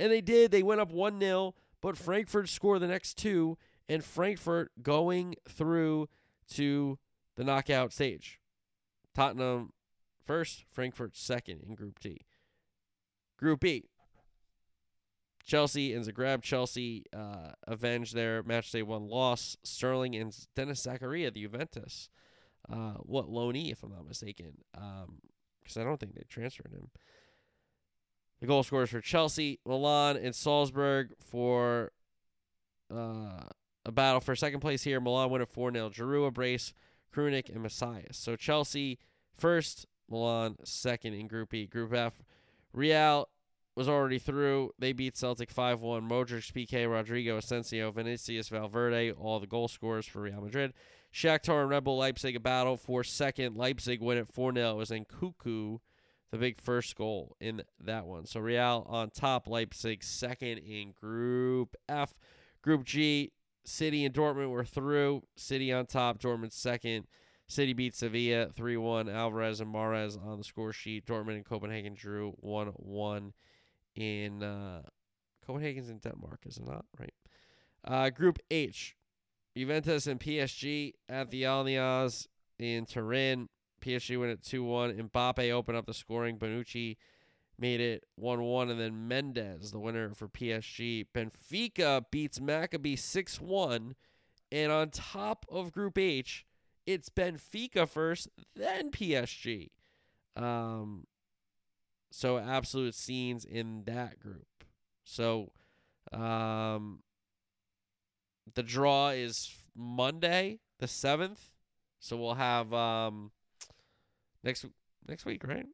And 0.00 0.10
they 0.10 0.20
did. 0.20 0.50
They 0.50 0.62
went 0.62 0.80
up 0.80 0.90
1 0.90 1.20
0, 1.20 1.54
but 1.80 1.96
Frankfurt 1.96 2.48
scored 2.48 2.80
the 2.80 2.88
next 2.88 3.16
two, 3.16 3.56
and 3.88 4.02
Frankfurt 4.02 4.72
going 4.82 5.36
through 5.48 6.08
to 6.54 6.98
the 7.36 7.44
knockout 7.44 7.92
stage. 7.92 8.40
Tottenham 9.14 9.72
first, 10.26 10.64
Frankfurt 10.70 11.16
second 11.16 11.62
in 11.66 11.74
Group 11.74 11.98
T. 11.98 12.26
Group 13.38 13.60
B. 13.60 13.84
Chelsea 15.44 15.94
and 15.94 16.04
Zagreb. 16.04 16.42
Chelsea 16.42 17.04
uh, 17.16 17.52
avenged 17.66 18.14
their 18.14 18.42
match 18.42 18.72
day 18.72 18.82
one 18.82 19.06
loss. 19.08 19.56
Sterling 19.62 20.16
and 20.16 20.36
Denis 20.56 20.84
Zakaria, 20.84 21.32
the 21.32 21.42
Juventus. 21.42 22.08
Uh, 22.68 22.94
what 22.94 23.30
loanee, 23.30 23.70
if 23.70 23.84
I'm 23.84 23.92
not 23.92 24.08
mistaken, 24.08 24.54
because 24.72 25.76
um, 25.76 25.82
I 25.82 25.84
don't 25.84 26.00
think 26.00 26.14
they 26.14 26.24
transferred 26.28 26.72
him. 26.72 26.90
The 28.40 28.46
goal 28.46 28.64
scorers 28.64 28.90
for 28.90 29.00
Chelsea, 29.00 29.60
Milan, 29.64 30.16
and 30.16 30.34
Salzburg 30.34 31.12
for 31.20 31.92
uh, 32.92 33.44
a 33.84 33.92
battle 33.92 34.20
for 34.20 34.34
second 34.34 34.60
place 34.60 34.82
here. 34.82 35.00
Milan 35.00 35.30
win 35.30 35.42
at 35.42 35.48
4 35.48 35.72
0. 35.72 35.90
Giroud, 35.90 36.34
Brace, 36.34 36.74
Krunic, 37.14 37.48
and 37.48 37.62
Messias. 37.62 38.16
So 38.16 38.34
Chelsea 38.34 38.98
first, 39.36 39.86
Milan 40.10 40.56
second 40.64 41.14
in 41.14 41.26
Group 41.26 41.54
E. 41.54 41.66
Group 41.66 41.92
F, 41.92 42.22
Real 42.72 43.28
was 43.74 43.88
already 43.88 44.18
through. 44.18 44.72
They 44.78 44.92
beat 44.92 45.16
Celtic 45.16 45.50
5 45.50 45.80
1. 45.80 46.08
Modric, 46.08 46.52
PK, 46.52 46.86
Rodrygo, 46.86 47.38
Asensio, 47.38 47.90
Vinicius, 47.90 48.48
Valverde, 48.48 49.12
all 49.12 49.38
the 49.38 49.46
goal 49.46 49.68
scorers 49.68 50.06
for 50.06 50.22
Real 50.22 50.40
Madrid. 50.40 50.72
Shakhtar 51.12 51.62
and 51.62 51.70
Red 51.70 51.84
Bull 51.84 51.98
Leipzig 51.98 52.36
a 52.36 52.40
battle 52.40 52.76
for 52.76 53.04
second. 53.04 53.56
Leipzig 53.56 54.00
win 54.00 54.18
at 54.18 54.28
4 54.28 54.52
0. 54.54 54.70
It 54.70 54.76
was 54.76 54.90
Nkunku, 54.90 55.80
the 56.30 56.38
big 56.38 56.58
first 56.58 56.96
goal 56.96 57.36
in 57.40 57.62
that 57.80 58.06
one. 58.06 58.26
So 58.26 58.40
Real 58.40 58.86
on 58.88 59.10
top, 59.10 59.46
Leipzig 59.46 60.02
second 60.02 60.58
in 60.58 60.92
Group 60.92 61.76
F. 61.88 62.14
Group 62.62 62.84
G, 62.84 63.32
City 63.64 64.04
and 64.04 64.14
Dortmund 64.14 64.50
were 64.50 64.64
through. 64.64 65.22
City 65.36 65.72
on 65.72 65.86
top, 65.86 66.18
Dortmund 66.18 66.52
second. 66.52 67.06
City 67.48 67.72
beat 67.72 67.94
Sevilla 67.94 68.48
3 68.54 68.76
1. 68.76 69.08
Alvarez 69.08 69.60
and 69.60 69.72
Mahrez 69.72 70.22
on 70.24 70.38
the 70.38 70.44
score 70.44 70.72
sheet. 70.72 71.06
Dortmund 71.06 71.36
and 71.36 71.44
Copenhagen 71.44 71.94
drew 71.94 72.32
1 72.40 72.68
1 72.68 73.32
in 73.94 74.42
uh, 74.42 74.82
Copenhagen's 75.46 75.88
in 75.88 75.98
Denmark, 75.98 76.40
is 76.46 76.58
it 76.58 76.66
not? 76.66 76.84
Right. 76.98 77.14
Uh, 77.84 78.10
group 78.10 78.38
H, 78.50 78.96
Juventus 79.56 80.06
and 80.06 80.18
PSG 80.18 80.94
at 81.08 81.30
the 81.30 81.44
Allianz 81.44 82.26
in 82.58 82.84
Turin. 82.84 83.48
PSG 83.80 84.18
win 84.18 84.30
at 84.30 84.42
2 84.42 84.64
1. 84.64 85.10
Mbappe 85.10 85.50
opened 85.52 85.78
up 85.78 85.86
the 85.86 85.94
scoring. 85.94 86.38
Bonucci 86.38 86.96
made 87.58 87.80
it 87.80 88.04
1 88.16 88.42
1. 88.42 88.70
And 88.70 88.80
then 88.80 89.06
Mendes, 89.06 89.70
the 89.70 89.78
winner 89.78 90.12
for 90.14 90.28
PSG. 90.28 91.06
Benfica 91.14 92.04
beats 92.10 92.40
Maccabi 92.40 92.98
6 92.98 93.40
1. 93.40 93.94
And 94.50 94.72
on 94.72 94.90
top 94.90 95.46
of 95.48 95.72
Group 95.72 95.98
H, 95.98 96.44
it's 96.86 97.08
Benfica 97.08 97.88
first, 97.88 98.28
then 98.54 98.90
PSG. 98.90 99.70
Um, 100.36 101.06
so 102.10 102.38
absolute 102.38 102.94
scenes 102.94 103.44
in 103.44 103.82
that 103.84 104.18
group. 104.20 104.46
So 105.04 105.52
um 106.12 107.00
the 108.54 108.62
draw 108.62 109.08
is 109.08 109.54
Monday, 109.74 110.60
the 110.78 110.86
7th. 110.86 111.38
So 111.98 112.16
we'll 112.16 112.34
have 112.34 112.72
um 112.72 113.32
next 114.42 114.64
next 115.06 115.24
week, 115.24 115.44
right? 115.44 115.66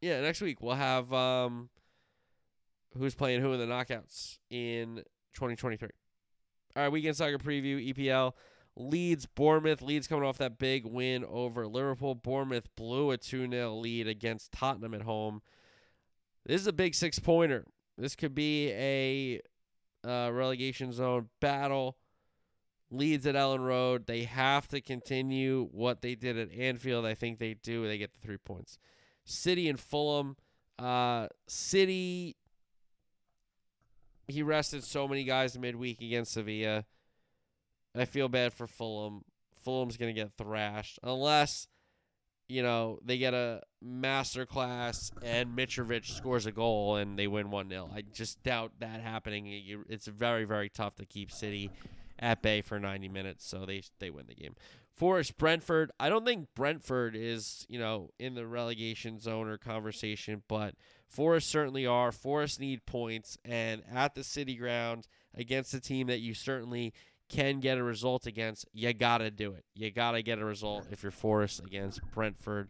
Yeah, 0.00 0.20
next 0.20 0.40
week 0.40 0.60
we'll 0.60 0.74
have 0.74 1.12
um 1.12 1.70
who's 2.96 3.14
playing 3.14 3.40
who 3.40 3.52
in 3.52 3.60
the 3.60 3.66
knockouts 3.66 4.38
in 4.50 5.02
2023. 5.34 5.88
All 6.76 6.82
right, 6.82 6.92
weekend 6.92 7.16
soccer 7.16 7.38
preview 7.38 7.92
EPL. 7.94 8.32
Leeds, 8.76 9.26
Bournemouth. 9.26 9.82
Leeds 9.82 10.06
coming 10.06 10.24
off 10.24 10.38
that 10.38 10.58
big 10.58 10.84
win 10.84 11.24
over 11.24 11.66
Liverpool. 11.66 12.14
Bournemouth 12.14 12.68
blew 12.74 13.10
a 13.10 13.16
2 13.16 13.48
0 13.50 13.74
lead 13.74 14.08
against 14.08 14.52
Tottenham 14.52 14.94
at 14.94 15.02
home. 15.02 15.42
This 16.44 16.60
is 16.60 16.66
a 16.66 16.72
big 16.72 16.94
six 16.94 17.18
pointer. 17.18 17.64
This 17.96 18.16
could 18.16 18.34
be 18.34 18.70
a 18.72 19.40
uh, 20.06 20.30
relegation 20.32 20.92
zone 20.92 21.28
battle. 21.40 21.96
Leeds 22.90 23.26
at 23.26 23.34
Elland 23.34 23.64
Road. 23.64 24.06
They 24.06 24.24
have 24.24 24.68
to 24.68 24.80
continue 24.80 25.68
what 25.72 26.02
they 26.02 26.14
did 26.14 26.36
at 26.36 26.52
Anfield. 26.52 27.06
I 27.06 27.14
think 27.14 27.38
they 27.38 27.54
do. 27.54 27.86
They 27.86 27.98
get 27.98 28.12
the 28.12 28.20
three 28.20 28.36
points. 28.36 28.78
City 29.24 29.68
and 29.68 29.80
Fulham. 29.80 30.36
Uh, 30.78 31.28
City. 31.46 32.36
He 34.28 34.42
rested 34.42 34.84
so 34.84 35.06
many 35.08 35.24
guys 35.24 35.58
midweek 35.58 36.00
against 36.00 36.32
Sevilla. 36.32 36.84
I 37.94 38.04
feel 38.04 38.28
bad 38.28 38.52
for 38.52 38.66
Fulham. 38.66 39.22
Fulham's 39.62 39.96
going 39.96 40.14
to 40.14 40.20
get 40.20 40.32
thrashed 40.36 40.98
unless, 41.02 41.68
you 42.48 42.62
know, 42.62 42.98
they 43.04 43.18
get 43.18 43.34
a 43.34 43.62
masterclass 43.84 45.10
and 45.22 45.56
Mitrovic 45.56 46.04
scores 46.04 46.46
a 46.46 46.52
goal 46.52 46.96
and 46.96 47.18
they 47.18 47.26
win 47.26 47.50
1 47.50 47.68
0. 47.68 47.90
I 47.94 48.02
just 48.02 48.42
doubt 48.42 48.72
that 48.80 49.00
happening. 49.00 49.46
It's 49.88 50.06
very, 50.06 50.44
very 50.44 50.68
tough 50.68 50.96
to 50.96 51.06
keep 51.06 51.30
City 51.30 51.70
at 52.18 52.42
bay 52.42 52.60
for 52.60 52.78
90 52.78 53.08
minutes, 53.08 53.46
so 53.46 53.64
they 53.66 53.82
they 53.98 54.10
win 54.10 54.26
the 54.26 54.34
game. 54.34 54.54
Forest 54.94 55.36
Brentford. 55.38 55.90
I 55.98 56.08
don't 56.08 56.24
think 56.24 56.48
Brentford 56.54 57.16
is, 57.16 57.66
you 57.68 57.80
know, 57.80 58.10
in 58.18 58.34
the 58.34 58.46
relegation 58.46 59.18
zone 59.18 59.48
or 59.48 59.58
conversation, 59.58 60.42
but 60.46 60.76
Forest 61.08 61.50
certainly 61.50 61.84
are. 61.84 62.12
Forest 62.12 62.60
need 62.60 62.86
points, 62.86 63.36
and 63.44 63.82
at 63.92 64.14
the 64.14 64.22
City 64.22 64.54
ground 64.54 65.08
against 65.34 65.74
a 65.74 65.80
team 65.80 66.06
that 66.06 66.20
you 66.20 66.32
certainly 66.32 66.92
can 67.28 67.60
get 67.60 67.78
a 67.78 67.82
result 67.82 68.26
against, 68.26 68.66
you 68.72 68.92
gotta 68.92 69.30
do 69.30 69.52
it. 69.52 69.64
You 69.74 69.90
gotta 69.90 70.22
get 70.22 70.38
a 70.38 70.44
result 70.44 70.86
if 70.90 71.02
you're 71.02 71.12
Forest 71.12 71.60
against 71.60 72.00
Brentford. 72.12 72.68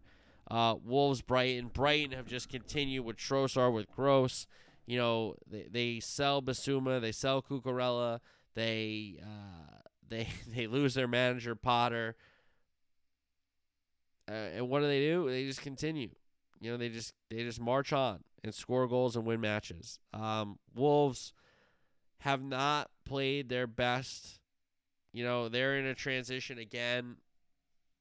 Uh, 0.51 0.77
Wolves, 0.85 1.23
Brighton. 1.23 1.69
Brighton 1.69 2.17
have 2.17 2.27
just 2.27 2.49
continued 2.49 3.05
with 3.05 3.17
Trossard, 3.17 3.73
with 3.73 3.91
Gross. 3.91 4.47
You 4.87 4.99
know, 4.99 5.35
they, 5.51 5.67
they 5.71 6.01
sell 6.01 6.43
Bissouma, 6.43 7.01
they 7.01 7.13
sell 7.13 7.43
Cucurella, 7.43 8.21
they 8.55 9.17
uh, 9.23 9.79
they 10.09 10.29
they 10.55 10.67
lose 10.67 10.95
their 10.95 11.09
manager 11.09 11.55
Potter. 11.55 12.17
Uh, 14.29 14.57
and 14.57 14.69
what 14.69 14.81
do 14.81 14.87
they 14.87 15.01
do? 15.01 15.29
They 15.29 15.45
just 15.45 15.61
continue. 15.61 16.11
You 16.61 16.73
know, 16.73 16.77
they 16.77 16.89
just 16.89 17.13
they 17.31 17.43
just 17.43 17.61
march 17.61 17.93
on 17.93 18.21
and 18.43 18.55
score 18.55 18.87
goals 18.87 19.17
and 19.17 19.27
win 19.27 19.41
matches. 19.41 19.99
Um, 20.13 20.59
Wolves 20.75 21.33
have 22.19 22.43
not 22.43 22.91
played 23.05 23.49
their 23.49 23.67
best 23.67 24.41
you 25.15 25.25
know, 25.25 25.49
they're 25.49 25.79
in 25.79 25.87
a 25.87 25.95
transition 25.95 26.59
again 26.59 27.17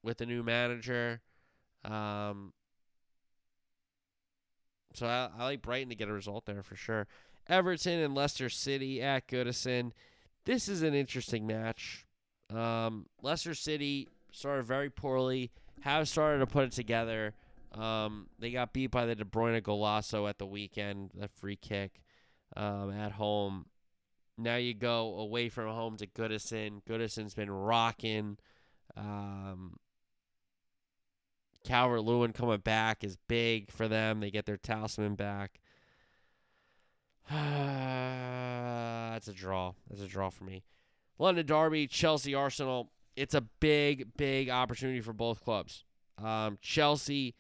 with 0.01 0.20
a 0.20 0.26
new 0.26 0.41
manager. 0.41 1.22
Um, 1.86 2.53
so 4.95 5.05
I, 5.05 5.30
I 5.38 5.43
like 5.43 5.61
Brighton 5.61 5.89
to 5.89 5.95
get 5.95 6.09
a 6.09 6.14
result 6.14 6.45
there 6.47 6.64
for 6.64 6.76
sure. 6.76 7.07
Everton 7.47 7.99
and 7.99 8.16
Leicester 8.16 8.49
City 8.49 8.99
at 8.99 9.28
Goodison. 9.28 9.91
This 10.45 10.68
is 10.68 10.82
an 10.82 10.95
interesting 10.95 11.45
match. 11.45 12.07
Um, 12.49 13.05
Leicester 13.22 13.53
City 13.53 14.09
started 14.32 14.66
very 14.66 14.89
poorly, 14.89 15.51
have 15.82 16.09
started 16.09 16.39
to 16.39 16.47
put 16.47 16.66
it 16.66 16.72
together. 16.72 17.36
Um, 17.74 18.28
they 18.39 18.49
got 18.49 18.74
beat 18.74 18.89
by 18.89 19.05
the 19.05 19.14
De 19.14 19.24
Bruyne 19.24 19.61
Golazo 19.61 20.28
at 20.28 20.39
the 20.39 20.47
weekend, 20.47 21.11
that 21.16 21.30
free 21.32 21.57
kick 21.57 22.01
um, 22.57 22.91
at 22.91 23.14
home. 23.14 23.68
Now 24.38 24.56
you 24.56 24.74
go 24.74 25.20
away 25.20 25.50
from 25.50 25.68
home 25.68 25.98
to 25.98 26.08
Goodison. 26.08 26.82
Goodison's 26.88 27.36
been 27.36 27.52
rocking. 27.52 28.38
Um, 28.98 29.78
Calvert 31.64 32.04
Lewin 32.04 32.34
coming 32.34 32.60
back 32.60 33.04
is 33.04 33.18
big 33.28 33.72
for 33.72 33.88
them. 33.88 34.20
They 34.20 34.32
get 34.32 34.46
their 34.46 34.58
talisman 34.58 35.16
back. 35.16 35.60
That's 37.30 39.28
a 39.28 39.34
draw. 39.34 39.74
That's 39.90 40.02
a 40.02 40.08
draw 40.08 40.30
for 40.30 40.44
me. 40.44 40.64
London 41.18 41.46
Derby, 41.46 41.88
Chelsea, 41.88 42.36
Arsenal. 42.36 42.92
It's 43.16 43.36
a 43.36 43.42
big, 43.42 44.18
big 44.18 44.50
opportunity 44.50 45.00
for 45.00 45.14
both 45.14 45.44
clubs. 45.44 45.86
Um, 46.18 46.58
Chelsea 46.62 47.36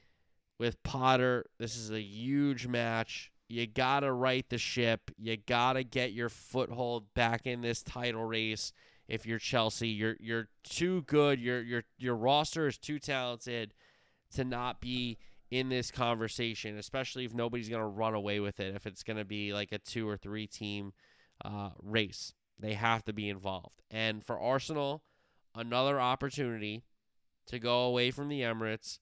with 0.59 0.81
Potter. 0.83 1.45
This 1.59 1.75
is 1.75 1.91
a 1.91 2.01
huge 2.01 2.67
match. 2.67 3.32
You 3.53 3.67
got 3.67 3.99
to 3.99 4.11
right 4.11 4.49
the 4.49 4.57
ship. 4.57 5.11
You 5.17 5.37
got 5.37 5.73
to 5.73 5.83
get 5.83 6.11
your 6.11 6.29
foothold 6.29 7.13
back 7.13 7.45
in 7.45 7.61
this 7.61 7.83
title 7.83 8.25
race. 8.25 8.73
if 9.07 9.27
you're 9.27 9.39
Chelsea. 9.39 9.89
You're 9.89 10.15
you're 10.19 10.47
too 10.63 11.03
good. 11.03 11.39
Your 11.39 11.61
your 11.61 11.83
your 11.97 12.15
roster 12.15 12.67
is 12.67 12.79
too 12.79 12.97
talented 12.97 13.75
to 14.33 14.43
not 14.43 14.81
be 14.81 15.19
in 15.51 15.69
this 15.69 15.91
conversation, 15.91 16.79
especially 16.79 17.25
if 17.25 17.33
nobody's 17.33 17.69
going 17.69 17.81
to 17.81 17.87
run 17.87 18.15
away 18.15 18.39
with 18.39 18.59
it. 18.59 18.75
If 18.75 18.87
it's 18.87 19.03
going 19.03 19.17
to 19.17 19.25
be 19.25 19.53
like 19.53 19.71
a 19.71 19.77
two 19.77 20.09
or 20.09 20.17
three 20.17 20.47
team 20.47 20.93
uh, 21.45 21.69
race, 21.79 22.33
they 22.57 22.73
have 22.73 23.03
to 23.05 23.13
be 23.13 23.29
involved. 23.29 23.83
And 23.91 24.25
for 24.25 24.39
Arsenal, 24.39 25.03
another 25.53 26.01
opportunity 26.01 26.81
to 27.45 27.59
go 27.59 27.81
away 27.81 28.09
from 28.09 28.29
the 28.29 28.41
Emirates, 28.41 28.97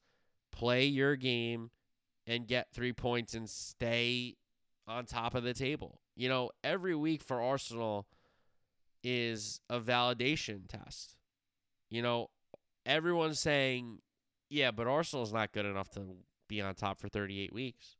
play 0.52 0.84
your 0.84 1.16
game, 1.16 1.70
and 2.28 2.48
get 2.48 2.74
three 2.74 2.92
points 2.92 3.34
and 3.34 3.50
stay 3.50 4.36
on 4.92 5.06
top 5.06 5.34
of 5.36 5.44
the 5.44 5.54
table. 5.54 6.02
You 6.16 6.30
know, 6.30 6.52
every 6.64 6.96
week 6.96 7.24
for 7.24 7.42
Arsenal 7.42 8.08
is 9.04 9.62
a 9.70 9.80
validation 9.80 10.68
test. 10.68 11.16
You 11.90 12.02
know, 12.02 12.30
everyone's 12.86 13.40
saying, 13.40 14.00
yeah, 14.50 14.72
but 14.72 14.88
Arsenal's 14.88 15.34
not 15.34 15.52
good 15.52 15.66
enough 15.66 15.90
to 15.92 16.02
be 16.48 16.62
on 16.62 16.76
top 16.76 17.00
for 17.00 17.10
38 17.10 17.54
weeks. 17.54 17.96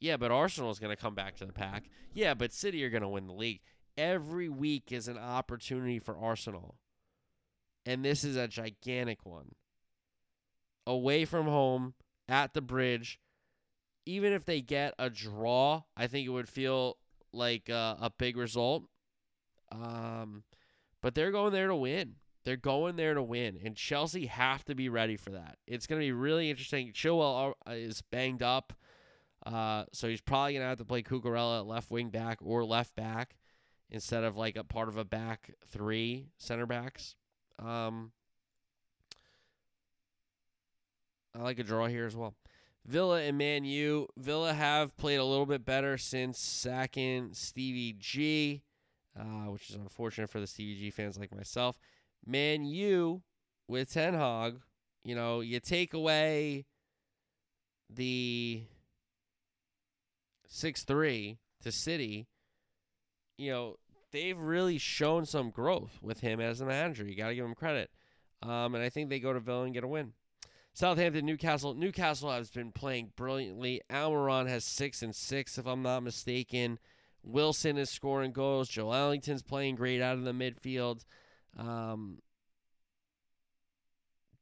Yeah, 0.00 0.16
but 0.16 0.30
Arsenal's 0.30 0.78
going 0.78 0.94
to 0.94 1.00
come 1.00 1.14
back 1.14 1.36
to 1.36 1.46
the 1.46 1.52
pack. 1.52 1.84
Yeah, 2.14 2.34
but 2.34 2.52
City 2.52 2.82
are 2.84 2.90
going 2.90 3.02
to 3.02 3.08
win 3.08 3.26
the 3.26 3.34
league. 3.34 3.60
Every 3.98 4.48
week 4.48 4.92
is 4.92 5.08
an 5.08 5.18
opportunity 5.18 5.98
for 5.98 6.18
Arsenal. 6.18 6.76
And 7.84 8.04
this 8.04 8.24
is 8.24 8.36
a 8.36 8.48
gigantic 8.48 9.24
one. 9.24 9.54
Away 10.86 11.26
from 11.26 11.46
home, 11.46 11.94
at 12.28 12.54
the 12.54 12.62
bridge, 12.62 13.18
even 14.10 14.32
if 14.32 14.44
they 14.44 14.60
get 14.60 14.94
a 14.98 15.08
draw, 15.08 15.82
I 15.96 16.08
think 16.08 16.26
it 16.26 16.30
would 16.30 16.48
feel 16.48 16.96
like 17.32 17.68
a, 17.68 17.96
a 18.00 18.10
big 18.18 18.36
result. 18.36 18.84
Um, 19.70 20.42
but 21.00 21.14
they're 21.14 21.30
going 21.30 21.52
there 21.52 21.68
to 21.68 21.76
win. 21.76 22.16
They're 22.44 22.56
going 22.56 22.96
there 22.96 23.14
to 23.14 23.22
win, 23.22 23.58
and 23.62 23.76
Chelsea 23.76 24.26
have 24.26 24.64
to 24.64 24.74
be 24.74 24.88
ready 24.88 25.16
for 25.16 25.30
that. 25.30 25.58
It's 25.66 25.86
going 25.86 26.00
to 26.00 26.06
be 26.06 26.12
really 26.12 26.48
interesting. 26.50 26.92
Chilwell 26.92 27.52
uh, 27.68 27.72
is 27.72 28.02
banged 28.10 28.42
up, 28.42 28.72
uh, 29.44 29.84
so 29.92 30.08
he's 30.08 30.22
probably 30.22 30.54
going 30.54 30.62
to 30.62 30.68
have 30.68 30.78
to 30.78 30.84
play 30.86 31.02
Cucurella 31.02 31.60
at 31.60 31.66
left 31.66 31.90
wing 31.90 32.08
back 32.08 32.38
or 32.40 32.64
left 32.64 32.96
back 32.96 33.36
instead 33.90 34.24
of 34.24 34.38
like 34.38 34.56
a 34.56 34.64
part 34.64 34.88
of 34.88 34.96
a 34.96 35.04
back 35.04 35.50
three 35.68 36.28
center 36.38 36.64
backs. 36.64 37.14
Um, 37.58 38.12
I 41.38 41.42
like 41.42 41.58
a 41.58 41.62
draw 41.62 41.86
here 41.86 42.06
as 42.06 42.16
well. 42.16 42.34
Villa 42.90 43.22
and 43.22 43.38
Man 43.38 43.64
U. 43.64 44.08
Villa 44.16 44.52
have 44.52 44.96
played 44.96 45.18
a 45.18 45.24
little 45.24 45.46
bit 45.46 45.64
better 45.64 45.96
since 45.96 46.40
sacking 46.40 47.30
Stevie 47.34 47.94
G, 47.96 48.62
uh, 49.16 49.48
which 49.52 49.70
is 49.70 49.76
unfortunate 49.76 50.28
for 50.28 50.40
the 50.40 50.46
Stevie 50.48 50.74
G 50.74 50.90
fans 50.90 51.16
like 51.16 51.32
myself. 51.32 51.78
Man 52.26 52.64
U 52.64 53.22
with 53.68 53.92
Ten 53.92 54.14
Hag, 54.14 54.58
you 55.04 55.14
know, 55.14 55.38
you 55.38 55.60
take 55.60 55.94
away 55.94 56.66
the 57.88 58.64
6 60.48 60.82
3 60.82 61.38
to 61.62 61.70
City, 61.70 62.26
you 63.38 63.52
know, 63.52 63.76
they've 64.10 64.36
really 64.36 64.78
shown 64.78 65.26
some 65.26 65.50
growth 65.50 66.00
with 66.02 66.20
him 66.20 66.40
as 66.40 66.60
a 66.60 66.66
manager. 66.66 67.04
You 67.04 67.14
got 67.14 67.28
to 67.28 67.36
give 67.36 67.44
him 67.44 67.54
credit. 67.54 67.88
Um, 68.42 68.74
and 68.74 68.82
I 68.82 68.88
think 68.88 69.10
they 69.10 69.20
go 69.20 69.32
to 69.32 69.38
Villa 69.38 69.62
and 69.62 69.74
get 69.74 69.84
a 69.84 69.88
win. 69.88 70.14
Southampton, 70.72 71.26
Newcastle. 71.26 71.74
Newcastle 71.74 72.30
has 72.30 72.50
been 72.50 72.72
playing 72.72 73.12
brilliantly. 73.16 73.82
Almiron 73.90 74.48
has 74.48 74.64
six 74.64 75.02
and 75.02 75.14
six, 75.14 75.58
if 75.58 75.66
I'm 75.66 75.82
not 75.82 76.02
mistaken. 76.02 76.78
Wilson 77.22 77.76
is 77.76 77.90
scoring 77.90 78.32
goals. 78.32 78.68
Joelinton's 78.68 79.42
playing 79.42 79.76
great 79.76 80.00
out 80.00 80.16
of 80.16 80.24
the 80.24 80.32
midfield. 80.32 81.04
Um, 81.56 82.18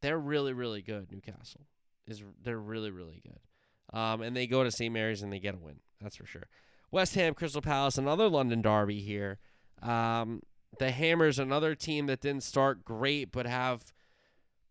they're 0.00 0.18
really, 0.18 0.52
really 0.52 0.82
good. 0.82 1.10
Newcastle 1.10 1.62
is 2.06 2.22
they're 2.42 2.58
really, 2.58 2.90
really 2.90 3.22
good. 3.24 3.98
Um, 3.98 4.22
and 4.22 4.36
they 4.36 4.46
go 4.46 4.62
to 4.62 4.70
St. 4.70 4.92
Mary's 4.92 5.22
and 5.22 5.32
they 5.32 5.40
get 5.40 5.54
a 5.54 5.58
win. 5.58 5.80
That's 6.00 6.16
for 6.16 6.26
sure. 6.26 6.48
West 6.90 7.14
Ham, 7.14 7.34
Crystal 7.34 7.62
Palace, 7.62 7.98
another 7.98 8.28
London 8.28 8.62
derby 8.62 9.00
here. 9.00 9.38
Um, 9.82 10.42
the 10.78 10.90
Hammers, 10.90 11.38
another 11.38 11.74
team 11.74 12.06
that 12.06 12.20
didn't 12.20 12.44
start 12.44 12.84
great 12.84 13.32
but 13.32 13.46
have 13.46 13.92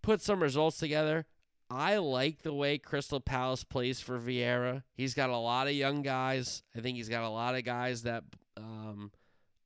put 0.02 0.22
some 0.22 0.42
results 0.42 0.78
together. 0.78 1.26
I 1.70 1.98
like 1.98 2.44
the 2.44 2.54
way 2.54 2.78
Crystal 2.78 3.20
Palace 3.20 3.64
plays 3.64 4.00
for 4.00 4.18
Vieira. 4.18 4.84
He's 4.94 5.14
got 5.14 5.30
a 5.30 5.38
lot 5.38 5.68
of 5.68 5.74
young 5.74 6.02
guys. 6.02 6.64
I 6.76 6.80
think 6.80 6.96
he's 6.96 7.10
got 7.10 7.24
a 7.24 7.30
lot 7.30 7.56
of 7.56 7.66
guys 7.66 8.04
that 8.04 8.24
um, 8.56 9.12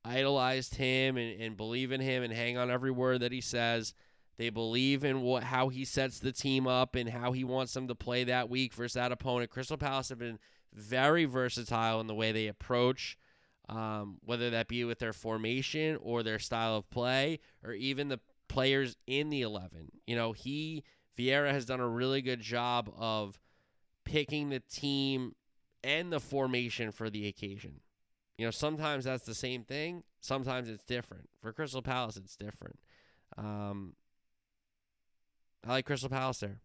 idolized 0.04 0.74
him 0.74 1.16
and, 1.16 1.40
and 1.40 1.56
believe 1.56 1.92
in 1.92 2.00
him 2.00 2.22
and 2.22 2.32
hang 2.32 2.58
on 2.58 2.70
every 2.70 2.90
word 2.90 3.20
that 3.20 3.30
he 3.32 3.40
says. 3.40 3.94
They 4.36 4.50
believe 4.50 5.04
in 5.04 5.20
what 5.20 5.44
how 5.44 5.68
he 5.68 5.84
sets 5.84 6.18
the 6.18 6.32
team 6.32 6.66
up 6.66 6.96
and 6.96 7.08
how 7.08 7.32
he 7.32 7.44
wants 7.44 7.74
them 7.74 7.86
to 7.88 7.94
play 7.94 8.24
that 8.24 8.50
week 8.50 8.74
versus 8.74 8.94
that 8.94 9.12
opponent. 9.12 9.50
Crystal 9.50 9.76
Palace 9.76 10.08
have 10.08 10.18
been 10.18 10.38
very 10.72 11.24
versatile 11.24 12.00
in 12.00 12.06
the 12.08 12.14
way 12.14 12.32
they 12.32 12.48
approach, 12.48 13.16
um, 13.68 14.18
whether 14.24 14.50
that 14.50 14.66
be 14.68 14.84
with 14.84 14.98
their 14.98 15.12
formation 15.12 15.96
or 16.00 16.22
their 16.22 16.38
style 16.40 16.76
of 16.76 16.90
play 16.90 17.38
or 17.62 17.72
even 17.72 18.08
the 18.08 18.18
players 18.48 18.96
in 19.06 19.30
the 19.30 19.42
11. 19.42 19.92
You 20.06 20.16
know, 20.16 20.32
he 20.32 20.82
Vieira 21.18 21.50
has 21.50 21.64
done 21.64 21.80
a 21.80 21.88
really 21.88 22.22
good 22.22 22.40
job 22.40 22.92
of 22.96 23.38
picking 24.04 24.48
the 24.48 24.60
team 24.60 25.34
and 25.84 26.12
the 26.12 26.20
formation 26.20 26.90
for 26.90 27.10
the 27.10 27.26
occasion. 27.26 27.80
You 28.38 28.46
know, 28.46 28.50
sometimes 28.50 29.04
that's 29.04 29.24
the 29.24 29.34
same 29.34 29.64
thing, 29.64 30.04
sometimes 30.20 30.68
it's 30.68 30.84
different. 30.84 31.28
For 31.40 31.52
Crystal 31.52 31.82
Palace, 31.82 32.16
it's 32.16 32.36
different. 32.36 32.78
Um, 33.36 33.94
I 35.66 35.70
like 35.70 35.86
Crystal 35.86 36.08
Palace 36.08 36.40
there. 36.40 36.60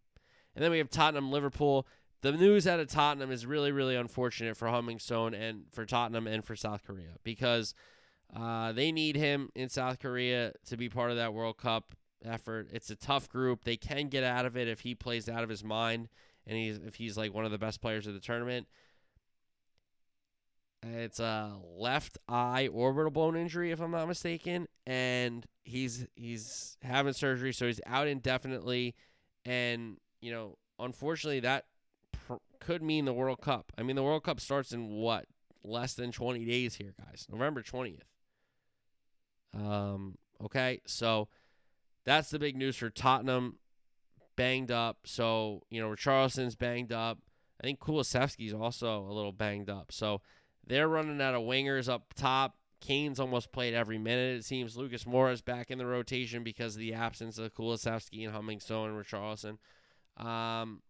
And 0.55 0.63
then 0.63 0.71
we 0.71 0.79
have 0.79 0.89
Tottenham, 0.89 1.31
Liverpool. 1.31 1.85
The 2.21 2.31
news 2.31 2.65
out 2.65 2.79
of 2.79 2.87
Tottenham 2.87 3.31
is 3.31 3.45
really, 3.45 3.71
really 3.71 3.95
unfortunate 3.95 4.57
for 4.57 4.67
Heung-min 4.67 5.33
and 5.35 5.65
for 5.71 5.85
Tottenham 5.85 6.25
and 6.25 6.43
for 6.43 6.55
South 6.55 6.83
Korea 6.83 7.17
because 7.23 7.75
uh, 8.35 8.71
they 8.71 8.91
need 8.91 9.15
him 9.15 9.49
in 9.55 9.69
South 9.69 9.99
Korea 9.99 10.53
to 10.65 10.77
be 10.77 10.89
part 10.89 11.11
of 11.11 11.17
that 11.17 11.33
World 11.33 11.57
Cup 11.57 11.93
effort. 12.25 12.67
It's 12.71 12.89
a 12.89 12.95
tough 12.95 13.29
group. 13.29 13.63
They 13.63 13.77
can 13.77 14.07
get 14.07 14.23
out 14.23 14.45
of 14.45 14.57
it 14.57 14.67
if 14.67 14.81
he 14.81 14.95
plays 14.95 15.29
out 15.29 15.43
of 15.43 15.49
his 15.49 15.63
mind 15.63 16.09
and 16.47 16.57
he's 16.57 16.77
if 16.77 16.95
he's 16.95 17.17
like 17.17 17.33
one 17.33 17.45
of 17.45 17.51
the 17.51 17.57
best 17.57 17.81
players 17.81 18.07
of 18.07 18.13
the 18.13 18.19
tournament. 18.19 18.67
It's 20.83 21.19
a 21.19 21.55
left 21.75 22.17
eye 22.29 22.69
orbital 22.71 23.11
bone 23.11 23.35
injury, 23.35 23.71
if 23.71 23.81
I'm 23.81 23.91
not 23.91 24.07
mistaken, 24.07 24.67
and 24.85 25.45
he's 25.63 26.07
he's 26.15 26.77
having 26.81 27.13
surgery, 27.13 27.51
so 27.51 27.65
he's 27.65 27.81
out 27.85 28.07
indefinitely. 28.07 28.95
And 29.45 29.97
you 30.21 30.31
know, 30.31 30.57
unfortunately, 30.79 31.41
that 31.41 31.65
pr- 32.11 32.35
could 32.59 32.81
mean 32.81 33.05
the 33.05 33.13
World 33.13 33.41
Cup. 33.41 33.71
I 33.77 33.83
mean, 33.83 33.95
the 33.95 34.03
World 34.03 34.23
Cup 34.23 34.39
starts 34.39 34.71
in 34.71 34.89
what 34.89 35.25
less 35.63 35.93
than 35.95 36.11
20 36.11 36.45
days 36.45 36.75
here, 36.75 36.93
guys. 36.97 37.27
November 37.29 37.61
20th. 37.61 38.01
Um. 39.53 40.17
Okay, 40.43 40.81
so 40.85 41.27
that's 42.07 42.29
the 42.29 42.39
big 42.39 42.55
news 42.55 42.77
for 42.77 42.89
Tottenham. 42.89 43.57
Banged 44.37 44.71
up. 44.71 44.99
So, 45.03 45.63
you 45.69 45.81
know, 45.81 45.89
Richarlison's 45.89 46.55
banged 46.55 46.93
up. 46.93 47.19
I 47.61 47.65
think 47.65 47.79
Kulusevski's 47.79 48.53
also 48.53 49.01
a 49.01 49.11
little 49.11 49.33
banged 49.33 49.69
up. 49.69 49.91
So 49.91 50.21
they're 50.65 50.87
running 50.87 51.21
out 51.21 51.35
of 51.35 51.41
wingers 51.41 51.89
up 51.89 52.13
top. 52.15 52.55
Kane's 52.79 53.19
almost 53.19 53.51
played 53.51 53.73
every 53.73 53.97
minute. 53.97 54.37
It 54.37 54.45
seems 54.45 54.77
Lucas 54.77 55.05
Moura's 55.05 55.41
back 55.41 55.69
in 55.69 55.79
the 55.79 55.85
rotation 55.85 56.43
because 56.43 56.75
of 56.75 56.79
the 56.79 56.93
absence 56.93 57.37
of 57.39 57.53
Kulusevski 57.53 58.25
and 58.25 58.33
Heung-min 58.33 58.59
and 58.59 59.05
Richarlison. 59.05 59.57
Um, 60.23 60.81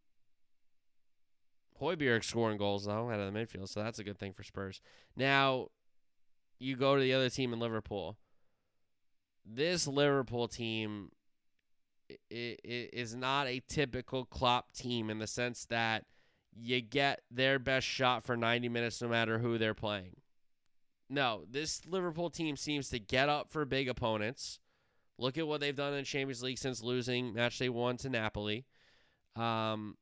scoring 2.22 2.58
goals, 2.58 2.86
though, 2.86 3.10
out 3.10 3.20
of 3.20 3.34
the 3.34 3.40
midfield, 3.40 3.70
so 3.70 3.82
that's 3.82 4.00
a 4.00 4.04
good 4.04 4.20
thing 4.20 4.34
for 4.34 4.44
Spurs. 4.44 4.82
Now, 5.16 5.68
you 6.60 6.76
go 6.76 6.96
to 6.96 7.02
the 7.02 7.14
other 7.14 7.30
team 7.30 7.54
in 7.54 7.60
Liverpool 7.60 8.18
this 9.48 9.88
Liverpool 9.88 10.48
team 10.48 11.12
is 12.30 13.16
not 13.16 13.48
a 13.48 13.62
typical 13.68 14.26
Klopp 14.26 14.74
team 14.74 15.10
in 15.10 15.20
the 15.20 15.28
sense 15.28 15.66
that 15.66 16.06
you 16.56 16.82
get 16.82 17.22
their 17.30 17.60
best 17.60 17.86
shot 17.86 18.26
for 18.26 18.36
90 18.36 18.70
minutes 18.70 19.02
no 19.02 19.08
matter 19.08 19.40
who 19.40 19.58
they're 19.58 19.74
playing. 19.74 20.16
No, 21.10 21.44
this 21.50 21.86
Liverpool 21.86 22.30
team 22.30 22.58
seems 22.58 22.90
to 22.90 23.00
get 23.00 23.30
up 23.30 23.52
for 23.52 23.64
big 23.66 23.88
opponents. 23.88 24.60
Look 25.18 25.38
at 25.38 25.48
what 25.48 25.62
they've 25.62 25.76
done 25.76 25.94
in 25.94 26.00
the 26.00 26.06
Champions 26.06 26.44
League 26.44 26.58
since 26.58 26.84
losing 26.84 27.34
match 27.34 27.60
they 27.60 27.70
won 27.70 27.98
to 27.98 28.10
Napoli. 28.10 28.66
Um, 29.36 29.96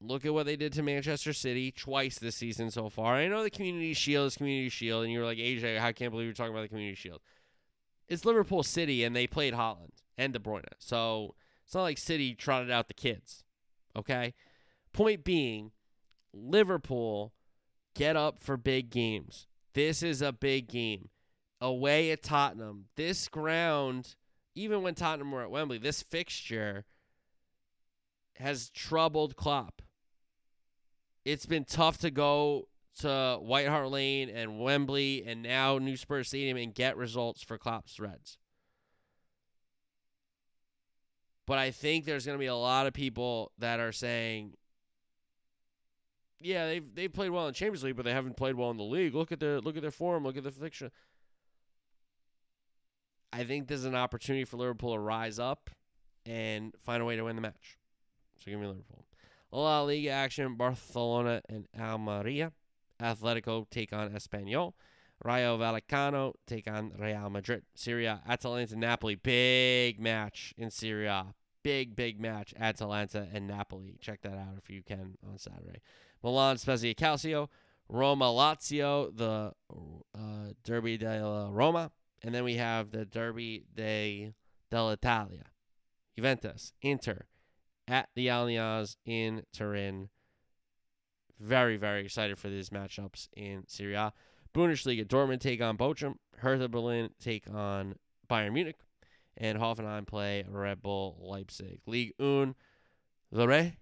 look 0.00 0.24
at 0.24 0.32
what 0.32 0.46
they 0.46 0.56
did 0.56 0.72
to 0.74 0.82
Manchester 0.82 1.32
City 1.32 1.72
twice 1.72 2.18
this 2.18 2.36
season 2.36 2.70
so 2.70 2.88
far. 2.88 3.16
I 3.16 3.26
know 3.26 3.42
the 3.42 3.50
Community 3.50 3.94
Shield 3.94 4.28
is 4.28 4.36
Community 4.36 4.68
Shield, 4.68 5.04
and 5.04 5.12
you're 5.12 5.24
like, 5.24 5.38
AJ, 5.38 5.80
I 5.80 5.92
can't 5.92 6.12
believe 6.12 6.26
you're 6.26 6.34
talking 6.34 6.52
about 6.52 6.62
the 6.62 6.68
Community 6.68 6.94
Shield 6.94 7.20
it's 8.10 8.26
Liverpool 8.26 8.62
City, 8.62 9.04
and 9.04 9.16
they 9.16 9.26
played 9.26 9.54
Haaland 9.54 10.02
and 10.18 10.34
De 10.34 10.38
Bruyne. 10.38 10.64
So 10.78 11.36
it's 11.64 11.74
not 11.74 11.82
like 11.82 11.96
City 11.96 12.34
trotted 12.34 12.70
out 12.70 12.88
the 12.88 12.94
kids. 12.94 13.44
Okay? 13.96 14.34
Point 14.92 15.24
being, 15.24 15.70
Liverpool 16.34 17.32
get 17.94 18.16
up 18.16 18.42
for 18.42 18.56
big 18.56 18.90
games. 18.90 19.46
This 19.72 20.02
is 20.02 20.20
a 20.20 20.32
big 20.32 20.68
game. 20.68 21.08
away 21.60 22.10
at 22.10 22.22
Tottenham. 22.22 22.86
This 22.96 23.28
ground, 23.28 24.14
even 24.54 24.82
when 24.82 24.94
Tottenham 24.94 25.32
were 25.32 25.42
at 25.42 25.50
Wembley, 25.50 25.78
this 25.78 26.02
fixture 26.02 26.84
has 28.36 28.70
troubled 28.70 29.36
Klopp. 29.36 29.82
It's 31.24 31.46
been 31.46 31.64
tough 31.64 31.98
to 31.98 32.10
go 32.10 32.68
to 32.98 33.38
White 33.40 33.68
Hart 33.68 33.90
Lane 33.90 34.28
and 34.28 34.60
Wembley 34.60 35.24
and 35.26 35.42
now 35.42 35.78
New 35.78 35.96
Spurs 35.96 36.28
Stadium 36.28 36.56
and 36.56 36.74
get 36.74 36.96
results 36.96 37.42
for 37.42 37.56
Klopp's 37.56 37.98
Reds. 37.98 38.36
But 41.46 41.58
I 41.58 41.70
think 41.70 42.04
there's 42.04 42.26
going 42.26 42.38
to 42.38 42.40
be 42.40 42.46
a 42.46 42.54
lot 42.54 42.86
of 42.86 42.92
people 42.92 43.52
that 43.58 43.80
are 43.80 43.92
saying, 43.92 44.54
yeah, 46.38 46.66
they've 46.66 46.94
they've 46.94 47.12
played 47.12 47.30
well 47.30 47.48
in 47.48 47.54
Champions 47.54 47.82
League, 47.82 47.96
but 47.96 48.04
they 48.04 48.12
haven't 48.12 48.36
played 48.36 48.54
well 48.54 48.70
in 48.70 48.76
the 48.76 48.84
league. 48.84 49.14
Look 49.14 49.32
at 49.32 49.40
their 49.40 49.60
look 49.60 49.76
at 49.76 49.82
their 49.82 49.90
form. 49.90 50.24
Look 50.24 50.36
at 50.36 50.44
the 50.44 50.50
fixture. 50.50 50.90
I 53.32 53.44
think 53.44 53.68
there's 53.68 53.84
an 53.84 53.94
opportunity 53.94 54.44
for 54.44 54.56
Liverpool 54.56 54.92
to 54.92 54.98
rise 54.98 55.38
up 55.38 55.70
and 56.24 56.74
find 56.84 57.02
a 57.02 57.04
way 57.04 57.16
to 57.16 57.24
win 57.24 57.36
the 57.36 57.42
match. 57.42 57.78
So 58.38 58.50
give 58.50 58.60
me 58.60 58.66
Liverpool. 58.66 59.04
La 59.52 59.82
Liga 59.82 60.10
action: 60.10 60.54
Barcelona 60.56 61.42
and 61.48 61.66
Almeria. 61.78 62.52
Atletico 63.00 63.68
take 63.70 63.92
on 63.92 64.10
Espanyol. 64.10 64.74
Rayo 65.24 65.58
Vallecano 65.58 66.34
take 66.46 66.70
on 66.70 66.92
Real 66.98 67.28
Madrid. 67.28 67.62
Serie 67.74 68.06
A, 68.06 68.22
Atalanta, 68.28 68.76
Napoli. 68.76 69.16
Big 69.16 70.00
match 70.00 70.54
in 70.56 70.70
Serie 70.70 71.06
A. 71.06 71.34
Big, 71.62 71.94
big 71.94 72.20
match. 72.20 72.54
Atalanta 72.58 73.28
and 73.32 73.46
Napoli. 73.46 73.96
Check 74.00 74.22
that 74.22 74.32
out 74.32 74.56
if 74.56 74.70
you 74.70 74.82
can 74.82 75.18
on 75.28 75.38
Saturday. 75.38 75.80
Milan, 76.22 76.56
Spezia, 76.56 76.94
Calcio. 76.94 77.48
Roma, 77.90 78.26
Lazio, 78.26 79.14
the 79.14 79.52
uh, 80.14 80.52
Derby 80.64 80.96
della 80.96 81.50
Roma. 81.50 81.90
And 82.22 82.34
then 82.34 82.44
we 82.44 82.54
have 82.54 82.90
the 82.90 83.04
Derby 83.04 83.64
de, 83.74 84.32
dell'Italia. 84.70 85.44
Juventus, 86.16 86.72
Inter, 86.82 87.26
at 87.88 88.08
the 88.14 88.28
Allianz 88.28 88.96
in 89.04 89.42
Turin. 89.52 90.08
Very, 91.40 91.78
very 91.78 92.04
excited 92.04 92.38
for 92.38 92.50
these 92.50 92.68
matchups 92.68 93.28
in 93.34 93.64
Serie 93.66 93.94
A. 93.94 94.12
Bundesliga, 94.54 95.06
Dortmund 95.06 95.40
take 95.40 95.62
on 95.62 95.78
Bochum. 95.78 96.16
Hertha 96.38 96.68
Berlin 96.68 97.10
take 97.18 97.44
on 97.52 97.94
Bayern 98.28 98.52
Munich. 98.52 98.76
And 99.36 99.58
Hoffenheim 99.58 100.06
play 100.06 100.44
Red 100.46 100.82
Bull 100.82 101.16
Leipzig. 101.18 101.80
League 101.86 102.12
Un, 102.20 102.54
Lorient 103.30 103.76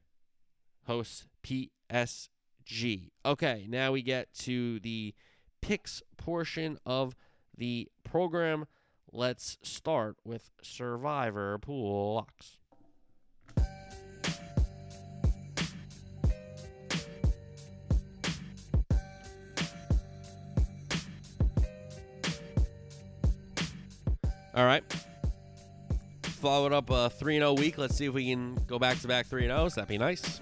hosts 0.87 1.27
PSG. 1.43 3.11
Okay, 3.27 3.67
now 3.69 3.91
we 3.91 4.03
get 4.03 4.33
to 4.35 4.79
the 4.81 5.15
picks 5.61 6.01
portion 6.17 6.79
of 6.87 7.17
the 7.57 7.89
program. 8.05 8.67
Let's 9.11 9.59
start 9.63 10.17
with 10.25 10.51
Survivor 10.63 11.59
Pool 11.59 12.15
Locks. 12.15 12.59
All 24.59 24.65
right. 24.65 24.83
Followed 26.23 26.73
up 26.73 26.91
a 26.91 27.11
3 27.11 27.37
0 27.37 27.53
week. 27.53 27.79
Let's 27.79 27.95
see 27.95 28.07
if 28.07 28.13
we 28.13 28.29
can 28.29 28.57
go 28.67 28.77
back 28.77 28.99
to 29.03 29.07
back 29.07 29.27
3 29.27 29.45
0s. 29.45 29.77
That'd 29.77 29.89
be 29.89 29.99
nice. 29.99 30.41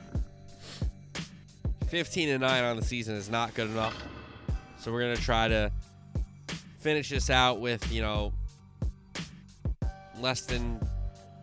15 1.88 2.30
and 2.30 2.40
9 2.40 2.64
on 2.64 2.76
the 2.78 2.84
season 2.84 3.14
is 3.14 3.28
not 3.28 3.52
good 3.52 3.68
enough. 3.68 3.94
So 4.78 4.90
we're 4.90 5.02
going 5.02 5.16
to 5.16 5.22
try 5.22 5.48
to 5.48 5.70
finish 6.78 7.10
this 7.10 7.28
out 7.28 7.60
with, 7.60 7.92
you 7.92 8.00
know, 8.00 8.32
less 10.18 10.46
than 10.46 10.80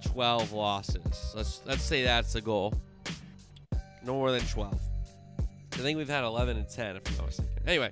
12 0.05 0.51
losses. 0.51 1.31
Let's 1.35 1.61
let's 1.67 1.83
say 1.83 2.01
that's 2.01 2.33
the 2.33 2.41
goal. 2.41 2.73
No 4.03 4.13
more 4.13 4.31
than 4.31 4.41
12. 4.47 4.81
I 5.73 5.75
think 5.75 5.99
we've 5.99 6.09
had 6.09 6.23
11 6.23 6.57
and 6.57 6.67
10 6.67 6.95
if 6.95 7.07
I'm 7.07 7.17
not 7.17 7.25
mistaken. 7.27 7.51
Anyway, 7.67 7.91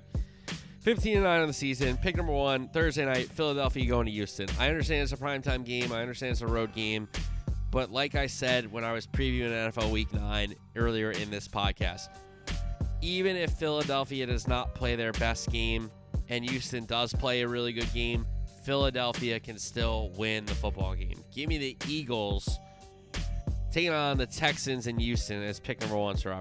15 0.82 1.14
and 1.14 1.24
9 1.24 1.40
on 1.42 1.46
the 1.46 1.52
season. 1.52 1.96
Pick 1.96 2.16
number 2.16 2.32
1, 2.32 2.70
Thursday 2.70 3.04
night, 3.04 3.30
Philadelphia 3.30 3.86
going 3.86 4.06
to 4.06 4.12
Houston. 4.12 4.48
I 4.58 4.68
understand 4.68 5.04
it's 5.04 5.12
a 5.12 5.16
primetime 5.16 5.64
game. 5.64 5.92
I 5.92 6.00
understand 6.00 6.32
it's 6.32 6.40
a 6.40 6.46
road 6.46 6.74
game. 6.74 7.08
But 7.70 7.92
like 7.92 8.16
I 8.16 8.26
said 8.26 8.70
when 8.70 8.82
I 8.82 8.92
was 8.92 9.06
previewing 9.06 9.50
NFL 9.50 9.92
Week 9.92 10.12
9 10.12 10.54
earlier 10.74 11.12
in 11.12 11.30
this 11.30 11.46
podcast, 11.46 12.08
even 13.00 13.36
if 13.36 13.52
Philadelphia 13.52 14.26
does 14.26 14.48
not 14.48 14.74
play 14.74 14.96
their 14.96 15.12
best 15.12 15.50
game 15.50 15.88
and 16.28 16.44
Houston 16.50 16.84
does 16.84 17.12
play 17.12 17.42
a 17.42 17.48
really 17.48 17.72
good 17.72 17.90
game, 17.94 18.26
Philadelphia 18.64 19.38
can 19.38 19.58
still 19.58 20.10
win 20.16 20.44
the 20.46 20.54
football 20.54 20.94
game. 20.94 21.22
Give 21.32 21.48
me 21.48 21.58
the 21.58 21.76
Eagles 21.86 22.58
taking 23.70 23.92
on 23.92 24.18
the 24.18 24.26
Texans 24.26 24.88
in 24.88 24.98
Houston 24.98 25.42
as 25.42 25.60
pick 25.60 25.80
number 25.80 25.96
one, 25.96 26.16
Sir. 26.16 26.36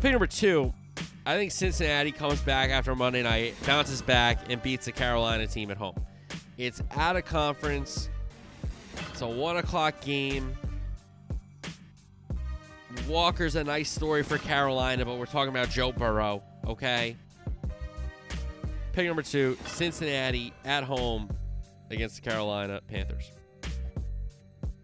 Pick 0.00 0.12
number 0.12 0.26
two, 0.28 0.72
I 1.28 1.36
think 1.36 1.52
Cincinnati 1.52 2.10
comes 2.10 2.40
back 2.40 2.70
after 2.70 2.96
Monday 2.96 3.22
night, 3.22 3.54
bounces 3.66 4.00
back, 4.00 4.50
and 4.50 4.62
beats 4.62 4.86
the 4.86 4.92
Carolina 4.92 5.46
team 5.46 5.70
at 5.70 5.76
home. 5.76 5.94
It's 6.56 6.80
at 6.92 7.16
a 7.16 7.20
conference. 7.20 8.08
It's 9.10 9.20
a 9.20 9.26
one 9.26 9.58
o'clock 9.58 10.00
game. 10.00 10.56
Walker's 13.06 13.56
a 13.56 13.64
nice 13.64 13.90
story 13.90 14.22
for 14.22 14.38
Carolina, 14.38 15.04
but 15.04 15.18
we're 15.18 15.26
talking 15.26 15.50
about 15.50 15.68
Joe 15.68 15.92
Burrow, 15.92 16.42
okay? 16.66 17.14
Pick 18.92 19.06
number 19.06 19.20
two, 19.20 19.58
Cincinnati 19.66 20.54
at 20.64 20.82
home 20.82 21.28
against 21.90 22.16
the 22.16 22.22
Carolina 22.22 22.80
Panthers. 22.88 23.30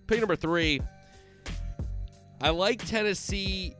Pick 0.06 0.18
number 0.18 0.36
three, 0.36 0.82
I 2.42 2.50
like 2.50 2.84
Tennessee 2.84 3.74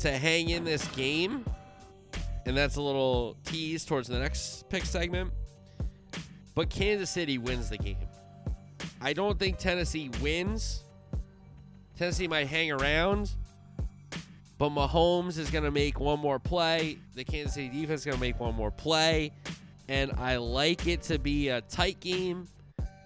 to 0.00 0.10
hang 0.10 0.48
in 0.48 0.64
this 0.64 0.84
game, 0.88 1.44
and 2.48 2.56
that's 2.56 2.76
a 2.76 2.82
little 2.82 3.36
tease 3.44 3.84
towards 3.84 4.08
the 4.08 4.18
next 4.18 4.68
pick 4.70 4.86
segment. 4.86 5.30
But 6.54 6.70
Kansas 6.70 7.10
City 7.10 7.36
wins 7.36 7.68
the 7.68 7.76
game. 7.76 8.08
I 9.02 9.12
don't 9.12 9.38
think 9.38 9.58
Tennessee 9.58 10.10
wins. 10.22 10.82
Tennessee 11.98 12.26
might 12.26 12.46
hang 12.46 12.72
around, 12.72 13.30
but 14.56 14.70
Mahomes 14.70 15.36
is 15.36 15.50
going 15.50 15.64
to 15.64 15.70
make 15.70 16.00
one 16.00 16.20
more 16.20 16.38
play. 16.38 16.96
The 17.14 17.22
Kansas 17.22 17.54
City 17.54 17.68
defense 17.68 18.00
is 18.00 18.06
going 18.06 18.16
to 18.16 18.20
make 18.20 18.40
one 18.40 18.54
more 18.54 18.70
play. 18.70 19.32
And 19.86 20.12
I 20.16 20.36
like 20.36 20.86
it 20.86 21.02
to 21.02 21.18
be 21.18 21.50
a 21.50 21.60
tight 21.60 22.00
game. 22.00 22.48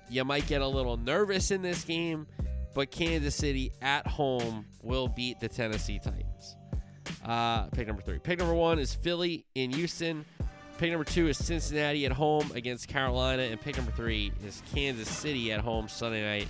You 0.08 0.24
might 0.24 0.46
get 0.46 0.62
a 0.62 0.68
little 0.68 0.96
nervous 0.96 1.50
in 1.50 1.62
this 1.62 1.82
game, 1.82 2.28
but 2.74 2.92
Kansas 2.92 3.34
City 3.34 3.72
at 3.82 4.06
home 4.06 4.66
will 4.82 5.08
beat 5.08 5.40
the 5.40 5.48
Tennessee 5.48 5.98
Titans. 5.98 6.56
Uh, 7.24 7.64
pick 7.66 7.86
number 7.86 8.02
three. 8.02 8.18
Pick 8.18 8.38
number 8.38 8.54
one 8.54 8.78
is 8.78 8.94
Philly 8.94 9.46
in 9.54 9.72
Houston. 9.72 10.24
Pick 10.78 10.90
number 10.90 11.04
two 11.04 11.28
is 11.28 11.38
Cincinnati 11.38 12.06
at 12.06 12.12
home 12.12 12.50
against 12.54 12.88
Carolina. 12.88 13.42
And 13.42 13.60
pick 13.60 13.76
number 13.76 13.92
three 13.92 14.32
is 14.44 14.62
Kansas 14.74 15.08
City 15.08 15.52
at 15.52 15.60
home 15.60 15.88
Sunday 15.88 16.22
night 16.22 16.48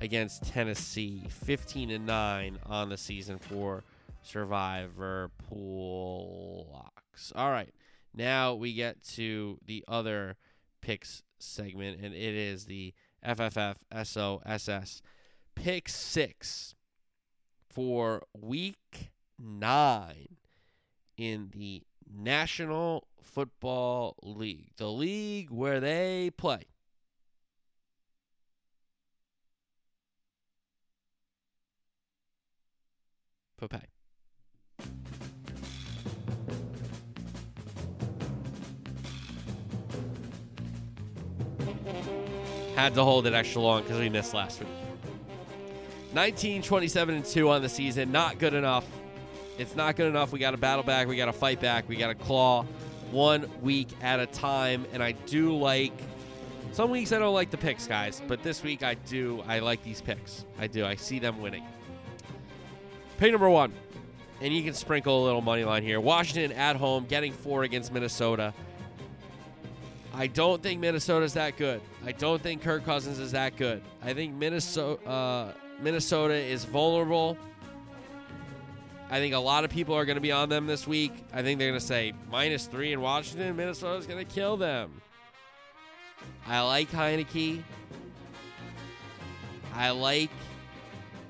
against 0.00 0.44
Tennessee. 0.44 1.22
15 1.28 1.90
and 1.90 2.06
9 2.06 2.58
on 2.66 2.88
the 2.88 2.96
season 2.96 3.38
for 3.38 3.84
Survivor 4.22 5.30
Pool 5.48 6.68
Locks. 6.72 7.32
All 7.36 7.50
right. 7.50 7.72
Now 8.14 8.54
we 8.54 8.72
get 8.72 9.02
to 9.14 9.58
the 9.66 9.84
other 9.88 10.36
picks 10.80 11.22
segment, 11.38 12.00
and 12.00 12.14
it 12.14 12.34
is 12.34 12.66
the 12.66 12.94
FFF 13.26 13.76
SOSS 13.92 15.02
pick 15.54 15.88
six 15.88 16.74
for 17.68 18.22
week 18.38 19.12
nine 19.38 20.36
in 21.16 21.50
the 21.54 21.82
National 22.12 23.08
Football 23.22 24.16
League, 24.22 24.70
the 24.76 24.88
league 24.88 25.50
where 25.50 25.80
they 25.80 26.30
play. 26.36 26.64
Popeye. 33.60 33.86
Had 42.74 42.94
to 42.94 43.04
hold 43.04 43.26
it 43.26 43.34
extra 43.34 43.60
long 43.60 43.82
because 43.82 43.98
we 43.98 44.08
missed 44.08 44.34
last 44.34 44.60
week. 44.60 44.68
19, 46.12 46.62
27, 46.62 47.14
and 47.14 47.24
2 47.24 47.48
on 47.48 47.62
the 47.62 47.68
season. 47.68 48.12
Not 48.12 48.38
good 48.38 48.54
enough. 48.54 48.84
It's 49.58 49.76
not 49.76 49.96
good 49.96 50.08
enough. 50.08 50.32
We 50.32 50.38
got 50.38 50.52
to 50.52 50.56
battle 50.56 50.82
back. 50.82 51.06
We 51.06 51.16
got 51.16 51.26
to 51.26 51.32
fight 51.32 51.60
back. 51.60 51.88
We 51.88 51.96
got 51.96 52.08
to 52.08 52.14
claw 52.14 52.64
one 53.10 53.48
week 53.62 53.88
at 54.02 54.20
a 54.20 54.26
time. 54.26 54.86
And 54.92 55.02
I 55.02 55.12
do 55.12 55.56
like 55.56 55.92
some 56.72 56.90
weeks 56.90 57.12
I 57.12 57.20
don't 57.20 57.34
like 57.34 57.50
the 57.50 57.56
picks, 57.56 57.86
guys. 57.86 58.20
But 58.26 58.42
this 58.42 58.62
week 58.62 58.82
I 58.82 58.94
do. 58.94 59.44
I 59.46 59.60
like 59.60 59.84
these 59.84 60.00
picks. 60.00 60.44
I 60.58 60.66
do. 60.66 60.84
I 60.84 60.96
see 60.96 61.20
them 61.20 61.40
winning. 61.40 61.64
Pick 63.18 63.30
number 63.30 63.48
one. 63.48 63.72
And 64.40 64.52
you 64.52 64.64
can 64.64 64.74
sprinkle 64.74 65.22
a 65.22 65.24
little 65.24 65.40
money 65.40 65.64
line 65.64 65.84
here. 65.84 66.00
Washington 66.00 66.50
at 66.52 66.74
home, 66.74 67.06
getting 67.08 67.32
four 67.32 67.62
against 67.62 67.92
Minnesota. 67.92 68.52
I 70.12 70.26
don't 70.26 70.62
think 70.62 70.80
Minnesota's 70.80 71.34
that 71.34 71.56
good. 71.56 71.80
I 72.04 72.12
don't 72.12 72.42
think 72.42 72.62
Kirk 72.62 72.84
Cousins 72.84 73.18
is 73.18 73.32
that 73.32 73.56
good. 73.56 73.82
I 74.02 74.12
think 74.12 74.34
Minnesota 74.34 75.08
uh, 75.08 75.52
Minnesota 75.80 76.34
is 76.34 76.64
vulnerable. 76.64 77.38
I 79.10 79.18
think 79.18 79.34
a 79.34 79.38
lot 79.38 79.64
of 79.64 79.70
people 79.70 79.94
are 79.94 80.04
going 80.04 80.16
to 80.16 80.22
be 80.22 80.32
on 80.32 80.48
them 80.48 80.66
this 80.66 80.86
week. 80.86 81.12
I 81.32 81.42
think 81.42 81.58
they're 81.58 81.68
going 81.68 81.80
to 81.80 81.86
say 81.86 82.14
minus 82.30 82.66
three 82.66 82.92
in 82.92 83.00
Washington. 83.00 83.54
Minnesota's 83.56 84.06
going 84.06 84.24
to 84.24 84.32
kill 84.32 84.56
them. 84.56 85.00
I 86.46 86.60
like 86.62 86.90
Heinicke. 86.90 87.62
I 89.74 89.90
like 89.90 90.30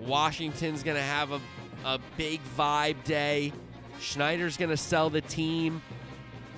Washington's 0.00 0.82
going 0.82 0.96
to 0.96 1.02
have 1.02 1.32
a, 1.32 1.40
a 1.84 1.98
big 2.16 2.40
vibe 2.56 3.02
day. 3.04 3.52
Snyder's 4.00 4.56
going 4.56 4.70
to 4.70 4.76
sell 4.76 5.10
the 5.10 5.20
team. 5.20 5.82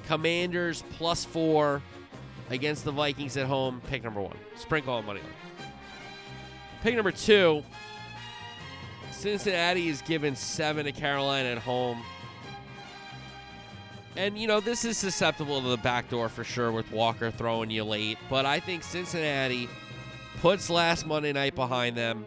Commanders 0.07 0.85
plus 0.93 1.25
four 1.25 1.83
against 2.51 2.85
the 2.85 2.93
Vikings 2.93 3.37
at 3.37 3.47
home. 3.47 3.81
Pick 3.89 4.05
number 4.05 4.21
one. 4.21 4.37
Sprinkle 4.57 4.95
on 4.95 5.07
money. 5.07 5.21
Pick 6.83 6.95
number 6.95 7.11
two. 7.11 7.62
Cincinnati 9.17 9.89
is 9.89 10.03
given 10.03 10.37
seven 10.37 10.85
to 10.85 10.93
Carolina 10.93 11.49
at 11.49 11.59
home. 11.59 12.03
And, 14.14 14.39
you 14.39 14.47
know, 14.47 14.61
this 14.61 14.85
is 14.85 14.99
susceptible 14.99 15.62
to 15.62 15.69
the 15.69 15.79
back 15.79 16.11
door 16.11 16.29
for 16.29 16.45
sure 16.45 16.71
with 16.71 16.93
Walker 16.93 17.31
throwing 17.31 17.71
you 17.71 17.83
late. 17.85 18.19
But 18.29 18.45
I 18.45 18.61
think 18.61 18.83
Cincinnati 18.83 19.69
puts 20.41 20.69
last 20.69 21.07
Monday 21.07 21.33
night 21.33 21.55
behind 21.55 21.97
them, 21.97 22.27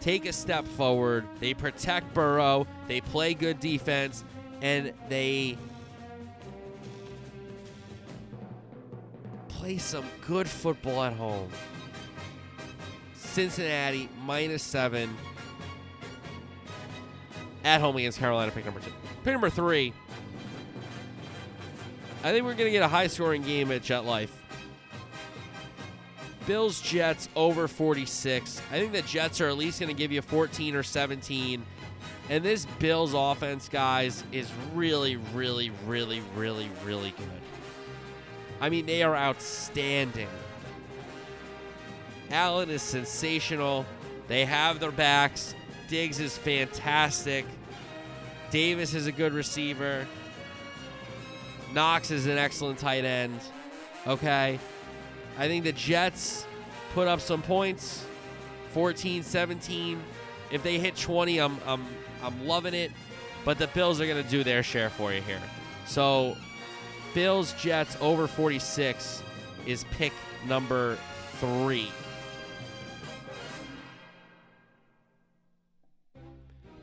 take 0.00 0.24
a 0.24 0.32
step 0.32 0.66
forward. 0.66 1.26
They 1.38 1.52
protect 1.52 2.14
Burrow, 2.14 2.66
they 2.88 3.02
play 3.02 3.34
good 3.34 3.60
defense, 3.60 4.24
and 4.62 4.94
they 5.10 5.58
play 9.48 9.76
some 9.76 10.06
good 10.26 10.48
football 10.48 11.04
at 11.04 11.12
home. 11.12 11.50
Cincinnati 13.14 14.08
minus 14.24 14.62
seven 14.62 15.14
at 17.64 17.80
home 17.80 17.96
against 17.96 18.18
Carolina. 18.18 18.50
Pick 18.50 18.64
number 18.64 18.80
two. 18.80 18.92
Pick 19.24 19.32
number 19.32 19.50
three. 19.50 19.92
I 22.22 22.32
think 22.32 22.44
we're 22.44 22.54
going 22.54 22.66
to 22.66 22.70
get 22.70 22.82
a 22.82 22.88
high 22.88 23.06
scoring 23.06 23.42
game 23.42 23.70
at 23.70 23.82
MetLife. 23.82 24.28
Bills 26.46 26.80
Jets 26.80 27.28
over 27.36 27.68
46. 27.68 28.60
I 28.70 28.78
think 28.78 28.92
the 28.92 29.02
Jets 29.02 29.40
are 29.40 29.48
at 29.48 29.56
least 29.56 29.80
going 29.80 29.94
to 29.94 29.96
give 29.96 30.12
you 30.12 30.20
14 30.20 30.74
or 30.74 30.82
17. 30.82 31.64
And 32.28 32.44
this 32.44 32.66
Bills 32.78 33.14
offense, 33.14 33.68
guys, 33.68 34.24
is 34.32 34.50
really, 34.74 35.16
really, 35.34 35.70
really, 35.86 36.22
really, 36.36 36.70
really 36.84 37.10
good. 37.10 37.26
I 38.60 38.68
mean, 38.68 38.86
they 38.86 39.02
are 39.02 39.16
outstanding. 39.16 40.28
Allen 42.30 42.70
is 42.70 42.82
sensational. 42.82 43.86
They 44.28 44.44
have 44.44 44.78
their 44.78 44.92
backs. 44.92 45.54
Diggs 45.90 46.20
is 46.20 46.38
fantastic. 46.38 47.44
Davis 48.52 48.94
is 48.94 49.08
a 49.08 49.12
good 49.12 49.32
receiver. 49.32 50.06
Knox 51.74 52.12
is 52.12 52.26
an 52.26 52.38
excellent 52.38 52.78
tight 52.78 53.04
end. 53.04 53.40
Okay. 54.06 54.60
I 55.36 55.48
think 55.48 55.64
the 55.64 55.72
Jets 55.72 56.46
put 56.94 57.08
up 57.08 57.20
some 57.20 57.42
points 57.42 58.06
14, 58.72 59.24
17. 59.24 60.00
If 60.52 60.62
they 60.62 60.78
hit 60.78 60.94
20, 60.94 61.38
I'm, 61.38 61.58
I'm, 61.66 61.84
I'm 62.22 62.46
loving 62.46 62.74
it. 62.74 62.92
But 63.44 63.58
the 63.58 63.66
Bills 63.66 64.00
are 64.00 64.06
going 64.06 64.22
to 64.22 64.30
do 64.30 64.44
their 64.44 64.62
share 64.62 64.90
for 64.90 65.12
you 65.12 65.22
here. 65.22 65.42
So, 65.86 66.36
Bills 67.14 67.52
Jets 67.54 67.96
over 68.00 68.28
46 68.28 69.24
is 69.66 69.84
pick 69.90 70.12
number 70.46 70.96
three. 71.40 71.90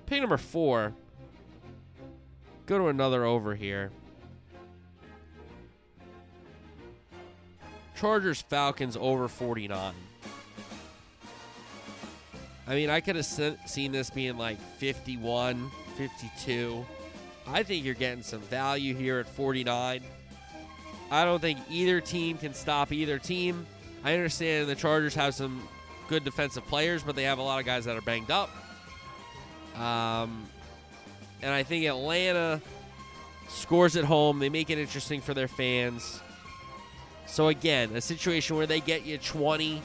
Pick 0.08 0.22
number 0.22 0.38
four. 0.38 0.93
Go 2.66 2.78
to 2.78 2.88
another 2.88 3.24
over 3.26 3.53
here. 3.53 3.91
Chargers 7.99 8.41
Falcons 8.41 8.97
over 8.97 9.28
49. 9.28 9.93
I 12.68 12.76
mean, 12.76 12.89
I 12.89 12.99
could 13.01 13.16
have 13.16 13.26
seen 13.26 13.91
this 13.91 14.10
being 14.10 14.38
like 14.38 14.60
51, 14.78 15.70
52. 15.97 16.86
I 17.47 17.64
think 17.64 17.86
you're 17.86 17.93
getting 17.93 18.24
some 18.24 18.41
value 18.41 18.93
here 18.93 19.20
at 19.20 19.28
49. 19.28 20.01
I 21.10 21.26
don't 21.26 21.39
think 21.39 21.60
either 21.70 22.01
team 22.01 22.38
can 22.38 22.53
stop 22.53 22.91
either 22.91 23.20
team. 23.20 23.66
I 24.03 24.14
understand 24.14 24.68
the 24.68 24.76
Chargers 24.76 25.16
have 25.16 25.34
some 25.34 25.68
good 26.08 26.24
defensive 26.24 26.66
players, 26.68 27.03
but 27.03 27.16
they 27.16 27.24
have 27.24 27.39
a 27.39 27.41
lot 27.41 27.60
of 27.60 27.66
guys 27.66 27.86
that 27.86 27.95
are 27.95 28.01
banged 28.01 28.32
up. 28.32 28.49
Um, 29.78 30.47
and 31.41 31.53
I 31.53 31.63
think 31.63 31.86
Atlanta 31.86 32.61
scores 33.49 33.95
at 33.95 34.03
home. 34.03 34.39
They 34.39 34.49
make 34.49 34.69
it 34.69 34.78
interesting 34.78 35.21
for 35.21 35.34
their 35.34 35.47
fans. 35.47 36.21
So 37.25 37.49
again, 37.49 37.95
a 37.95 38.01
situation 38.01 38.55
where 38.55 38.65
they 38.65 38.80
get 38.80 39.05
you 39.05 39.17
20 39.17 39.82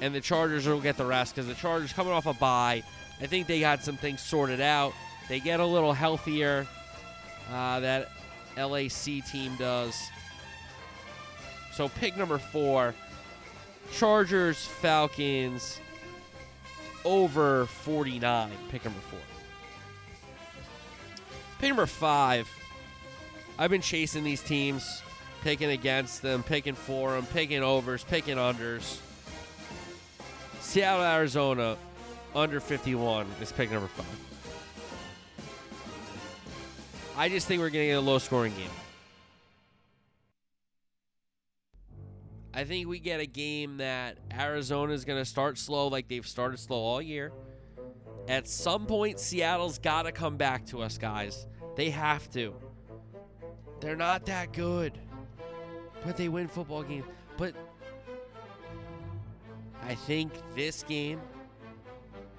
and 0.00 0.14
the 0.14 0.20
Chargers 0.20 0.66
will 0.66 0.80
get 0.80 0.96
the 0.96 1.04
rest 1.04 1.34
because 1.34 1.46
the 1.46 1.54
Chargers 1.54 1.92
coming 1.92 2.12
off 2.12 2.26
a 2.26 2.34
bye. 2.34 2.82
I 3.20 3.26
think 3.26 3.46
they 3.46 3.60
got 3.60 3.82
some 3.82 3.96
things 3.96 4.20
sorted 4.20 4.60
out. 4.60 4.92
They 5.28 5.40
get 5.40 5.60
a 5.60 5.66
little 5.66 5.92
healthier. 5.92 6.66
Uh, 7.50 7.80
that 7.80 8.08
LAC 8.56 9.24
team 9.30 9.54
does. 9.58 9.94
So 11.72 11.88
pick 11.88 12.16
number 12.16 12.38
four 12.38 12.94
Chargers, 13.92 14.64
Falcons, 14.64 15.78
over 17.04 17.66
49. 17.66 18.50
Pick 18.70 18.84
number 18.84 19.00
four. 19.00 19.20
Pick 21.58 21.68
number 21.68 21.86
five. 21.86 22.48
I've 23.58 23.70
been 23.70 23.80
chasing 23.80 24.24
these 24.24 24.42
teams, 24.42 25.02
picking 25.42 25.70
against 25.70 26.22
them, 26.22 26.42
picking 26.42 26.74
for 26.74 27.12
them, 27.12 27.26
picking 27.26 27.62
overs, 27.62 28.04
picking 28.04 28.36
unders. 28.36 28.98
Seattle, 30.60 31.04
Arizona, 31.04 31.76
under 32.34 32.58
51 32.58 33.26
is 33.40 33.52
pick 33.52 33.70
number 33.70 33.86
five. 33.88 34.06
I 37.16 37.28
just 37.28 37.46
think 37.46 37.60
we're 37.60 37.70
going 37.70 37.84
to 37.84 37.92
get 37.92 37.98
a 37.98 38.00
low 38.00 38.18
scoring 38.18 38.54
game. 38.54 38.70
I 42.56 42.62
think 42.62 42.86
we 42.86 43.00
get 43.00 43.18
a 43.18 43.26
game 43.26 43.78
that 43.78 44.18
Arizona 44.32 44.92
is 44.92 45.04
going 45.04 45.18
to 45.18 45.24
start 45.24 45.58
slow 45.58 45.88
like 45.88 46.06
they've 46.06 46.26
started 46.26 46.60
slow 46.60 46.78
all 46.78 47.02
year. 47.02 47.32
At 48.28 48.46
some 48.46 48.86
point, 48.86 49.18
Seattle's 49.18 49.78
got 49.78 50.02
to 50.02 50.12
come 50.12 50.36
back 50.36 50.64
to 50.66 50.80
us, 50.80 50.96
guys. 50.96 51.48
They 51.74 51.90
have 51.90 52.30
to. 52.30 52.54
They're 53.80 53.96
not 53.96 54.24
that 54.26 54.52
good, 54.52 54.96
but 56.06 56.16
they 56.16 56.28
win 56.28 56.46
football 56.46 56.84
games. 56.84 57.04
But 57.36 57.54
I 59.82 59.96
think 59.96 60.32
this 60.54 60.84
game, 60.84 61.20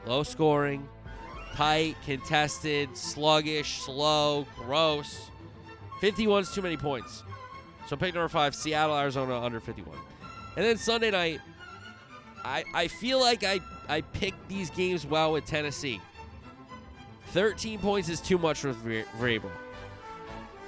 low 0.05 0.24
scoring, 0.24 0.88
tight, 1.55 1.97
contested, 2.05 2.95
sluggish, 2.95 3.82
slow, 3.82 4.47
gross. 4.55 5.30
51's 6.01 6.53
too 6.55 6.61
many 6.61 6.78
points. 6.78 7.24
So 7.88 7.96
pick 7.96 8.14
number 8.14 8.30
five, 8.30 8.56
Seattle, 8.56 8.98
Arizona, 8.98 9.40
under 9.40 9.60
51. 9.60 9.96
And 10.56 10.66
then 10.66 10.78
Sunday 10.78 11.12
night, 11.12 11.42
I, 12.44 12.64
I 12.74 12.88
feel 12.88 13.20
like 13.20 13.44
I, 13.44 13.60
I 13.88 14.02
picked 14.02 14.48
these 14.48 14.70
games 14.70 15.06
well 15.06 15.34
with 15.34 15.46
Tennessee. 15.46 16.02
13 17.28 17.80
points 17.80 18.10
is 18.10 18.22
too 18.22 18.38
much 18.38 18.60
for 18.60 18.74
Vrabel. 18.74 19.52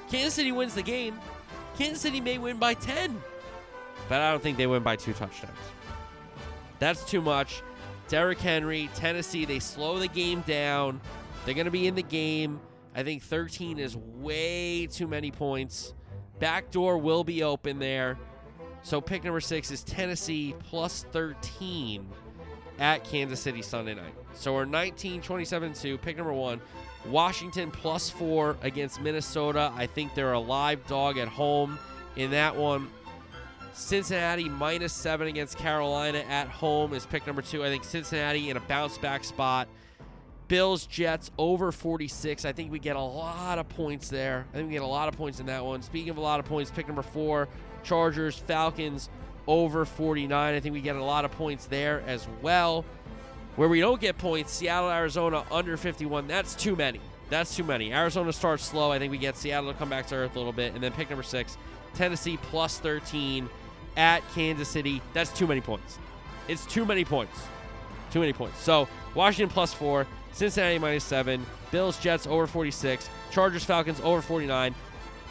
Kansas 0.10 0.34
City 0.34 0.52
wins 0.52 0.76
the 0.76 0.82
game. 0.82 1.20
Kansas 1.78 2.02
City 2.02 2.22
may 2.22 2.38
win 2.38 2.58
by 2.58 2.74
10, 2.74 3.22
but 4.10 4.22
I 4.22 4.32
don't 4.32 4.42
think 4.42 4.58
they 4.58 4.68
win 4.68 4.84
by 4.84 4.96
two 4.96 5.14
touchdowns. 5.14 5.58
That's 6.80 7.04
too 7.06 7.22
much. 7.22 7.62
Derrick 8.08 8.40
Henry, 8.40 8.90
Tennessee, 8.96 9.46
they 9.46 9.60
slow 9.60 10.00
the 10.00 10.08
game 10.08 10.42
down. 10.42 11.02
They're 11.46 11.54
going 11.54 11.66
to 11.66 11.72
be 11.72 11.88
in 11.88 11.96
the 11.96 12.04
game. 12.04 12.60
I 12.96 13.04
think 13.04 13.22
13 13.22 13.80
is 13.80 13.96
way 13.96 14.88
too 14.88 15.08
many 15.08 15.30
points. 15.30 15.94
Back 16.40 16.72
door 16.72 16.98
will 16.98 17.24
be 17.24 17.44
open 17.44 17.80
there. 17.80 18.18
So 18.84 19.02
pick 19.02 19.24
number 19.24 19.42
six 19.42 19.72
is 19.72 19.84
Tennessee 19.84 20.56
plus 20.60 21.04
13 21.12 22.08
at 22.80 23.04
Kansas 23.04 23.40
City 23.40 23.62
Sunday 23.62 23.96
night. 23.96 24.14
So 24.34 24.54
we're 24.54 24.66
19, 24.66 25.22
27 25.22 25.74
2. 25.74 25.98
Pick 25.98 26.18
number 26.18 26.34
one. 26.34 26.62
Washington 27.08 27.72
plus 27.72 28.10
four 28.10 28.58
against 28.62 29.02
Minnesota. 29.02 29.72
I 29.76 29.88
think 29.88 30.14
they're 30.14 30.34
a 30.34 30.40
live 30.40 30.86
dog 30.88 31.18
at 31.18 31.28
home 31.28 31.80
in 32.16 32.32
that 32.32 32.56
one. 32.56 32.90
Cincinnati 33.74 34.50
minus 34.50 34.94
seven 34.94 35.28
against 35.28 35.58
Carolina 35.58 36.20
at 36.30 36.48
home 36.48 36.94
is 36.94 37.06
pick 37.06 37.28
number 37.28 37.42
two. 37.42 37.64
I 37.64 37.70
think 37.70 37.84
Cincinnati 37.84 38.50
in 38.50 38.58
a 38.58 38.62
bounce 38.62 38.98
back 38.98 39.24
spot. 39.24 39.68
Bills 40.48 40.86
Jets 40.86 41.32
over 41.38 41.72
46. 41.72 42.46
I 42.46 42.52
think 42.52 42.72
we 42.72 42.80
get 42.80 42.96
a 42.96 43.02
lot 43.02 43.60
of 43.60 43.68
points 43.70 44.10
there. 44.10 44.46
I 44.54 44.58
think 44.58 44.68
we 44.68 44.74
get 44.74 44.82
a 44.82 44.88
lot 44.88 45.08
of 45.08 45.18
points 45.18 45.40
in 45.40 45.46
that 45.48 45.66
one. 45.66 45.82
Speaking 45.82 46.10
of 46.10 46.18
a 46.18 46.22
lot 46.22 46.40
of 46.40 46.46
points, 46.46 46.72
pick 46.72 46.88
number 46.88 47.02
four 47.02 47.48
Chargers, 47.84 48.38
Falcons 48.38 49.10
over 49.48 49.86
49. 49.86 50.54
I 50.54 50.60
think 50.60 50.74
we 50.74 50.82
get 50.82 50.96
a 50.96 51.04
lot 51.04 51.26
of 51.26 51.32
points 51.32 51.66
there 51.66 52.04
as 52.06 52.28
well. 52.42 52.86
Where 53.56 53.70
we 53.70 53.80
don't 53.80 54.00
get 54.00 54.18
points, 54.18 54.54
Seattle, 54.54 54.90
Arizona 54.90 55.44
under 55.52 55.78
51. 55.78 56.28
That's 56.28 56.54
too 56.54 56.76
many. 56.76 57.00
That's 57.30 57.56
too 57.56 57.64
many. 57.64 57.94
Arizona 57.94 58.32
starts 58.32 58.64
slow. 58.64 58.92
I 58.92 59.00
think 59.00 59.12
we 59.12 59.18
get 59.18 59.36
Seattle 59.36 59.72
to 59.72 59.78
come 59.78 59.90
back 59.90 60.08
to 60.08 60.16
earth 60.16 60.36
a 60.36 60.38
little 60.38 60.54
bit. 60.54 60.74
And 60.74 60.84
then 60.84 60.92
pick 60.92 61.10
number 61.10 61.24
six, 61.24 61.58
Tennessee 61.94 62.38
plus 62.38 62.80
13 62.80 63.50
at 63.96 64.22
Kansas 64.34 64.70
City. 64.70 65.02
That's 65.14 65.32
too 65.32 65.48
many 65.48 65.62
points. 65.62 65.98
It's 66.48 66.66
too 66.66 66.86
many 66.86 67.04
points. 67.04 67.40
Too 68.12 68.20
many 68.20 68.32
points. 68.32 68.60
So 68.60 68.88
Washington 69.16 69.52
plus 69.52 69.74
four, 69.74 70.08
Cincinnati 70.38 70.78
minus 70.78 71.04
seven, 71.04 71.44
Bills, 71.72 71.98
Jets 71.98 72.28
over 72.28 72.46
46, 72.46 73.10
Chargers, 73.32 73.64
Falcons 73.64 74.00
over 74.04 74.22
49, 74.22 74.76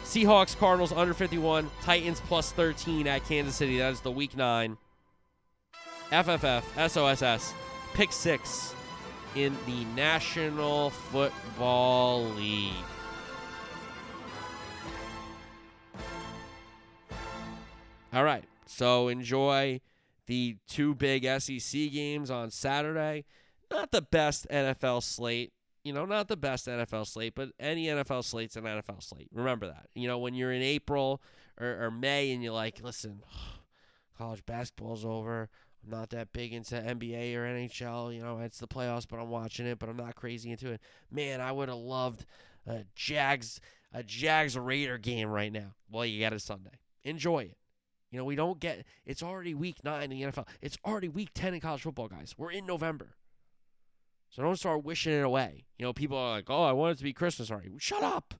Seahawks, 0.03 0.57
Cardinals 0.57 0.91
under 0.91 1.13
51, 1.13 1.69
Titans 1.81 2.19
plus 2.27 2.51
13 2.51 3.07
at 3.07 3.23
Kansas 3.23 3.55
City. 3.55 3.77
That 3.77 3.93
is 3.93 4.01
the 4.01 4.11
week 4.11 4.35
nine. 4.35 4.77
FFF, 6.11 6.89
SOSS, 6.89 7.53
pick 7.93 8.11
six 8.11 8.75
in 9.33 9.55
the 9.65 9.85
National 9.95 10.89
Football 10.89 12.25
League. 12.31 12.73
All 18.11 18.25
right. 18.25 18.43
So 18.65 19.07
enjoy 19.07 19.79
the 20.25 20.57
two 20.67 20.95
big 20.95 21.23
SEC 21.39 21.91
games 21.93 22.29
on 22.29 22.51
Saturday. 22.51 23.23
Not 23.71 23.91
the 23.91 24.01
best 24.01 24.47
NFL 24.49 25.03
slate. 25.03 25.53
You 25.83 25.93
know, 25.93 26.05
not 26.05 26.27
the 26.27 26.37
best 26.37 26.67
NFL 26.67 27.07
slate, 27.07 27.33
but 27.35 27.49
any 27.59 27.85
NFL 27.85 28.23
slate's 28.23 28.55
an 28.55 28.63
NFL 28.63 29.01
slate. 29.01 29.29
Remember 29.31 29.67
that. 29.67 29.87
You 29.95 30.07
know, 30.07 30.17
when 30.19 30.33
you're 30.33 30.51
in 30.51 30.61
April 30.61 31.21
or, 31.59 31.85
or 31.85 31.91
May 31.91 32.31
and 32.31 32.43
you're 32.43 32.53
like, 32.53 32.81
listen, 32.83 33.23
college 34.17 34.45
basketball's 34.45 35.05
over. 35.05 35.49
I'm 35.83 35.91
not 35.91 36.09
that 36.09 36.33
big 36.33 36.53
into 36.53 36.75
NBA 36.75 37.35
or 37.35 37.45
NHL. 37.45 38.13
You 38.13 38.21
know, 38.21 38.39
it's 38.39 38.59
the 38.59 38.67
playoffs, 38.67 39.07
but 39.07 39.19
I'm 39.19 39.29
watching 39.29 39.65
it, 39.65 39.79
but 39.79 39.87
I'm 39.87 39.95
not 39.95 40.15
crazy 40.15 40.51
into 40.51 40.71
it. 40.71 40.81
Man, 41.09 41.39
I 41.39 41.51
would 41.51 41.69
have 41.69 41.77
loved 41.77 42.25
a 42.65 42.83
Jags 42.95 43.61
a 43.93 44.03
Jags 44.03 44.57
Raider 44.57 44.97
game 44.97 45.29
right 45.29 45.51
now. 45.51 45.75
Well, 45.89 46.05
you 46.05 46.19
got 46.19 46.33
it 46.33 46.41
Sunday. 46.41 46.79
Enjoy 47.03 47.39
it. 47.39 47.57
You 48.11 48.17
know, 48.17 48.25
we 48.25 48.35
don't 48.35 48.59
get 48.59 48.85
it's 49.05 49.23
already 49.23 49.53
week 49.53 49.77
nine 49.83 50.03
in 50.03 50.09
the 50.09 50.21
NFL. 50.23 50.47
It's 50.61 50.77
already 50.85 51.09
week 51.09 51.29
ten 51.33 51.53
in 51.53 51.59
college 51.59 51.81
football, 51.81 52.07
guys. 52.07 52.35
We're 52.37 52.51
in 52.51 52.65
November. 52.65 53.15
So 54.29 54.41
don't 54.41 54.55
start 54.55 54.83
wishing 54.83 55.13
it 55.13 55.23
away. 55.23 55.65
You 55.77 55.85
know, 55.85 55.93
people 55.93 56.17
are 56.17 56.31
like, 56.31 56.49
oh, 56.49 56.63
I 56.63 56.71
want 56.73 56.93
it 56.93 56.97
to 56.99 57.03
be 57.03 57.13
Christmas 57.13 57.49
already. 57.49 57.71
Shut 57.79 58.03
up. 58.03 58.33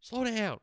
Slow 0.00 0.24
down. 0.24 0.58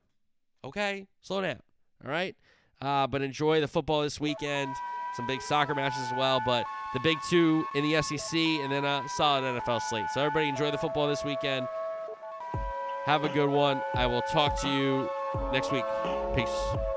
Okay? 0.63 1.07
Slow 1.21 1.41
down. 1.41 1.61
All 2.03 2.11
right? 2.11 2.35
Uh, 2.81 3.07
but 3.07 3.21
enjoy 3.21 3.59
the 3.61 3.67
football 3.67 4.01
this 4.01 4.19
weekend. 4.19 4.75
Some 5.15 5.25
big 5.25 5.41
soccer 5.41 5.73
matches 5.73 6.01
as 6.11 6.13
well. 6.17 6.41
But 6.45 6.65
the 6.93 6.99
big 6.99 7.17
two 7.29 7.65
in 7.75 7.89
the 7.89 8.01
SEC 8.01 8.37
and 8.37 8.71
then 8.71 8.85
a 8.85 9.03
solid 9.15 9.43
NFL 9.43 9.81
slate. 9.81 10.05
So 10.13 10.21
everybody 10.21 10.47
enjoy 10.47 10.71
the 10.71 10.77
football 10.77 11.07
this 11.07 11.23
weekend. 11.23 11.67
Have 13.05 13.23
a 13.23 13.29
good 13.29 13.49
one. 13.49 13.81
I 13.95 14.05
will 14.05 14.21
talk 14.21 14.59
to 14.61 14.69
you 14.69 15.09
next 15.51 15.71
week. 15.71 15.85
Peace. 16.35 16.96